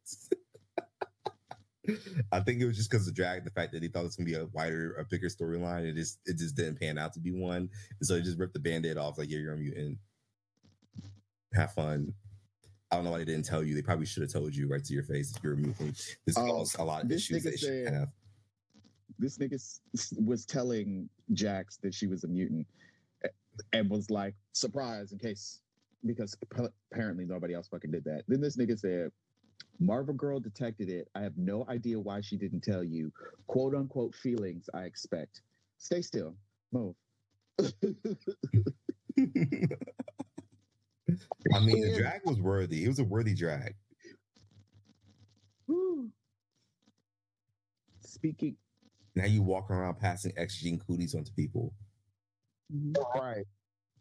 [2.32, 4.16] I think it was just because of drag, the fact that they thought it was
[4.16, 5.84] gonna be a wider, a bigger storyline.
[5.84, 7.68] It just it just didn't pan out to be one.
[8.00, 9.98] And so they just ripped the band-aid off, like, yeah, you're a mutant.
[11.54, 12.12] Have fun.
[12.90, 13.74] I don't know why they didn't tell you.
[13.74, 16.16] They probably should have told you right to your face that you're a mutant.
[16.24, 18.08] This Oh, caused a lot of issues they should have.
[19.18, 19.60] This nigga
[20.24, 22.66] was telling Jax that she was a mutant
[23.72, 25.60] and was like, surprise, in case,
[26.04, 26.36] because
[26.92, 28.22] apparently nobody else fucking did that.
[28.28, 29.10] Then this nigga said,
[29.80, 31.08] Marvel Girl detected it.
[31.14, 33.10] I have no idea why she didn't tell you.
[33.46, 35.42] Quote unquote feelings, I expect.
[35.78, 36.36] Stay still.
[36.72, 36.94] Move.
[41.54, 42.84] I mean, the drag was worthy.
[42.84, 43.74] It was a worthy drag.
[45.66, 46.10] Whew.
[48.00, 48.56] Speaking.
[49.14, 51.72] Now you walk around passing X gene cooties onto people.
[53.14, 53.44] Right.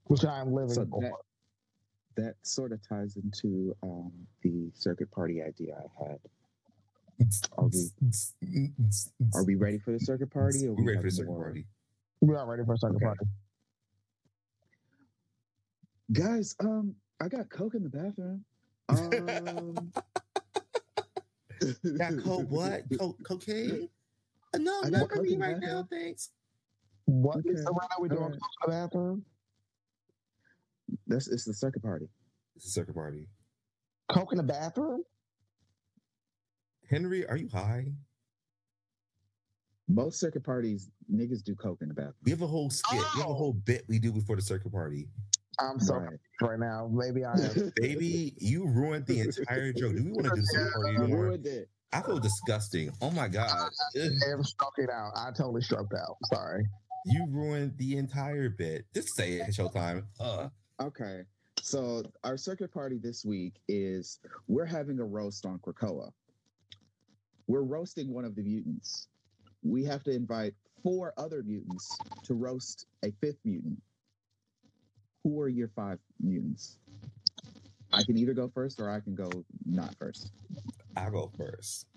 [0.06, 1.02] Which I'm living So for.
[1.02, 1.12] that,
[2.18, 4.12] that sort of ties into um,
[4.44, 6.20] the circuit party idea I had.
[7.58, 8.72] Are we-
[9.34, 10.68] Are we ready for the circuit party?
[10.68, 11.44] Or We're we ready for the circuit more?
[11.46, 11.66] party.
[12.22, 13.06] We are ready for a second Okay.
[13.06, 13.26] party.
[16.12, 18.44] Guys, um, I got coke in the bathroom.
[18.90, 19.92] Um,
[21.98, 22.84] Got coke what?
[23.00, 23.90] Coke, cocaine?
[24.54, 26.32] Uh, No, I no, got for me in the right now, thanks.
[27.06, 27.50] What Okay.
[27.50, 28.36] is the right we doing All right.
[28.36, 29.26] in the bathroom?
[31.08, 32.08] That's it's the circuit party.
[32.56, 33.28] It's the circuit party.
[34.10, 35.04] Coke in the bathroom?
[36.90, 37.88] Henry, are you high?
[39.88, 42.16] Most circuit parties, niggas do coke in the bathroom.
[42.24, 43.00] We have a whole skit.
[43.16, 43.36] We have a Oh.
[43.36, 45.08] whole bit we do before the circuit party.
[45.60, 46.50] I'm sorry Right.
[46.50, 46.90] right now.
[46.92, 47.72] Maybe I am.
[47.82, 49.96] Baby, you ruined the entire joke.
[49.96, 51.24] Do we want to do this party You anymore?
[51.26, 51.70] ruined it.
[51.94, 52.92] I feel disgusting.
[53.02, 53.70] Oh my god.
[53.96, 55.12] I'm struck it out.
[55.16, 56.18] I totally struck out.
[56.26, 56.66] Sorry.
[57.06, 58.86] You ruined the entire bit.
[58.94, 60.04] Just say it, Showtime.
[60.20, 60.50] Uh,
[60.82, 61.22] Okay.
[61.62, 66.12] So our circuit party this week is we're having a roast on Krakoa.
[67.48, 69.08] We're roasting one of the mutants.
[69.64, 70.54] We have to invite
[70.84, 71.88] four other mutants
[72.26, 73.82] to roast a fifth mutant.
[75.26, 76.78] Who are your five mutants?
[77.92, 79.28] I can either go first or I can go
[79.66, 80.30] not first.
[80.96, 81.88] I'll go first.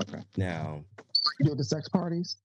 [0.00, 0.22] Okay.
[0.36, 0.84] Now,
[1.40, 2.36] You at the sex parties?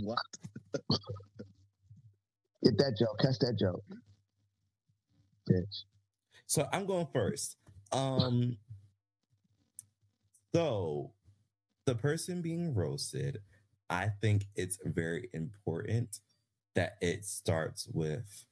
[0.03, 0.18] What?
[2.64, 3.18] Get that joke.
[3.21, 3.85] Catch that joke.
[5.51, 5.83] Bitch.
[6.47, 7.57] so I'm going first.
[7.93, 8.57] Um,
[10.55, 11.12] so
[11.86, 13.41] the person being roasted,
[13.88, 16.20] I think it's very important
[16.74, 18.47] that it starts with.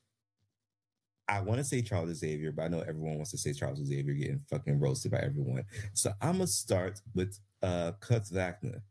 [1.31, 4.15] I want to say Charles Xavier, but I know everyone wants to say Charles Xavier
[4.15, 5.65] getting fucking roasted by everyone.
[5.93, 8.83] So I'm gonna start with uh Kutz Wagner.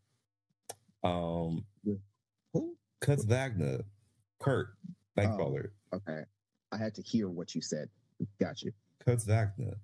[1.03, 1.65] Um,
[2.53, 2.75] Who?
[3.01, 3.79] Kutz Wagner,
[4.39, 4.69] Kurt
[5.17, 5.69] Nightcrawler.
[5.93, 6.21] Okay.
[6.71, 7.89] I had to hear what you said.
[8.39, 8.71] Got you.
[8.99, 9.77] Kurt Wagner.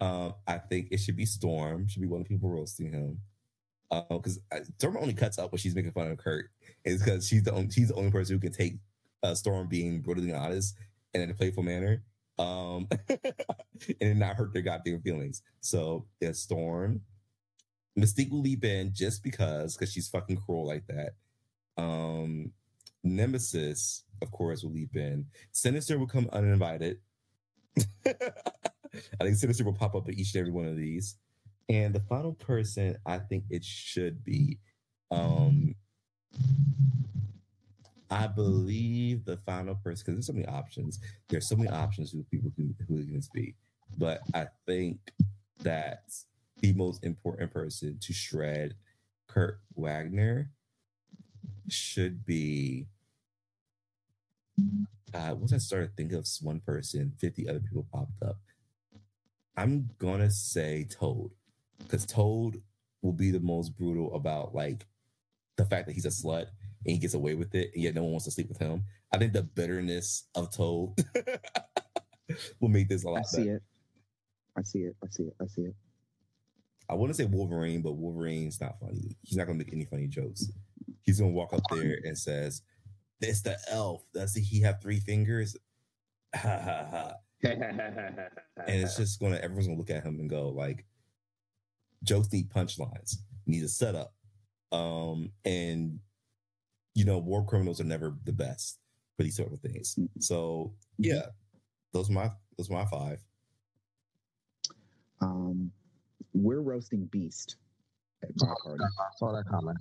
[0.00, 1.86] Um, I think it should be Storm.
[1.86, 3.18] Should be one of the people roasting him.
[3.90, 6.50] Because uh, Storm only cuts up when she's making fun of Kurt.
[6.84, 8.76] Is because she's the only, she's the only person who can take
[9.22, 10.76] uh, Storm being brutally honest
[11.12, 12.02] and in a playful manner,
[12.38, 12.88] um,
[14.00, 15.42] and not hurt their goddamn feelings.
[15.60, 17.02] So yeah, Storm.
[17.98, 21.14] Mystique will leap in just because, because she's fucking cruel like that.
[21.76, 22.52] Um,
[23.02, 25.26] Nemesis, of course, will leap in.
[25.52, 26.98] Sinister will come uninvited.
[28.94, 31.16] I think Sinister will pop up at each and every one of these.
[31.68, 34.58] And the final person, I think it should be.
[35.10, 35.74] Um,
[38.10, 40.98] I believe the final person, because there's so many options.
[41.28, 43.54] There's so many options who people who, who it can be.
[43.96, 44.98] But I think
[45.62, 46.02] that
[46.60, 48.74] the most important person to shred
[49.28, 50.50] Kurt Wagner
[51.68, 52.86] should be
[55.14, 58.36] uh, once I started thinking of one person, 50 other people popped up.
[59.60, 61.32] I'm gonna say Toad,
[61.80, 62.62] because Toad
[63.02, 64.86] will be the most brutal about like
[65.56, 66.46] the fact that he's a slut
[66.86, 68.84] and he gets away with it, and yet no one wants to sleep with him.
[69.12, 70.94] I think the bitterness of Toad
[72.60, 73.56] will make this a lot I see better.
[73.56, 73.62] it.
[74.56, 74.96] I see it.
[75.04, 75.34] I see it.
[75.42, 75.74] I see it.
[76.88, 79.14] I wouldn't say Wolverine, but Wolverine's not funny.
[79.22, 80.50] He's not gonna make any funny jokes.
[81.02, 82.62] He's gonna walk up there and says,
[83.20, 84.04] "This the elf.
[84.14, 85.54] Does he have three fingers?"
[86.34, 87.14] Ha ha ha.
[87.42, 88.30] And
[88.66, 90.84] it's just gonna everyone's gonna look at him and go like
[92.02, 93.16] jokes need punchlines
[93.46, 94.14] need a setup
[94.72, 95.98] um and
[96.94, 98.78] you know war criminals are never the best
[99.16, 101.26] for these sort of things so yeah
[101.92, 103.18] those are my those are my five
[105.20, 105.70] um,
[106.32, 107.56] we're roasting Beast
[108.22, 108.82] at my party.
[108.82, 109.78] I saw that comment.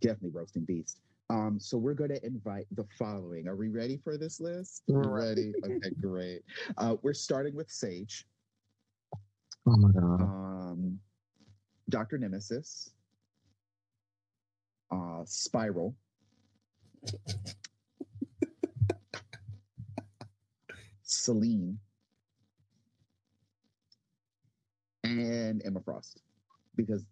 [0.00, 1.00] Definitely roasting Beast.
[1.30, 3.48] Um, so we're going to invite the following.
[3.48, 4.82] Are we ready for this list?
[4.88, 5.52] We're ready.
[5.64, 6.42] Okay, great.
[6.76, 8.26] Uh, we're starting with Sage,
[9.66, 10.20] Oh my god.
[10.20, 10.98] um,
[11.88, 12.90] Doctor Nemesis,
[14.90, 15.94] uh, Spiral,
[21.02, 21.78] Selene,
[25.04, 26.20] and Emma Frost,
[26.76, 27.06] because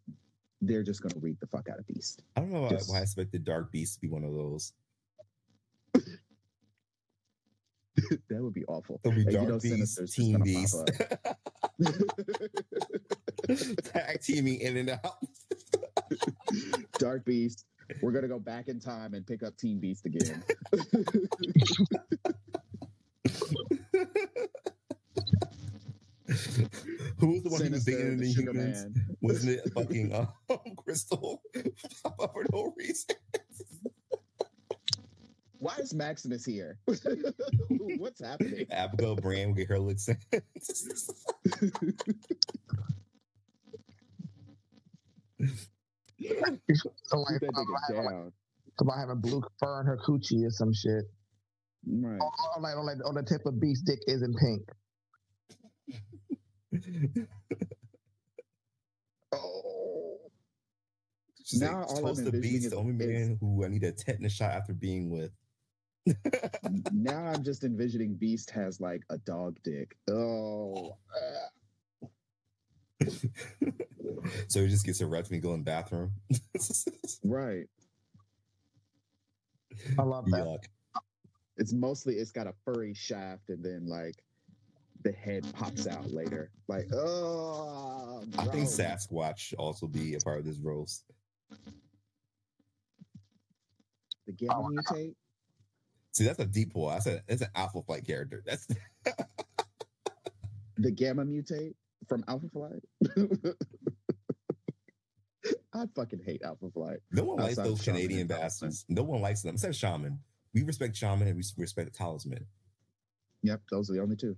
[0.62, 2.22] they're just going to read the fuck out of Beast.
[2.36, 4.72] i don't know why, Just- why i expected dark beast to be one of those
[5.94, 6.02] that
[8.42, 8.98] would be awful.
[9.04, 10.74] it'll be you dark know beast team beast
[13.92, 15.18] tag teaming in and out
[16.98, 17.64] Dark Beast.
[18.00, 20.42] We're gonna go back in time and pick up Team Beast again.
[27.18, 29.16] who was the one who was Sinister, bigger than the the humans Man.
[29.22, 30.28] wasn't it fucking um,
[30.76, 31.42] crystal
[32.00, 33.16] for no reason
[35.58, 36.78] Why is Maximus here?
[37.98, 38.66] What's happening?
[38.70, 40.16] Abigail Brand will get her licks in.
[40.60, 41.14] So
[46.40, 48.32] like, Keep that somebody nigga having, down.
[48.78, 51.04] somebody having blue fur in her coochie or some shit.
[51.86, 52.18] Right.
[52.20, 54.62] Or, or like, or like on the tip of Beast dick isn't pink.
[59.34, 60.18] Oh.
[61.44, 63.68] She's Now like, all I'm Toast the envisioning Beast, the only is- man who I
[63.68, 65.32] need a tetanus shot after being with.
[66.92, 69.96] now I'm just envisioning Beast has like a dog dick.
[70.10, 70.96] Oh.
[74.48, 76.12] so he just gets erect when he go in the bathroom.
[77.24, 77.66] Right.
[79.98, 80.44] I love that.
[80.44, 80.64] Yuck.
[81.56, 84.16] It's mostly it's got a furry shaft and then like
[85.02, 86.50] the head pops out later.
[86.68, 88.78] Like, oh I think gross.
[88.78, 91.04] Sasquatch should also be a part of this roast.
[94.26, 95.14] the gamma Oh, mutate.
[96.12, 96.88] See, that's a deep pull.
[96.90, 98.42] That's a that's an alpha flight character.
[98.46, 98.66] That's
[100.76, 101.74] The gamma mutate
[102.08, 102.82] from Alpha Flight.
[105.74, 106.98] I fucking hate Alpha Flight.
[107.10, 108.84] no one likes those Shaman Canadian bastards.
[108.88, 110.18] No one likes them except Shaman.
[110.54, 112.46] We respect Shaman and we respect Talisman.
[113.42, 114.36] Yep, those are the only two.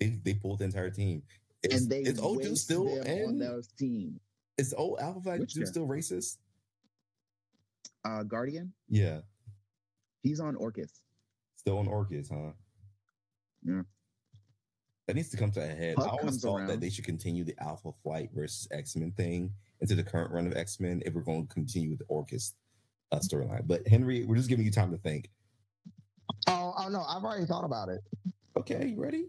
[0.00, 1.22] They they pulled the entire team.
[1.62, 3.38] Is, and they is old dude still them on in?
[3.38, 4.20] those team.
[4.56, 5.70] Is old Alpha Flight Which dude guy?
[5.70, 6.36] still racist?
[8.04, 9.20] Uh, Guardian, Yeah,
[10.22, 11.00] he's on Orchis.
[11.56, 12.52] still on Orchis, huh?
[13.64, 13.82] Yeah.
[15.06, 15.96] That needs to come to a head.
[15.96, 19.10] Puck I always comes thought that they should continue the Alpha Flight versus X Men
[19.12, 22.04] thing into the current run of X Men if we're going to continue with the
[22.06, 22.52] Orchis
[23.10, 23.66] uh, storyline.
[23.66, 25.28] But Henry, we're just giving you time to think.
[26.46, 28.00] Oh, oh no, I've already thought about it.
[28.56, 29.26] Okay, you ready?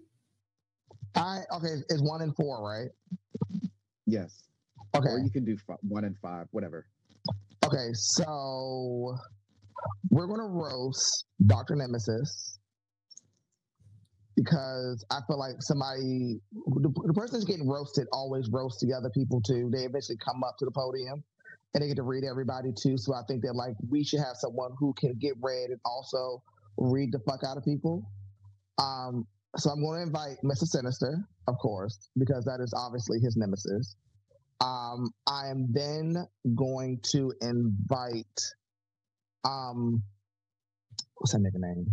[1.15, 2.89] I okay, it's one and four, right?
[4.05, 4.43] Yes.
[4.95, 6.87] Okay, Or you can do fi- one and five, whatever.
[7.65, 7.89] okay.
[7.93, 9.15] So
[10.09, 12.57] we're gonna roast Doctor Nemesis
[14.35, 19.09] because I feel like somebody, the, the person that's getting roasted, always roasts the other
[19.09, 19.69] people too.
[19.71, 21.23] They eventually come up to the podium
[21.73, 22.97] and they get to read everybody too.
[22.97, 26.41] So I think that like we should have someone who can get read and also
[26.77, 28.09] read the fuck out of people.
[28.81, 29.27] Um,
[29.57, 30.65] so I'm going to invite Mr.
[30.65, 33.95] Sinister, of course, because that is obviously his nemesis.
[34.61, 36.15] Um, I am then
[36.55, 38.25] going to invite,
[39.45, 40.03] um,
[41.15, 41.87] what's that nigga name?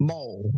[0.00, 0.52] Mole.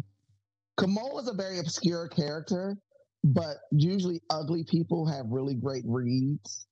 [0.80, 2.76] Mole is a very obscure character,
[3.24, 6.66] but usually ugly people have really great reads.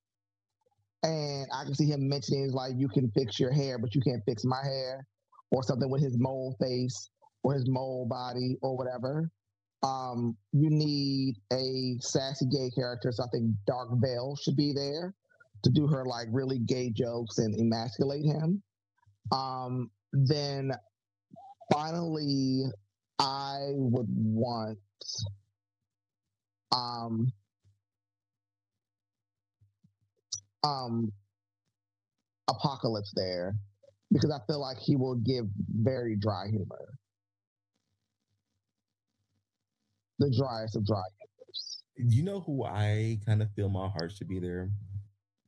[1.02, 4.22] And I can see him mentioning like, you can fix your hair, but you can't
[4.24, 5.06] fix my hair,
[5.50, 7.10] or something with his mole face
[7.44, 9.30] or his mole body or whatever.
[9.84, 15.14] Um, you need a sassy gay character, so I think Dark Veil should be there
[15.62, 18.62] to do her like really gay jokes and emasculate him.
[19.30, 20.72] Um, then
[21.72, 22.64] finally,
[23.18, 24.78] I would want
[26.72, 27.30] um
[30.64, 31.12] um
[32.48, 33.54] Apocalypse there
[34.12, 36.94] because I feel like he will give very dry humor.
[40.18, 41.02] The driest of dry.
[41.96, 44.70] You know who I kind of feel my heart should be there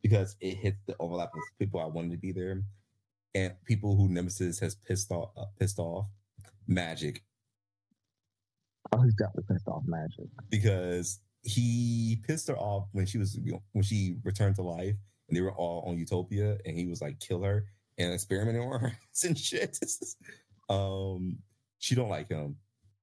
[0.03, 2.63] because it hits the overlap of people I wanted to be there
[3.35, 5.31] and people who Nemesis has pissed off.
[5.37, 6.07] Uh, pissed off,
[6.69, 7.19] Magik
[8.93, 10.29] Oh, he's definitely pissed off Magik.
[10.49, 14.95] because he pissed her off when she was you know, when she returned to life
[15.29, 17.65] and they were all on Utopia and he was like kill her
[17.99, 19.79] and experimenting on her and shit.
[20.69, 21.39] um,
[21.79, 22.57] she don't like him,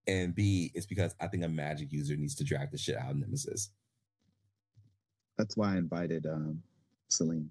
[0.07, 3.11] and B it's because I think a magic user needs to drag the shit out
[3.11, 3.69] of Nemesis.
[5.37, 6.61] That's why I invited um,
[7.07, 7.49] Selene.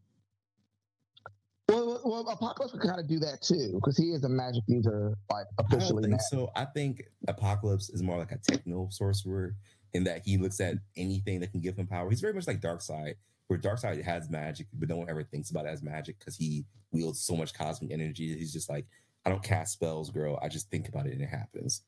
[1.69, 5.17] Well, well, Apocalypse can kind of do that too because he is a magic user,
[5.31, 6.03] like I officially.
[6.03, 6.51] think so.
[6.55, 9.55] I think Apocalypse is more like a techno sorcerer
[9.95, 12.11] in that he looks at anything that can give him power.
[12.11, 13.15] He's very much like Darkseid,
[13.47, 16.65] where Darkseid has magic, but no one ever thinks about it as magic because he
[16.91, 18.37] wields so much cosmic energy.
[18.37, 18.87] He's just like,
[19.25, 20.39] I don't cast spells, girl.
[20.43, 21.83] I just think about it and it happens.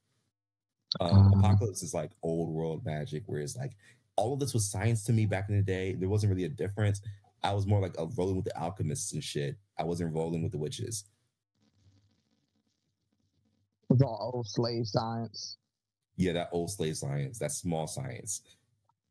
[1.00, 1.38] Um, Um.
[1.38, 3.72] Apocalypse is like old world magic, where it's like
[4.16, 5.94] all of this was science to me back in the day.
[5.94, 7.00] There wasn't really a difference.
[7.42, 9.56] I was more like a rolling with the alchemists and shit.
[9.78, 11.04] I wasn't rolling with the witches.
[13.90, 15.58] It's all old slave science.
[16.16, 18.40] Yeah, that old slave science, that small science.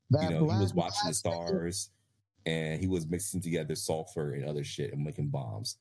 [0.09, 1.89] That you know, he was watching the stars
[2.45, 5.77] and he was mixing together sulfur and other shit and making bombs.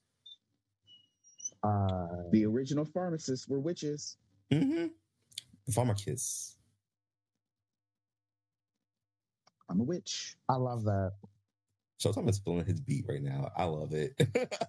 [1.63, 4.17] Uh, The original pharmacists were witches.
[4.53, 4.87] Mm-hmm.
[5.67, 6.59] The pharmacist.
[9.71, 10.37] I'm a witch.
[10.49, 11.13] I love that.
[12.03, 13.51] Showtime is feeling his beat right now.
[13.57, 14.15] I love it.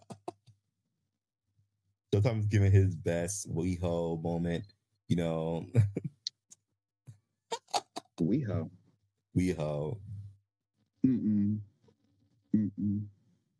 [2.14, 4.66] Showtime's giving his best WeHo moment.
[5.08, 5.66] You know,
[8.22, 8.70] WeHo.
[9.38, 9.98] WeHo.
[11.06, 11.60] Mm-mm.
[12.56, 13.04] Mm-mm.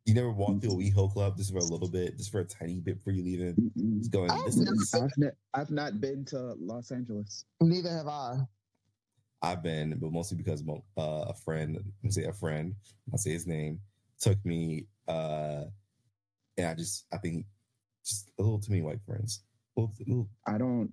[0.06, 2.44] You never walked through a WeHo club just for a little bit, just for a
[2.44, 3.56] tiny bit before you leave it.
[3.58, 3.98] Mm-mm.
[4.00, 7.46] Just going, Oh, this never is I've, ne- I've not been to Los Angeles.
[7.62, 8.36] Neither have I.
[9.40, 12.74] I've been, but mostly because mo- uh, a friend, I'm say a friend,
[13.12, 13.80] I'll say his name,
[14.20, 15.64] took me, uh,
[16.58, 17.46] and I just, I think,
[18.04, 19.42] just a little too many white friends.
[19.76, 20.92] A little, a little- I don't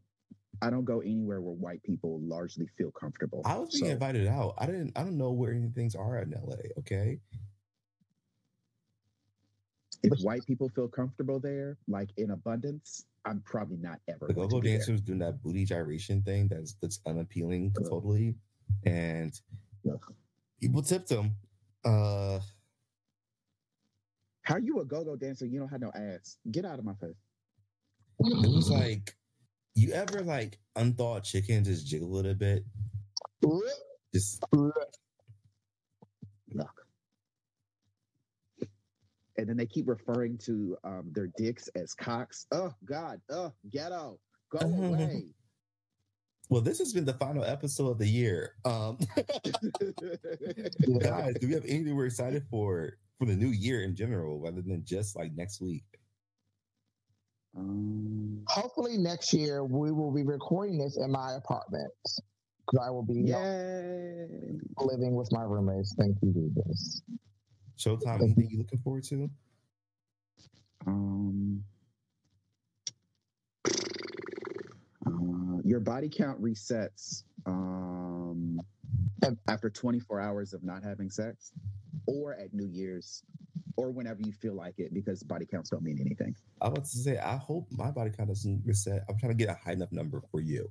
[0.62, 3.42] I don't go anywhere where white people largely feel comfortable.
[3.46, 4.54] I was being So, invited out.
[4.58, 4.92] I didn't.
[4.98, 6.56] I don't know where any things are in LA.
[6.80, 7.20] Okay.
[10.04, 14.28] If white people feel comfortable there, like in abundance, I'm probably not ever.
[14.28, 14.78] The go-go to be there.
[14.78, 16.48] dancers doing that booty gyration thing.
[16.48, 17.86] That's that's unappealing Ugh.
[17.90, 18.36] totally,
[18.86, 19.34] and
[19.90, 20.00] Ugh.
[20.60, 21.36] people tipped them.
[21.86, 22.40] Uh,
[24.44, 25.46] How you a go-go dancer?
[25.46, 26.38] You don't have no ass.
[26.52, 27.16] Get out of my face.
[28.20, 29.16] it was like,
[29.76, 32.64] you ever like unthawed chicken just jiggle a little bit?
[34.14, 34.44] Just
[36.54, 36.70] Look.
[39.42, 42.46] And then they keep referring to um, their dicks as cocks.
[42.52, 43.20] Oh God.
[43.32, 44.20] Oh ghetto.
[44.52, 45.26] Go away.
[46.50, 48.54] well, this has been the final episode of the year.
[48.66, 49.00] Um,
[51.00, 54.62] guys, do we have anything we're excited for for the new year in general, rather
[54.62, 55.86] than just like next week?
[57.58, 63.04] um, Hopefully next year we will be recording this in my apartment because I will
[63.04, 64.28] be yay.
[64.80, 65.96] living with my roommates.
[65.98, 67.02] Thank you, Jesus.
[67.82, 69.30] Showtime, anything you looking forward to?
[70.86, 71.64] Um,
[75.08, 78.60] uh, your body count resets um,
[79.48, 81.54] after 24 hours of not having sex,
[82.06, 83.24] or at New Year's,
[83.78, 86.36] or whenever you feel like it, because body counts don't mean anything.
[86.62, 89.04] I was about to say, I hope my body count doesn't reset.
[89.10, 90.70] I'm trying to get a high enough number for you.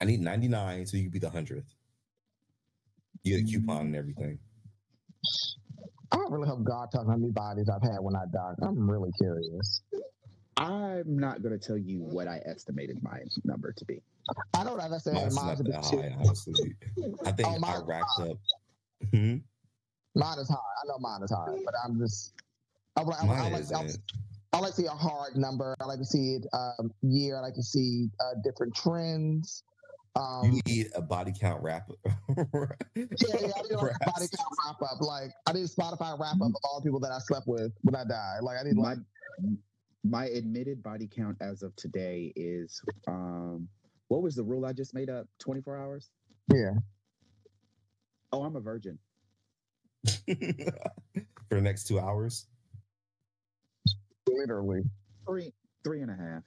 [0.00, 1.74] I need 99 so you can be the hundredth.
[3.22, 4.38] You get a coupon and everything.
[6.10, 8.54] I don't really hope God tells me how many bodies I've had when I die.
[8.62, 9.82] I'm really curious.
[10.56, 14.00] I'm not going to tell you what I estimated my number to be.
[14.54, 15.16] I don't understand.
[15.16, 16.74] Mine's Mine's, not a that bit high, honestly.
[17.24, 18.36] I think Oh, I mine's racked up.
[19.14, 19.36] Hmm?
[20.14, 20.54] Mine is high.
[20.56, 22.32] I know mine is high, but I'm just.
[22.96, 24.02] I, I, would- I, Mine like, I, isn't.
[24.52, 25.76] I like to see a hard number.
[25.80, 27.36] I like to see it um, year.
[27.36, 29.62] I like to see uh, different trends.
[30.18, 31.88] Um, You need a body count wrap.
[32.06, 32.64] yeah,
[32.96, 35.00] yeah, I need like a body count wrap up.
[35.00, 37.72] Like I need a Spotify wrap up of all the people that I slept with
[37.82, 38.38] when I die.
[38.42, 38.98] Like I need My like
[40.04, 43.68] my admitted body count as of today is um,
[44.08, 45.26] what was the rule I just made up?
[45.38, 46.10] 24 hours?
[46.52, 46.72] yeah.
[48.32, 48.98] Oh, I'm a virgin.
[50.26, 52.46] for the next two hours.
[54.28, 54.82] Literally.
[55.26, 55.52] Three,
[55.82, 56.42] three and a half.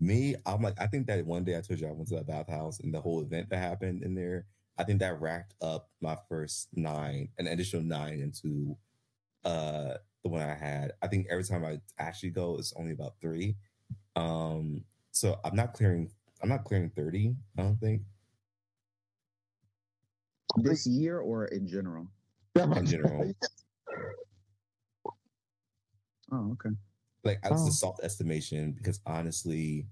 [0.00, 2.26] Me, I'm like, I think that one day I told you I went to that
[2.26, 4.46] bathhouse and the whole event that happened in there,
[4.78, 8.76] I think that racked up my first nine, an additional nine into
[9.44, 10.92] uh the one I had.
[11.02, 13.56] I think every time I actually go, it's only about three.
[14.16, 16.10] Um, so I'm not clearing
[16.42, 18.02] I'm not clearing 30, I don't think.
[20.56, 22.08] This year or in general?
[22.54, 23.32] In general.
[26.30, 26.76] Oh, okay.
[27.24, 27.68] Like that's Oh.
[27.68, 29.86] a soft estimation because honestly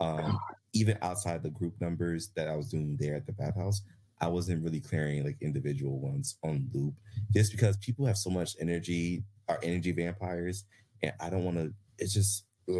[0.00, 0.38] um
[0.72, 3.82] even outside the group numbers that i was doing there at the bathhouse
[4.20, 6.94] i wasn't really clearing like individual ones on loop
[7.32, 10.64] just because people have so much energy are energy vampires
[11.02, 12.74] and i don't want to it's just uh,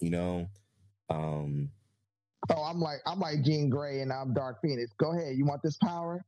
[0.00, 0.48] you know
[1.10, 1.70] um
[2.50, 4.90] Oh, I'm like I'm like Jean Grey and I'm Dark Phoenix.
[4.98, 5.36] Go ahead.
[5.36, 6.24] You want this power?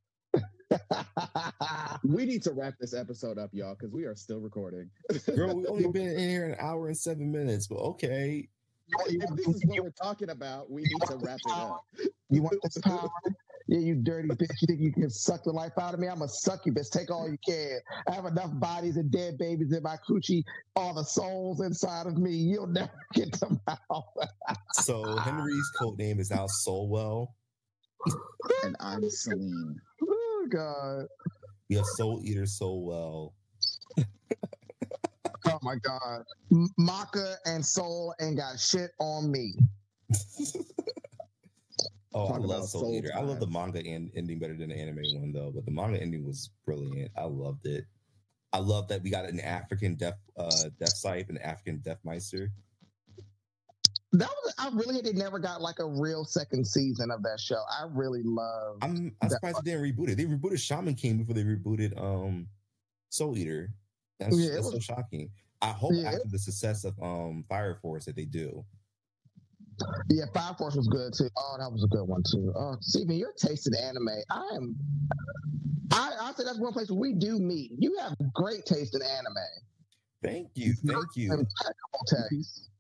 [2.05, 4.91] We need to wrap this episode up, y'all, because we are still recording.
[5.35, 8.49] girl we've only been in here an hour and seven minutes but okay
[8.87, 11.85] you, if want, this is what we're talking about, we need to wrap it up.
[12.29, 13.09] you want this power?
[13.67, 14.61] Yeah, you dirty bitch.
[14.61, 16.07] You think you can suck the life out of me?
[16.07, 16.91] I'm gonna suck you, bitch.
[16.91, 17.79] Take all you can.
[18.07, 20.43] I have enough bodies and dead babies in my coochie,
[20.77, 22.33] all the souls inside of me.
[22.33, 24.05] You'll never get them out.
[24.75, 27.29] so henry's code name is now soulwell
[28.65, 29.81] And I'm Selene.
[30.55, 31.07] God.
[31.69, 33.35] we have soul eater well.
[35.47, 36.23] Oh my god.
[36.79, 39.55] Maka and Soul ain't got shit on me.
[42.15, 43.11] Oh, Talk I love Soul soul Eater.
[43.13, 45.51] I love the manga and ending better than the anime one though.
[45.53, 47.11] But the manga ending was brilliant.
[47.17, 47.87] I loved it.
[48.53, 52.53] I love that we got an African death uh death scythe and African death meister.
[54.15, 57.61] That was I really they never got like a real second season of that show.
[57.69, 60.17] I really love I'm I'm surprised they didn't reboot it.
[60.17, 62.47] They rebooted Shaman King before they rebooted um
[63.09, 63.71] Soul Eater.
[64.21, 65.31] That's, Yeah, that's so shocking.
[65.63, 68.65] I hope Yeah, after the success of um Fire Force that they do.
[70.09, 71.29] Yeah, Fire Force was good too.
[71.37, 72.53] Oh, that was a good one too.
[72.55, 74.11] Oh, Steven, your taste in anime.
[74.31, 74.77] I am.
[75.93, 77.73] I I say that's one place where we do meet.
[77.79, 79.35] You have great taste in anime.
[80.23, 81.45] Thank you, thank you.
[82.31, 82.71] Taste.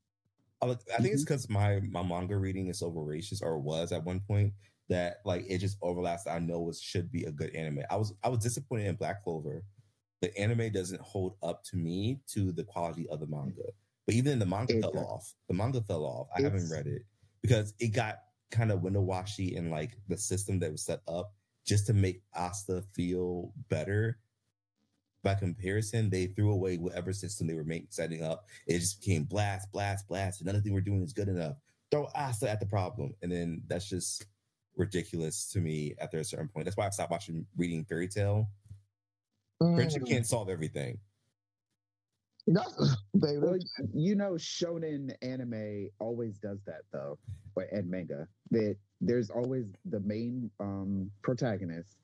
[0.62, 1.20] I, think it's mm-hmm.
[1.24, 4.52] because my my manga reading is so voracious, or was at one point
[4.88, 6.26] that like it just overlaps.
[6.26, 7.80] I know it should be a good anime.
[7.90, 9.62] I was I was disappointed in Black Clover.
[10.22, 13.62] The anime doesn't hold up to me to the quality of the manga.
[14.06, 15.34] But even the manga fell off.
[15.48, 16.28] The manga fell off.
[16.36, 17.02] I haven't read it
[17.42, 18.18] because it got
[18.50, 21.32] kind of window washy in like the system that was set up
[21.66, 24.18] just to make Asta feel better.
[25.24, 28.44] By comparison, they threw away whatever system they were making setting up.
[28.66, 31.56] It just became blast, blast, blast, and nothing we're doing is good enough.
[31.90, 34.26] Throw Asta at the problem, and then that's just
[34.76, 36.66] ridiculous to me after a certain point.
[36.66, 38.48] That's why I stopped watching reading Fairy Tail.
[39.58, 40.08] Friendship Mm.
[40.08, 40.98] can't solve everything.
[42.46, 42.76] That's,
[43.18, 43.56] baby, Well,
[43.94, 47.18] you know, shonen anime always does that though,
[47.56, 48.28] or and manga.
[48.50, 51.96] That there's always the main um protagonist.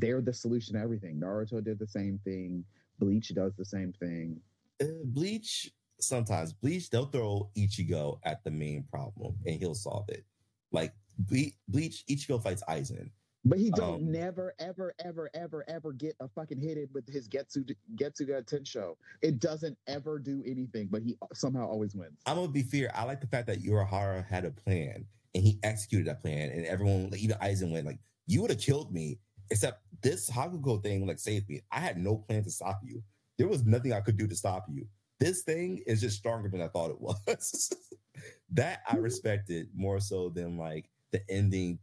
[0.00, 1.20] They're the solution to everything.
[1.20, 2.64] Naruto did the same thing.
[2.98, 4.40] Bleach does the same thing.
[4.80, 5.70] Uh, Bleach
[6.00, 10.24] sometimes Bleach they'll throw Ichigo at the main problem and he'll solve it.
[10.70, 13.10] Like Ble- Bleach, Ichigo fights Aizen.
[13.44, 17.08] But he don't Um, never, ever, ever, ever, ever get a fucking hit in with
[17.08, 18.94] his Getsu Getsuga Tensho.
[19.22, 22.18] It doesn't ever do anything, but he somehow always wins.
[22.26, 22.90] I'm gonna be fair.
[22.94, 26.66] I like the fact that Urahara had a plan and he executed that plan, and
[26.66, 29.18] everyone, like, even Aizen, went like, "You would have killed me."
[29.50, 31.62] Except this Hogyoku thing, like, saved me.
[31.72, 33.02] I had no plan to stop you.
[33.38, 34.86] There was nothing I could do to stop you.
[35.20, 37.72] This thing is just stronger than I thought it was.
[38.52, 41.78] that I respected more so than like the ending.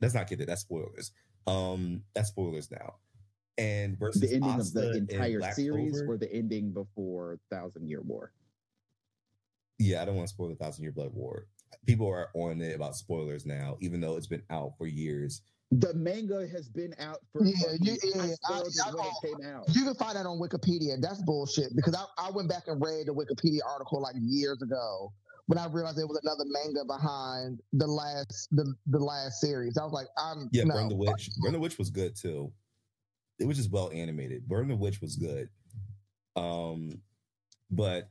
[0.00, 0.46] Let's not get it.
[0.46, 1.12] That's spoilers.
[1.46, 2.94] Um, that's spoilers now.
[3.58, 8.00] And versus The ending of the entire series Clover- or the ending before Thousand Year
[8.02, 8.32] War.
[9.78, 11.46] Yeah, I don't want to spoil the Thousand Year Blood War.
[11.86, 15.42] People are on it about spoilers now, even though it's been out for years.
[15.72, 19.12] The manga has been out for Yeah, fucking- you- yeah, I I- I- when it
[19.22, 19.68] came out.
[19.74, 21.00] you can find that on Wikipedia.
[21.00, 25.12] That's bullshit because I, I went back and read the Wikipedia article like years ago
[25.46, 29.76] when I realized there was another manga behind the last the, the last series.
[29.78, 30.74] I was like, I'm Yeah, no.
[30.74, 31.30] Burn the Witch.
[31.40, 32.52] Burn the Witch was good too.
[33.38, 34.48] It was just well animated.
[34.48, 35.48] Burn the Witch was good.
[36.34, 37.00] Um,
[37.70, 38.10] but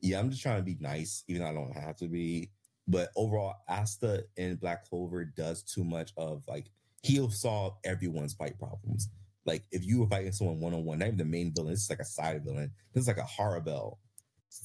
[0.00, 2.50] yeah, I'm just trying to be nice, even though I don't have to be.
[2.88, 6.70] But overall, Asta in Black Clover does too much of like
[7.04, 9.10] he'll solve everyone's fight problems.
[9.46, 11.82] Like if you were fighting someone one on one, not even the main villain, this
[11.82, 12.70] is like a side villain.
[12.92, 13.98] This is like a Harribel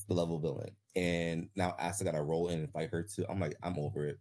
[0.08, 0.72] level villain.
[0.96, 3.26] And now Asta got to roll in and fight her too.
[3.30, 4.20] I'm like, I'm over it.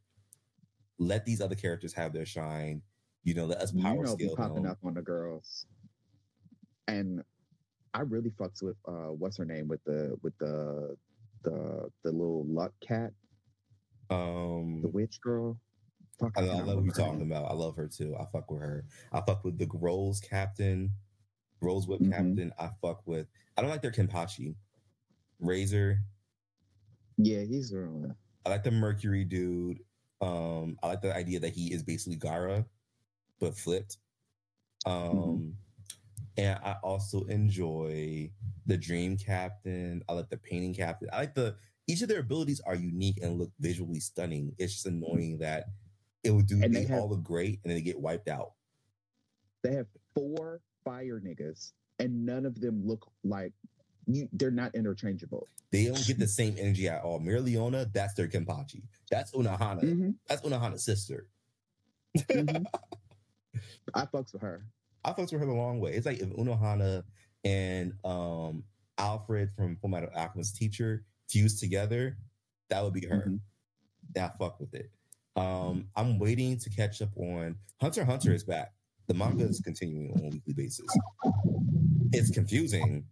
[0.99, 2.83] Let these other characters have their shine.
[3.23, 5.67] You know, let us You power know, be scale popping up on the girls,
[6.87, 7.23] and
[7.95, 10.97] I really fucks with uh, what's her name with the with the
[11.45, 13.13] the the little luck cat,
[14.11, 15.59] Um, the witch girl.
[16.21, 17.51] I, I love you're talking about.
[17.51, 18.17] I love her too.
[18.19, 18.85] I fuck with her.
[19.13, 20.91] I fuck with the Rose captain,
[21.63, 22.11] Rosewhip Mhm.
[22.11, 22.53] captain.
[22.59, 23.29] I fuck with.
[23.57, 24.57] I don't like their Kenpachi,
[25.41, 26.01] Razor.
[27.17, 28.15] Yeah, he's uh,
[28.47, 29.81] I like the Mercury dude.
[30.21, 32.67] Um, I like the idea that he is basically Gaara,
[33.41, 33.99] but flipped.
[34.87, 35.57] Um, Mhm.
[36.37, 38.33] and I also enjoy
[38.67, 40.03] the Dream Captain.
[40.09, 41.09] I like the Painting Captain.
[41.13, 44.55] I like the each of their abilities are unique and look visually stunning.
[44.59, 45.67] It's just annoying that
[46.25, 48.53] it would do they have- all look great and then they get wiped out.
[49.63, 53.53] they have four fire niggas, and none of them look like
[54.07, 54.29] you.
[54.33, 55.47] They're not interchangeable.
[55.71, 57.21] They don't get the same energy at all.
[57.21, 58.83] Mereoleona, that's their Kenpachi.
[59.11, 59.83] That's Unohana.
[59.83, 61.29] Mhm, That's Unohana's sister.
[62.17, 62.65] mhm.
[63.95, 64.65] I fucks with her.
[65.05, 65.93] I fucked with her the long way.
[65.95, 67.05] It's like if Unohana
[67.45, 68.65] and um
[68.97, 72.17] Alfred from Full Metal Alchemist teacher fused together,
[72.69, 73.25] that would be her.
[73.29, 73.41] Mhm.
[74.17, 74.91] Yeah, I fuck with it.
[75.39, 78.73] Um, I'm waiting to catch up on Hunter Hunter is back.
[79.07, 80.87] The manga is continuing on a weekly basis.
[82.13, 83.05] It's confusing.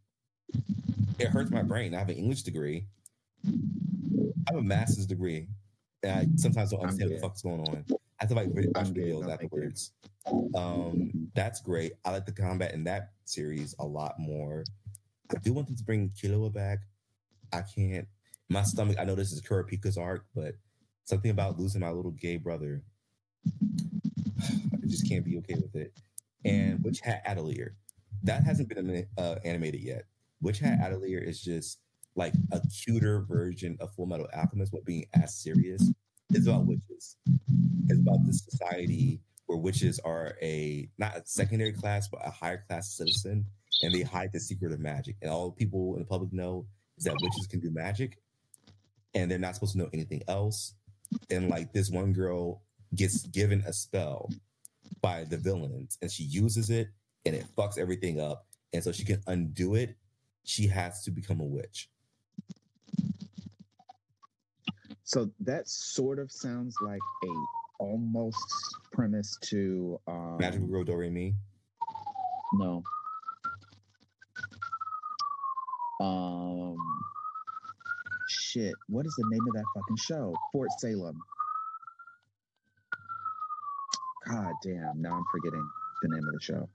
[1.19, 1.95] It hurts my brain.
[1.95, 2.87] I have an English degree.
[3.47, 3.51] I
[4.51, 5.49] have a master's degree.
[6.03, 7.85] And I sometimes don't understand what the fuck's going on.
[7.91, 9.47] I have to like watch videos No, thank you.
[9.47, 9.93] afterwards.
[10.55, 11.93] Um, that's great.
[12.05, 14.65] I like the combat in that series a lot more.
[15.31, 16.81] I do want them to bring Killua back.
[17.53, 18.07] I can't.
[18.49, 18.97] My stomach.
[18.99, 20.55] I know this is Kurapika's arc, but
[21.07, 22.83] something about losing my little gay brother.
[23.49, 25.93] I just can't be okay with it.
[26.45, 27.77] And Witch Hat Atelier,
[28.25, 30.05] that hasn't been uh, animated yet.
[30.43, 31.79] Witch Hat Atelier is just
[32.17, 35.91] like a cuter version of Full Metal Alchemist, but being as serious.
[36.31, 37.17] It's about witches.
[37.89, 42.65] It's about this society where witches are a not a secondary class, but a higher
[42.69, 43.47] class citizen,
[43.83, 45.17] and they hide the secret of magic.
[45.23, 46.67] And all people in the public know
[46.99, 48.19] is that witches can do magic,
[49.15, 50.75] and they're not supposed to know anything else.
[51.31, 52.63] And like this one girl
[52.95, 54.31] gets given a spell
[55.03, 56.89] by the villains, and she uses it,
[57.25, 58.47] and it fucks everything up.
[58.73, 59.97] And so she can undo it.
[60.45, 61.91] She has to become a witch.
[65.05, 67.33] So that sort of sounds like a
[67.79, 68.39] almost
[68.93, 71.35] premise to um, Magical Girl Do Re Mi.
[72.55, 72.83] No.
[76.01, 76.77] Um,
[78.57, 78.75] shit.
[78.89, 80.35] What is the name of that fucking show?
[80.53, 81.19] Fort Salem.
[84.29, 85.01] God damn.
[85.01, 85.69] Now I'm forgetting
[86.03, 86.69] the name of the show.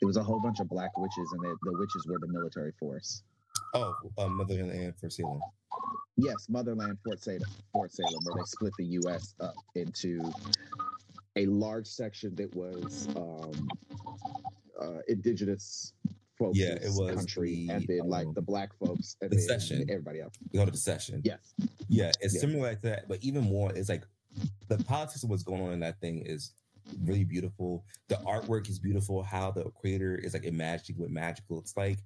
[0.00, 2.72] It was a whole bunch of black witches, and the, the witches were the military
[2.78, 3.22] force.
[3.74, 5.40] Oh, um, Motherland and Fort Salem.
[6.16, 7.42] Yes, Motherland, Fort Salem,
[7.72, 9.34] Fort Salem, where they split the U.S.
[9.40, 10.20] up into
[11.36, 13.68] a large section that was um,
[14.80, 15.94] uh, indigenous
[16.38, 19.36] folks Yeah, it was country, the, and then like um, the black folks, and the
[19.36, 19.82] then session.
[19.90, 20.34] everybody else.
[20.52, 21.20] We call it the session.
[21.24, 21.38] Yes,
[21.88, 22.40] Yeah, it's Yeah.
[22.40, 24.04] similar like that, but even more, it's like
[24.68, 26.52] the politics of what's going on in that thing is
[27.04, 27.84] really beautiful.
[28.08, 29.22] The artwork is beautiful.
[29.22, 31.98] How the creator is like imagining what magical it's like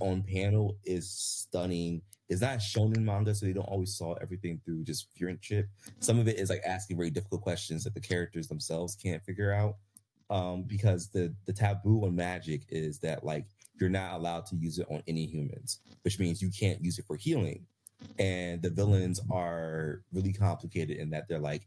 [0.00, 2.02] on panel is stunning.
[2.28, 5.66] It's not shown in manga, so they don't always solve everything through just friendship.
[6.00, 9.50] Some of it is like asking very difficult questions that the characters themselves can't figure
[9.52, 9.76] out.
[10.30, 13.46] Um, because the the taboo on magic is that like
[13.80, 17.06] you're not allowed to use it on any humans, which means you can't use it
[17.06, 17.66] for healing.
[18.18, 21.66] And the villains are really complicated in that they're like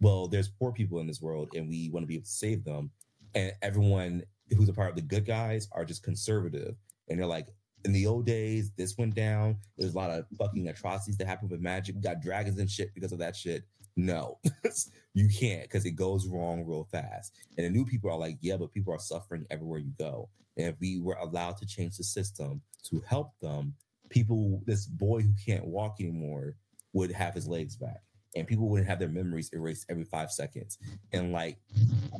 [0.00, 2.64] well there's poor people in this world and we want to be able to save
[2.64, 2.90] them.
[3.34, 4.22] And everyone
[4.56, 6.76] who's a part of the good guys are just conservative.
[7.08, 7.48] And they're like
[7.84, 9.56] in the old days this went down.
[9.76, 11.94] There's a lot of fucking atrocities that happen with magic.
[11.94, 13.64] We got dragons and shit because of that shit.
[13.96, 14.38] No
[15.14, 17.32] you can't because it goes wrong real fast.
[17.56, 20.66] And the new people are like yeah but people are suffering everywhere you go and
[20.68, 23.74] if we were allowed to change the system to help them
[24.08, 26.56] people, this boy who can't walk anymore
[26.92, 28.02] would have his legs back,
[28.36, 30.78] and people wouldn't have their memories erased every five seconds.
[31.12, 31.58] And like,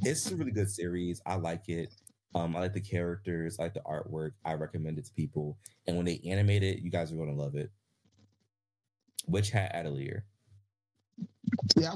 [0.02, 1.20] it's a really good series.
[1.26, 1.92] I like it.
[2.34, 4.32] Um, I like the characters, I like the artwork.
[4.44, 5.56] I recommend it to people.
[5.86, 7.70] And when they animate it, you guys are gonna love it.
[9.28, 10.24] Witch Hat Atelier.
[11.76, 11.94] Yeah,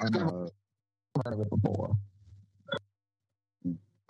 [0.00, 0.50] I've heard
[1.34, 1.96] of it before.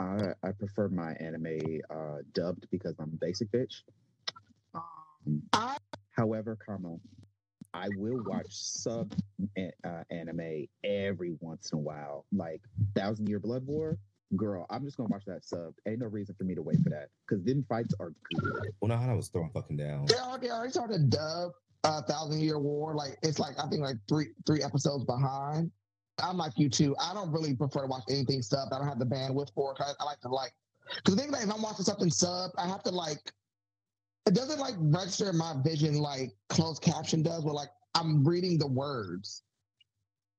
[0.03, 3.83] I I prefer my anime uh, dubbed because I'm a basic bitch.
[4.75, 5.43] Um,
[6.11, 6.97] however, comma,
[7.75, 9.15] I will watch sub
[9.85, 12.61] uh, anime every once in a while, like
[12.97, 13.99] Thousand Year Blood War.
[14.35, 15.75] Girl, I'm just gonna watch that sub.
[15.87, 18.73] Ain't no reason for me to wait for that because them fights are good.
[18.81, 20.07] Well, now I was throwing fucking down.
[20.07, 21.53] They already, they already started dub
[21.85, 22.95] uh, Thousand Year War.
[22.95, 25.71] Like it's like I think like three three episodes behind.
[26.23, 26.95] I'm like you too.
[27.01, 28.69] I don't really prefer to watch anything sub.
[28.73, 29.79] I don't have the bandwidth for it.
[29.79, 30.53] 'cause I like to like
[30.97, 33.33] because the thing that if I'm watching something sub, I have to like
[34.27, 38.67] it doesn't like register my vision like closed caption does, where like I'm reading the
[38.69, 39.43] words.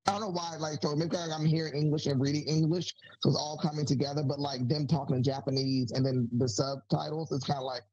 [0.06, 3.30] I don't know why, like, so maybe like I'm hearing English and reading English, so
[3.30, 4.22] it's all coming together.
[4.22, 7.84] But like them talking in Japanese and then the subtitles, it's kind of like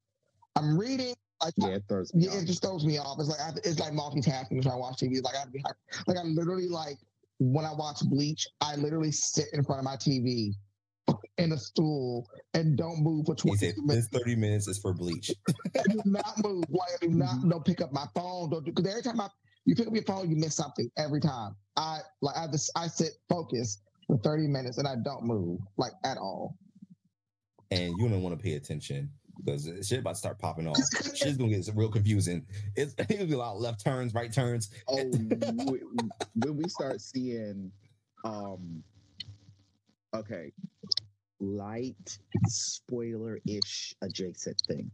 [0.56, 1.14] I'm reading.
[1.42, 2.42] Like, Yeah, it throws me yeah, off.
[2.42, 3.18] it just throws me off.
[3.20, 5.22] It's like I, it's like multitasking trying to watch TV.
[5.22, 5.76] Like I have to be like,
[6.08, 6.98] like I'm literally like
[7.40, 10.52] when I watch Bleach, I literally sit in front of my TV
[11.38, 14.08] in a stool and don't move for 20 said minutes.
[14.12, 15.30] this 30 minutes is for bleach.
[15.76, 16.64] I do not move.
[16.72, 17.48] I do not mm-hmm.
[17.48, 18.50] don't pick up my phone.
[18.50, 19.28] Don't do because every time I
[19.64, 21.56] you pick up your phone, you miss something every time.
[21.76, 25.92] I like I just I sit focused for 30 minutes and I don't move like
[26.04, 26.56] at all.
[27.70, 29.10] and you don't want to pay attention
[29.44, 30.76] because shit about to start popping off.
[31.14, 32.44] Shit's gonna get real confusing.
[32.76, 34.70] It's, it's gonna be a lot of left turns, right turns.
[34.88, 35.88] oh, w-
[36.34, 37.70] when we start seeing,
[38.24, 38.82] um,
[40.14, 40.52] okay,
[41.40, 44.90] light spoiler ish adjacent thing.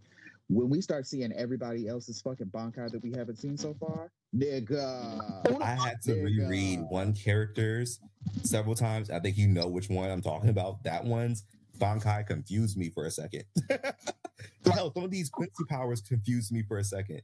[0.48, 5.60] When we start seeing everybody else's fucking bankai that we haven't seen so far, nigga.
[5.60, 6.24] I had to Nigga.
[6.24, 7.98] reread one characters
[8.44, 9.10] several times.
[9.10, 10.84] I think you know which one I'm talking about.
[10.84, 11.42] That one's
[11.78, 13.44] Bankai confused me for a second.
[14.64, 17.22] Hell, some of these Quincy powers confused me for a second.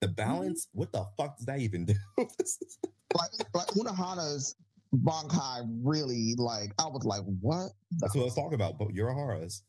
[0.00, 0.78] The balance, mm-hmm.
[0.78, 1.94] what the fuck does that even do?
[2.18, 4.56] Like like Unohana's
[4.94, 7.70] Bankai really like I was like, what?
[7.98, 8.78] That's what I was talking about.
[8.78, 9.62] But Urahara's.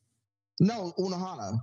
[0.59, 1.59] No, Unohana.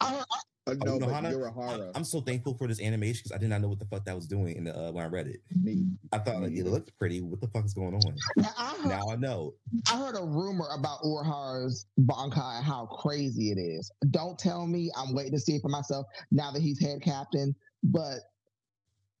[0.00, 0.24] I heard,
[0.66, 1.32] Uh, no, but Unohana?
[1.32, 1.90] Urahara.
[1.94, 4.14] I'm so thankful for this animation because I did not know what the fuck that
[4.14, 5.40] was doing in the, uh, when I read it.
[5.60, 5.86] me.
[6.12, 7.20] I thought like, it looked pretty.
[7.20, 8.14] What the fuck is going on?
[8.36, 9.54] now, I heard Now I know.
[9.90, 13.90] I heard a rumor about Urahara's Bankai and how crazy it is.
[14.10, 14.90] Don't tell me.
[14.96, 17.56] I'm waiting to see it for myself now that he's head captain.
[17.82, 18.18] But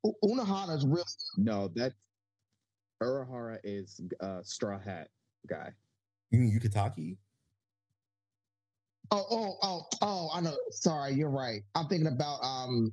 [0.04, 1.04] U- Unohana's really.
[1.38, 1.94] No, that
[3.02, 5.08] Urahara is uh, Straw Hat
[5.48, 5.72] guy.
[6.30, 7.16] You mean Yukitaki?
[9.14, 10.30] Oh, oh, oh, oh!
[10.32, 10.56] I know.
[10.70, 11.60] Sorry, you're right.
[11.74, 12.90] I'm thinking about um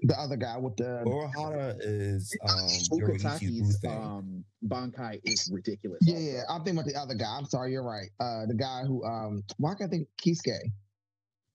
[0.00, 1.02] the other guy with the.
[1.06, 6.00] Urahara is um Ukitake's um, Bankai is ridiculous.
[6.02, 6.40] Yeah, yeah.
[6.50, 7.36] I'm thinking about the other guy.
[7.38, 8.10] I'm sorry, you're right.
[8.18, 10.58] Uh, the guy who um, why can't I think Kisuke?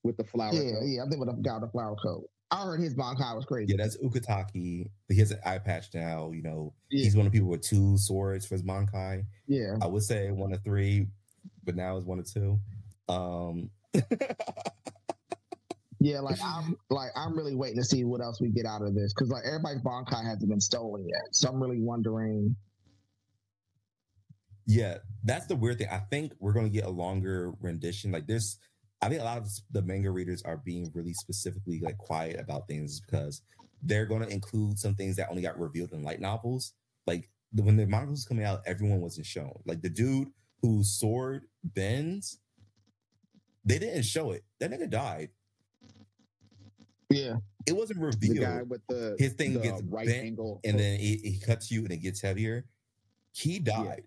[0.03, 0.53] With the flower.
[0.53, 0.85] Yeah, coat.
[0.85, 1.01] yeah.
[1.01, 2.29] I'm thinking about the guy with the flower coat.
[2.51, 3.73] I heard his Bankai was crazy.
[3.73, 4.89] Yeah, that's Ukitake.
[5.09, 6.31] He has an eye patch now.
[6.31, 7.03] You know, Yeah.
[7.03, 9.25] he's one of the people with two swords for his Bankai.
[9.45, 9.75] Yeah.
[9.81, 11.07] I would say one of three,
[11.65, 12.57] but now it's one of two.
[13.09, 13.69] Um,
[16.01, 18.95] Yeah, like I'm like I'm really waiting to see what else we get out of
[18.95, 22.55] this because like everybody's Bankai hasn't been stolen yet, so I'm really wondering.
[24.65, 25.89] Yeah, that's the weird thing.
[25.91, 28.11] I think we're going to get a longer rendition.
[28.11, 28.57] Like this,
[29.01, 32.67] I think a lot of the manga readers are being really specifically like quiet about
[32.67, 33.41] things because
[33.81, 36.73] they're going to include some things that only got revealed in light novels.
[37.07, 39.59] Like when the manga was coming out, everyone wasn't shown.
[39.65, 40.29] Like the dude
[40.61, 42.39] whose sword bends,
[43.65, 44.43] they didn't show it.
[44.59, 45.29] That nigga died.
[47.09, 48.37] Yeah, It wasn't revealed.
[48.37, 51.39] The guy with the His thing the gets right bent angle, and then he, he
[51.39, 52.65] cuts you and it gets heavier.
[53.33, 54.03] He died.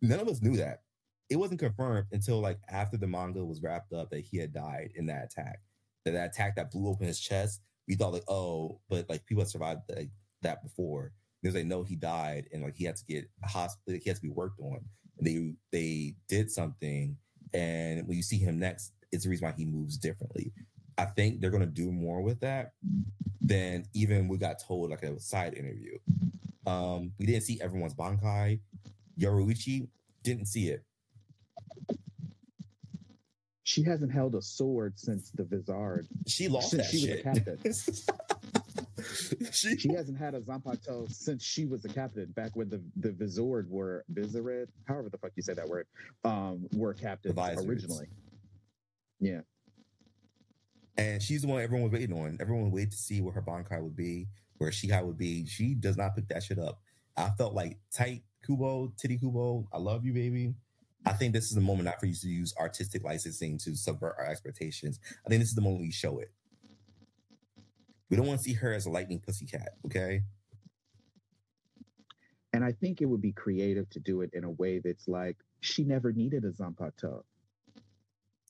[0.00, 0.82] None of us knew that.
[1.28, 4.92] It wasn't confirmed until like after the manga was wrapped up that he had died
[4.94, 5.60] in that attack.
[6.04, 7.60] That, that attack that blew open his chest.
[7.86, 10.10] We thought like, oh, but like people had survived like,
[10.42, 11.12] that before.
[11.42, 13.98] They was like, no, he died, and like he had to get hospital.
[14.02, 14.80] He has to be worked on.
[15.18, 17.16] And they they did something,
[17.54, 20.52] and when you see him next, it's the reason why he moves differently.
[20.98, 22.72] I think they're gonna do more with that
[23.40, 25.96] than even we got told like a side interview.
[26.66, 28.60] Um, we didn't see everyone's Bankai.
[29.18, 29.88] Yoruichi
[30.22, 30.84] didn't see it.
[33.62, 36.08] she hasn't held a sword since the Vizard.
[36.26, 37.22] She lost Since that she was a shit.
[37.22, 37.58] captain.
[39.52, 42.26] she, She hasn't had a Zanpakuto since she was a captain.
[42.32, 45.86] Back when the the Vizord were Vizared, however the fuck you say that word,
[46.24, 48.06] um, were captains originally.
[49.20, 49.40] Yeah,
[50.96, 52.36] and she's the one everyone was waiting on.
[52.40, 54.26] Everyone waited to see where her Bankai would be,
[54.58, 55.46] where Shikai would be.
[55.46, 56.80] She does not pick that shit up.
[57.16, 60.54] I felt like Tite Kubo, Titty Kubo, I love you, baby.
[61.06, 64.16] I think this is the moment not for you to use artistic licensing to subvert
[64.18, 65.00] our expectations.
[65.24, 66.30] I think this is the moment we show it.
[68.10, 70.22] We don't want to see her as a lightning pussycat, okay?
[72.52, 75.36] and I think it would be creative to do it in a way that's like
[75.60, 77.22] she never needed a Zanpakuto.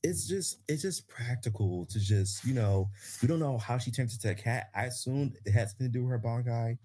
[0.03, 2.89] It's just it's just practical to just, you know,
[3.21, 4.71] we don't know how she turns into a cat.
[4.75, 6.79] I assume it has something to do with her Bankai.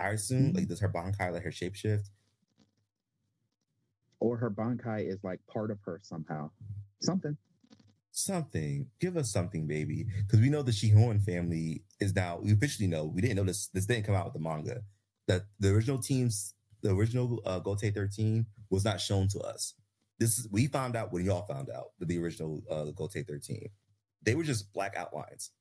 [0.00, 0.64] I assume like mm-hmm.
[0.64, 2.10] does her Bankai like her shapeshift?
[4.18, 6.50] Or her Bankai is like part of her somehow.
[7.00, 7.36] Something.
[8.12, 8.86] Something.
[9.00, 10.06] Give us something, baby.
[10.26, 12.40] Because we know the Shihoin family is now.
[12.42, 13.04] We officially know.
[13.04, 13.68] We didn't know this.
[13.68, 14.82] This didn't come out with the manga.
[15.28, 19.74] That the original teams, the original uh, Gotei thirteen, was not shown to us.
[20.18, 23.68] This is we found out when y'all found out that the original uh, Gotei thirteen.
[24.22, 25.52] They were just black outlines.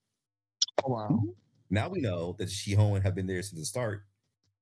[0.84, 1.22] oh wow.
[1.70, 4.06] Now we know that Shihoin have been there since the start,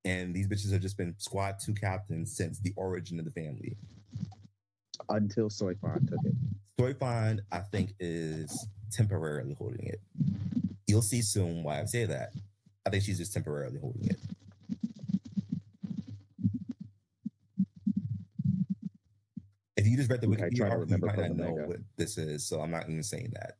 [0.04, 3.76] and these bitches have just been squad two captains since the origin of the family.
[5.08, 6.34] Until Soifon took it.
[6.78, 10.00] Storyfine, I think, is temporarily holding it.
[10.86, 12.30] You'll see soon why I say that.
[12.86, 14.16] I think she's just temporarily holding it.
[19.76, 22.16] If you just read the Okay, Wikipedia article, you remember might not know what this
[22.18, 23.56] is, so I'm not even saying that.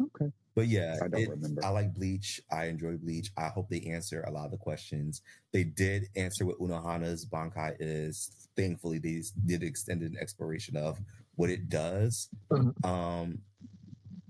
[0.00, 0.32] Okay.
[0.62, 1.64] But yeah, I don't it- remember.
[1.64, 2.40] I like Bleach.
[2.52, 3.32] I enjoy Bleach.
[3.36, 5.20] I hope they answer a lot of the questions.
[5.50, 8.30] They did answer what Unohana's Bankai is.
[8.56, 11.00] Thankfully, they did extended an exploration of
[11.34, 12.28] what it does.
[12.52, 12.84] Mhm.
[12.86, 13.42] Um,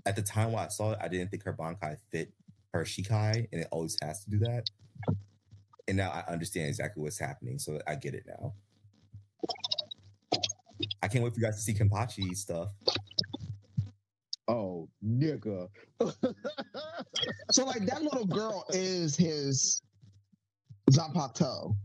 [0.07, 2.33] at the time when I saw it, I didn't think her Bankai fit
[2.73, 4.67] her Shikai, and it always has to do that.
[5.87, 8.55] And now I understand exactly what's happening, so I get it now.
[11.03, 12.71] I can't wait for you guys to see Kenpachi stuff.
[15.23, 15.67] Nigga.
[17.51, 19.81] So like that little girl is his
[20.91, 21.75] Zanpakuto.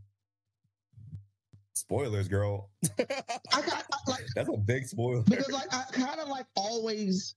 [1.75, 2.71] Spoilers, girl.
[2.99, 5.23] I got I, like That's a big spoiler.
[5.23, 7.37] because like I kind of like always.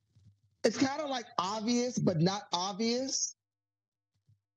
[0.64, 3.36] It's kind of like obvious, but not obvious.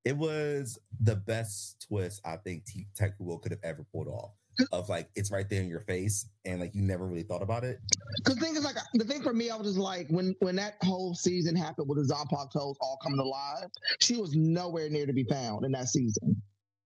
[0.04, 4.32] it was the best twist I think T- Tekubo could have ever pulled off.
[4.72, 7.64] Of like it's right there in your face, and like you never really thought about
[7.64, 7.80] it.
[8.18, 10.56] Because the thing is, like, the thing for me, I was just like, when when
[10.56, 13.68] that whole season happened with the Zanpakutos all coming alive,
[14.00, 16.40] she was nowhere near to be found in that season.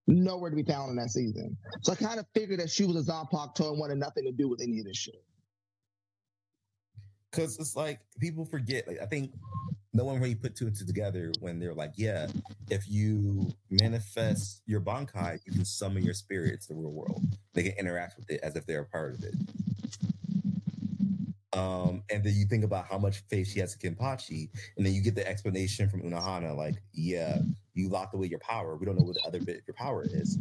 [0.06, 1.56] Nowhere to be found in that season.
[1.82, 4.48] So I kind of figured that she was a Zanpakuto and wanted nothing to do
[4.48, 5.22] with any of this shit.
[7.30, 8.86] Because it's like people forget.
[8.86, 9.32] Like I think
[9.92, 12.28] no one really put two and two together when they're like, yeah,
[12.70, 17.22] if you manifest your bankai, you can summon your spirit to the real world.
[17.54, 19.34] They can interact with it as if they're a part of it.
[21.54, 24.92] Um, and then you think about how much faith she has in Kenpachi, and then
[24.92, 27.38] you get the explanation from Unohana, like, yeah,
[27.74, 28.76] you locked away your power.
[28.76, 30.38] We don't know what the other bit of your power is.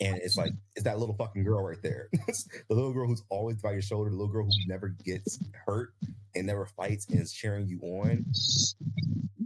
[0.00, 2.08] And it's like, it's that little fucking girl right there.
[2.12, 5.94] the little girl who's always by your shoulder, the little girl who never gets hurt
[6.34, 8.26] and never fights and is cheering you on,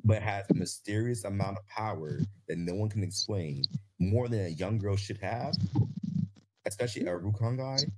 [0.05, 2.19] but has a mysterious amount of power
[2.49, 3.63] that no one can explain,
[4.01, 5.55] more than a young girl should have,
[6.67, 7.89] especially a Rukongai.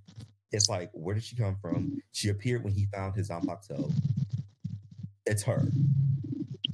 [0.50, 2.02] It's like, where did she come from?
[2.12, 3.90] She appeared when he found his Zanpakuto.
[5.24, 5.64] it's her.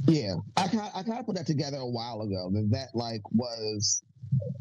[0.08, 2.50] Yeah, I kind I kind of put that together a while ago.
[2.50, 4.02] That that like was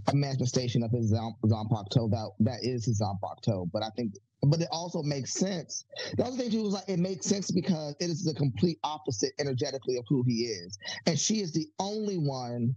[0.07, 2.09] a manifestation of his Zanpakuto.
[2.09, 3.69] That that is his Zanpakuto.
[3.71, 4.13] But I think,
[4.43, 5.85] but it also makes sense.
[6.17, 9.33] The other thing too was like it makes sense because it is the complete opposite
[9.39, 12.75] energetically of who he is, and she is the only one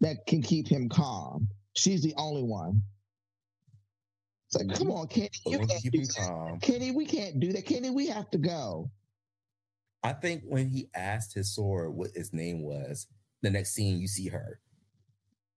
[0.00, 1.48] that can keep him calm.
[1.76, 2.82] She's the only one.
[4.48, 6.60] It's like, come on, Kenny, you can't keep him calm.
[6.60, 7.66] Kenny, we can't do that.
[7.66, 8.90] Kenny, we have to go.
[10.02, 13.06] I think when he asked his sword what his name was,
[13.42, 14.60] the next scene you see her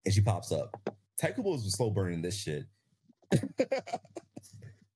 [0.08, 0.74] and she pops up.
[1.20, 2.64] Tite Kubo was slow burning this shit.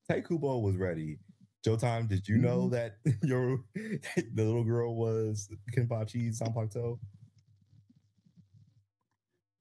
[0.09, 1.19] Tite Kubo was ready.
[1.67, 2.75] Showtime, did you know mm-hmm.
[2.75, 6.97] that your the little girl was Kenpachi Zanpakuto?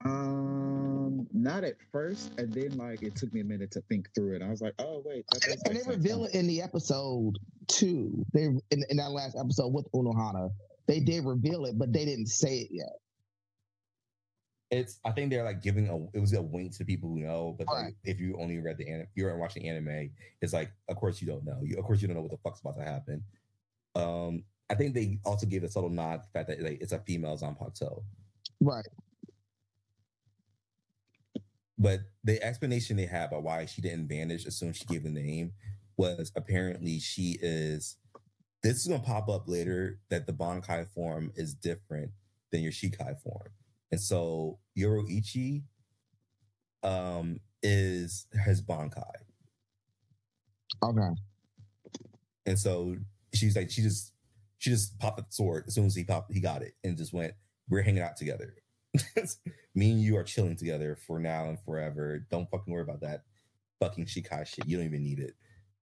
[0.05, 4.37] Um, not at first, and then like it took me a minute to think through
[4.37, 4.43] it.
[4.43, 8.25] I was like, oh wait, that and they reveal it in the episode two.
[8.33, 10.51] They in, in that last episode with Unohana,
[10.87, 13.01] they did reveal it, but they didn't say it yet.
[14.71, 17.57] It's I think they're like giving a it was a wink to people who know,
[17.59, 17.93] but right.
[18.05, 20.11] if you only read the anime, you're watching anime,
[20.41, 21.59] it's like of course you don't know.
[21.63, 23.25] You of course you don't know what the fuck's about to happen.
[23.97, 26.93] Um, I think they also gave a subtle nod to the fact that like, it's
[26.93, 28.05] a female Zanpakuto.
[28.61, 28.87] Right.
[31.77, 35.03] But the explanation they have about why she didn't vanish as soon as she gave
[35.03, 35.53] the name
[35.97, 37.97] was apparently she is.
[38.63, 42.11] This is going to pop up later that the Bankai form is different
[42.53, 43.49] than your Shikai form.
[43.91, 45.63] And so Yoruichi
[46.83, 49.03] um, is his Bankai.
[50.83, 51.09] Okay.
[52.47, 52.97] And so
[53.35, 54.13] she's like, she just
[54.59, 57.13] she just popped the sword as soon as he popped, he got it and just
[57.13, 57.35] went,
[57.69, 58.55] We're hanging out together.
[59.75, 62.27] Me and you are chilling together for now and forever.
[62.31, 63.23] Don't fucking worry about that
[63.81, 64.67] fucking Shikai shit.
[64.67, 65.35] You don't even need it.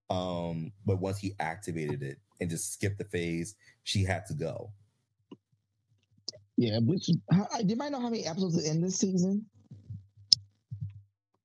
[0.09, 4.71] Um, but once he activated it and just skipped the phase, she had to go.
[6.59, 9.45] Yeah, which how, you might know how many episodes are in this season?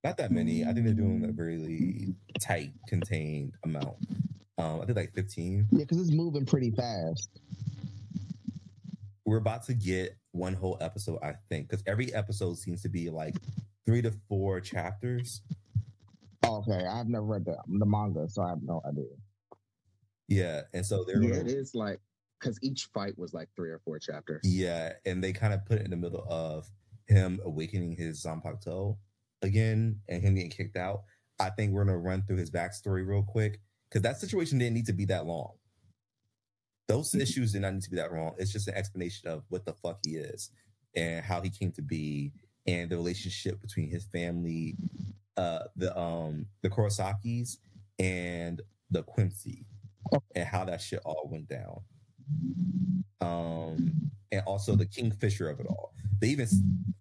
[0.03, 0.65] Not that many.
[0.65, 3.95] I think they're doing a really tight, contained amount.
[4.59, 5.69] Um, I think like 15.
[5.70, 7.28] Yeah, because it's moving pretty fast.
[9.24, 13.09] We're about to get one whole episode, I think, because every episode seems to be
[13.09, 13.36] like
[13.86, 15.43] three to four chapters.
[16.45, 19.05] Okay, I've never read the, the manga, so I have no idea.
[20.27, 22.01] Yeah, and so there yeah, it is like
[22.45, 24.43] because each fight was like three or four chapters.
[24.45, 26.69] Yeah, and they kind of put it in the middle of
[27.07, 28.99] him awakening his Zanpakuto
[29.43, 31.03] again and him getting kicked out.
[31.41, 34.87] I think we're gonna run through his backstory real quick because that situation didn't need
[34.87, 35.53] to be that long.
[36.87, 37.23] Those mm-hmm.
[37.23, 38.35] issues did not need to be that long.
[38.39, 40.51] It's just an explanation of what the fuck he is
[40.95, 42.33] and how he came to be
[42.66, 44.77] and the relationship between his family,
[45.37, 47.57] uh, the um the Kurosakis
[47.99, 49.66] and the Quincy,
[50.35, 51.81] and how that shit all went down.
[53.21, 55.95] Um, and also the kingfisher of it all.
[56.21, 56.49] They even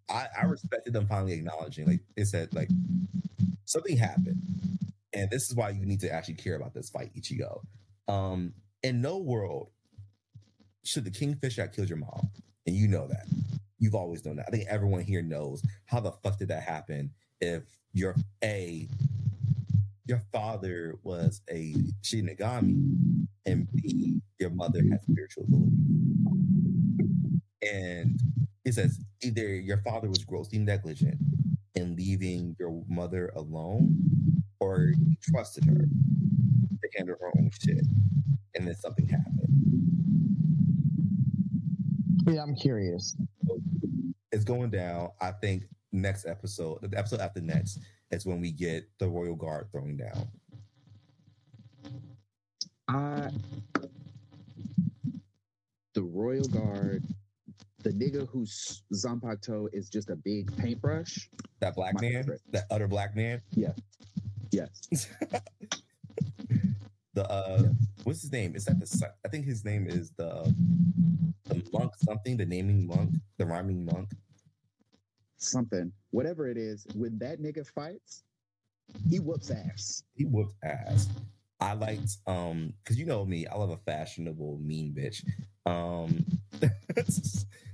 [0.09, 2.69] I, I respected them finally acknowledging, like they said, like
[3.65, 4.41] something happened,
[5.13, 7.61] and this is why you need to actually care about this fight, Ichigo.
[8.07, 9.69] Um, in no world
[10.83, 12.29] should the kingfisher that killed your mom,
[12.67, 13.25] and you know that.
[13.79, 14.45] You've always known that.
[14.47, 17.63] I think everyone here knows how the fuck did that happen if
[17.93, 18.87] your A
[20.05, 23.12] your father was a Shinigami,
[23.45, 25.71] and B, your mother has spiritual ability.
[27.61, 28.19] And
[28.65, 31.17] it says either your father was grossly negligent
[31.75, 37.85] in leaving your mother alone, or you trusted her to handle her own shit,
[38.55, 39.39] and then something happened.
[42.27, 43.15] Yeah, I'm curious.
[44.31, 45.09] It's going down.
[45.19, 47.79] I think next episode, the episode after next,
[48.11, 50.27] is when we get the Royal Guard thrown down.
[52.93, 53.29] Uh,
[55.93, 57.03] the Royal Guard,
[57.83, 61.29] the nigga whose Zanpakuto is just a big paintbrush.
[61.59, 62.41] That black man, favorite.
[62.51, 63.41] that utter black man.
[63.51, 63.73] Yeah.
[64.51, 64.87] Yes.
[67.13, 67.71] the uh, yes.
[68.03, 68.55] what's his name?
[68.55, 69.11] Is that the?
[69.25, 70.53] I think his name is the
[71.45, 72.37] the monk something.
[72.37, 74.09] The naming monk, the rhyming monk
[75.43, 78.23] something, whatever it is, when that nigga fights,
[79.09, 80.03] he whoops ass.
[80.15, 81.09] He whoops ass.
[81.59, 85.23] I liked um because you know me, I love a fashionable mean bitch.
[85.65, 86.25] Um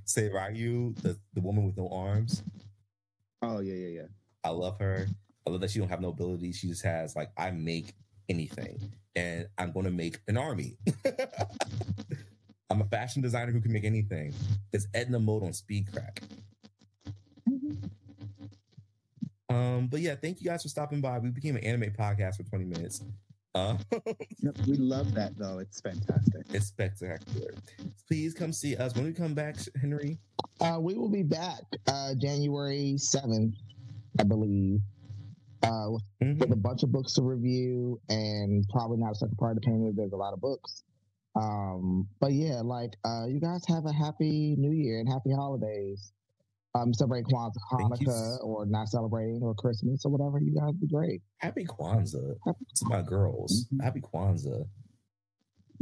[0.06, 2.44] Seiryuu, the, the woman with no arms.
[3.42, 4.08] Oh yeah, yeah, yeah.
[4.44, 5.08] I love her.
[5.46, 6.58] I love that she don't have no abilities.
[6.58, 7.94] She just has like I make
[8.28, 10.78] anything and I'm gonna make an army.
[12.70, 14.34] I'm a fashion designer who can make anything.
[14.72, 16.22] It's Edna Mode on speed crack.
[19.50, 21.18] Um, but yeah, thank you guys for stopping by.
[21.18, 23.02] We became an anime podcast for 20 minutes.
[23.56, 23.76] Uh,
[24.68, 25.58] we love that though.
[25.60, 26.46] It's fantastic.
[26.52, 27.54] it's spectacular.
[28.08, 30.20] Please come see us when we come back, Henry.
[30.62, 33.56] Uh, we will be back uh, January 7th,
[34.20, 34.82] I believe,
[35.64, 36.40] uh, with, Mhm.
[36.40, 39.96] with a bunch of books to review and probably not a second part depending if
[39.96, 40.84] there's a lot of books.
[41.36, 46.14] Um, but yeah, like uh, you guys have a happy new year and happy holidays.
[46.76, 50.40] Um, celebrate Kwanzaa, Hanukkah, or not celebrating, or Christmas, or whatever.
[50.40, 51.22] You guys be great.
[51.38, 52.36] Happy Kwanzaa
[52.76, 53.66] to my girls.
[53.74, 53.84] Mhm.
[53.84, 54.68] Happy Kwanzaa.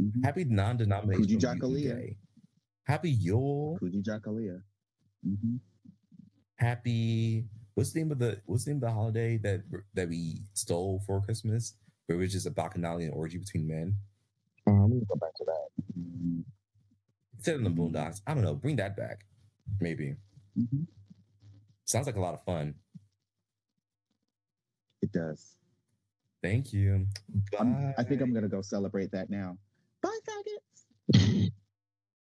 [0.00, 0.24] Mhm.
[0.24, 1.94] Happy non-denominational Youth Kujichagulia.
[1.94, 2.16] Day.
[2.84, 3.78] Happy Yule.
[3.82, 4.62] Kujichagulia.
[5.22, 5.56] hmm
[6.56, 7.44] Happy.
[7.74, 9.60] What's the name of the What's the name of the holiday that
[9.94, 11.74] that we stole for Christmas?
[12.06, 13.94] Where it was just a bacchanalian orgy between men.
[14.66, 15.68] Um, we can go back to that.
[15.94, 16.40] hmm
[17.40, 18.22] Set in the Boondocks.
[18.26, 18.54] I don't know.
[18.54, 19.26] Bring that back.
[19.80, 20.16] Maybe.
[20.58, 20.82] Mm-hmm.
[21.84, 22.74] Sounds like a lot of fun.
[25.00, 25.56] It does.
[26.42, 27.06] Thank you.
[27.58, 29.56] i think I'm gonna go celebrate that now.
[30.02, 31.50] Bye, faggots.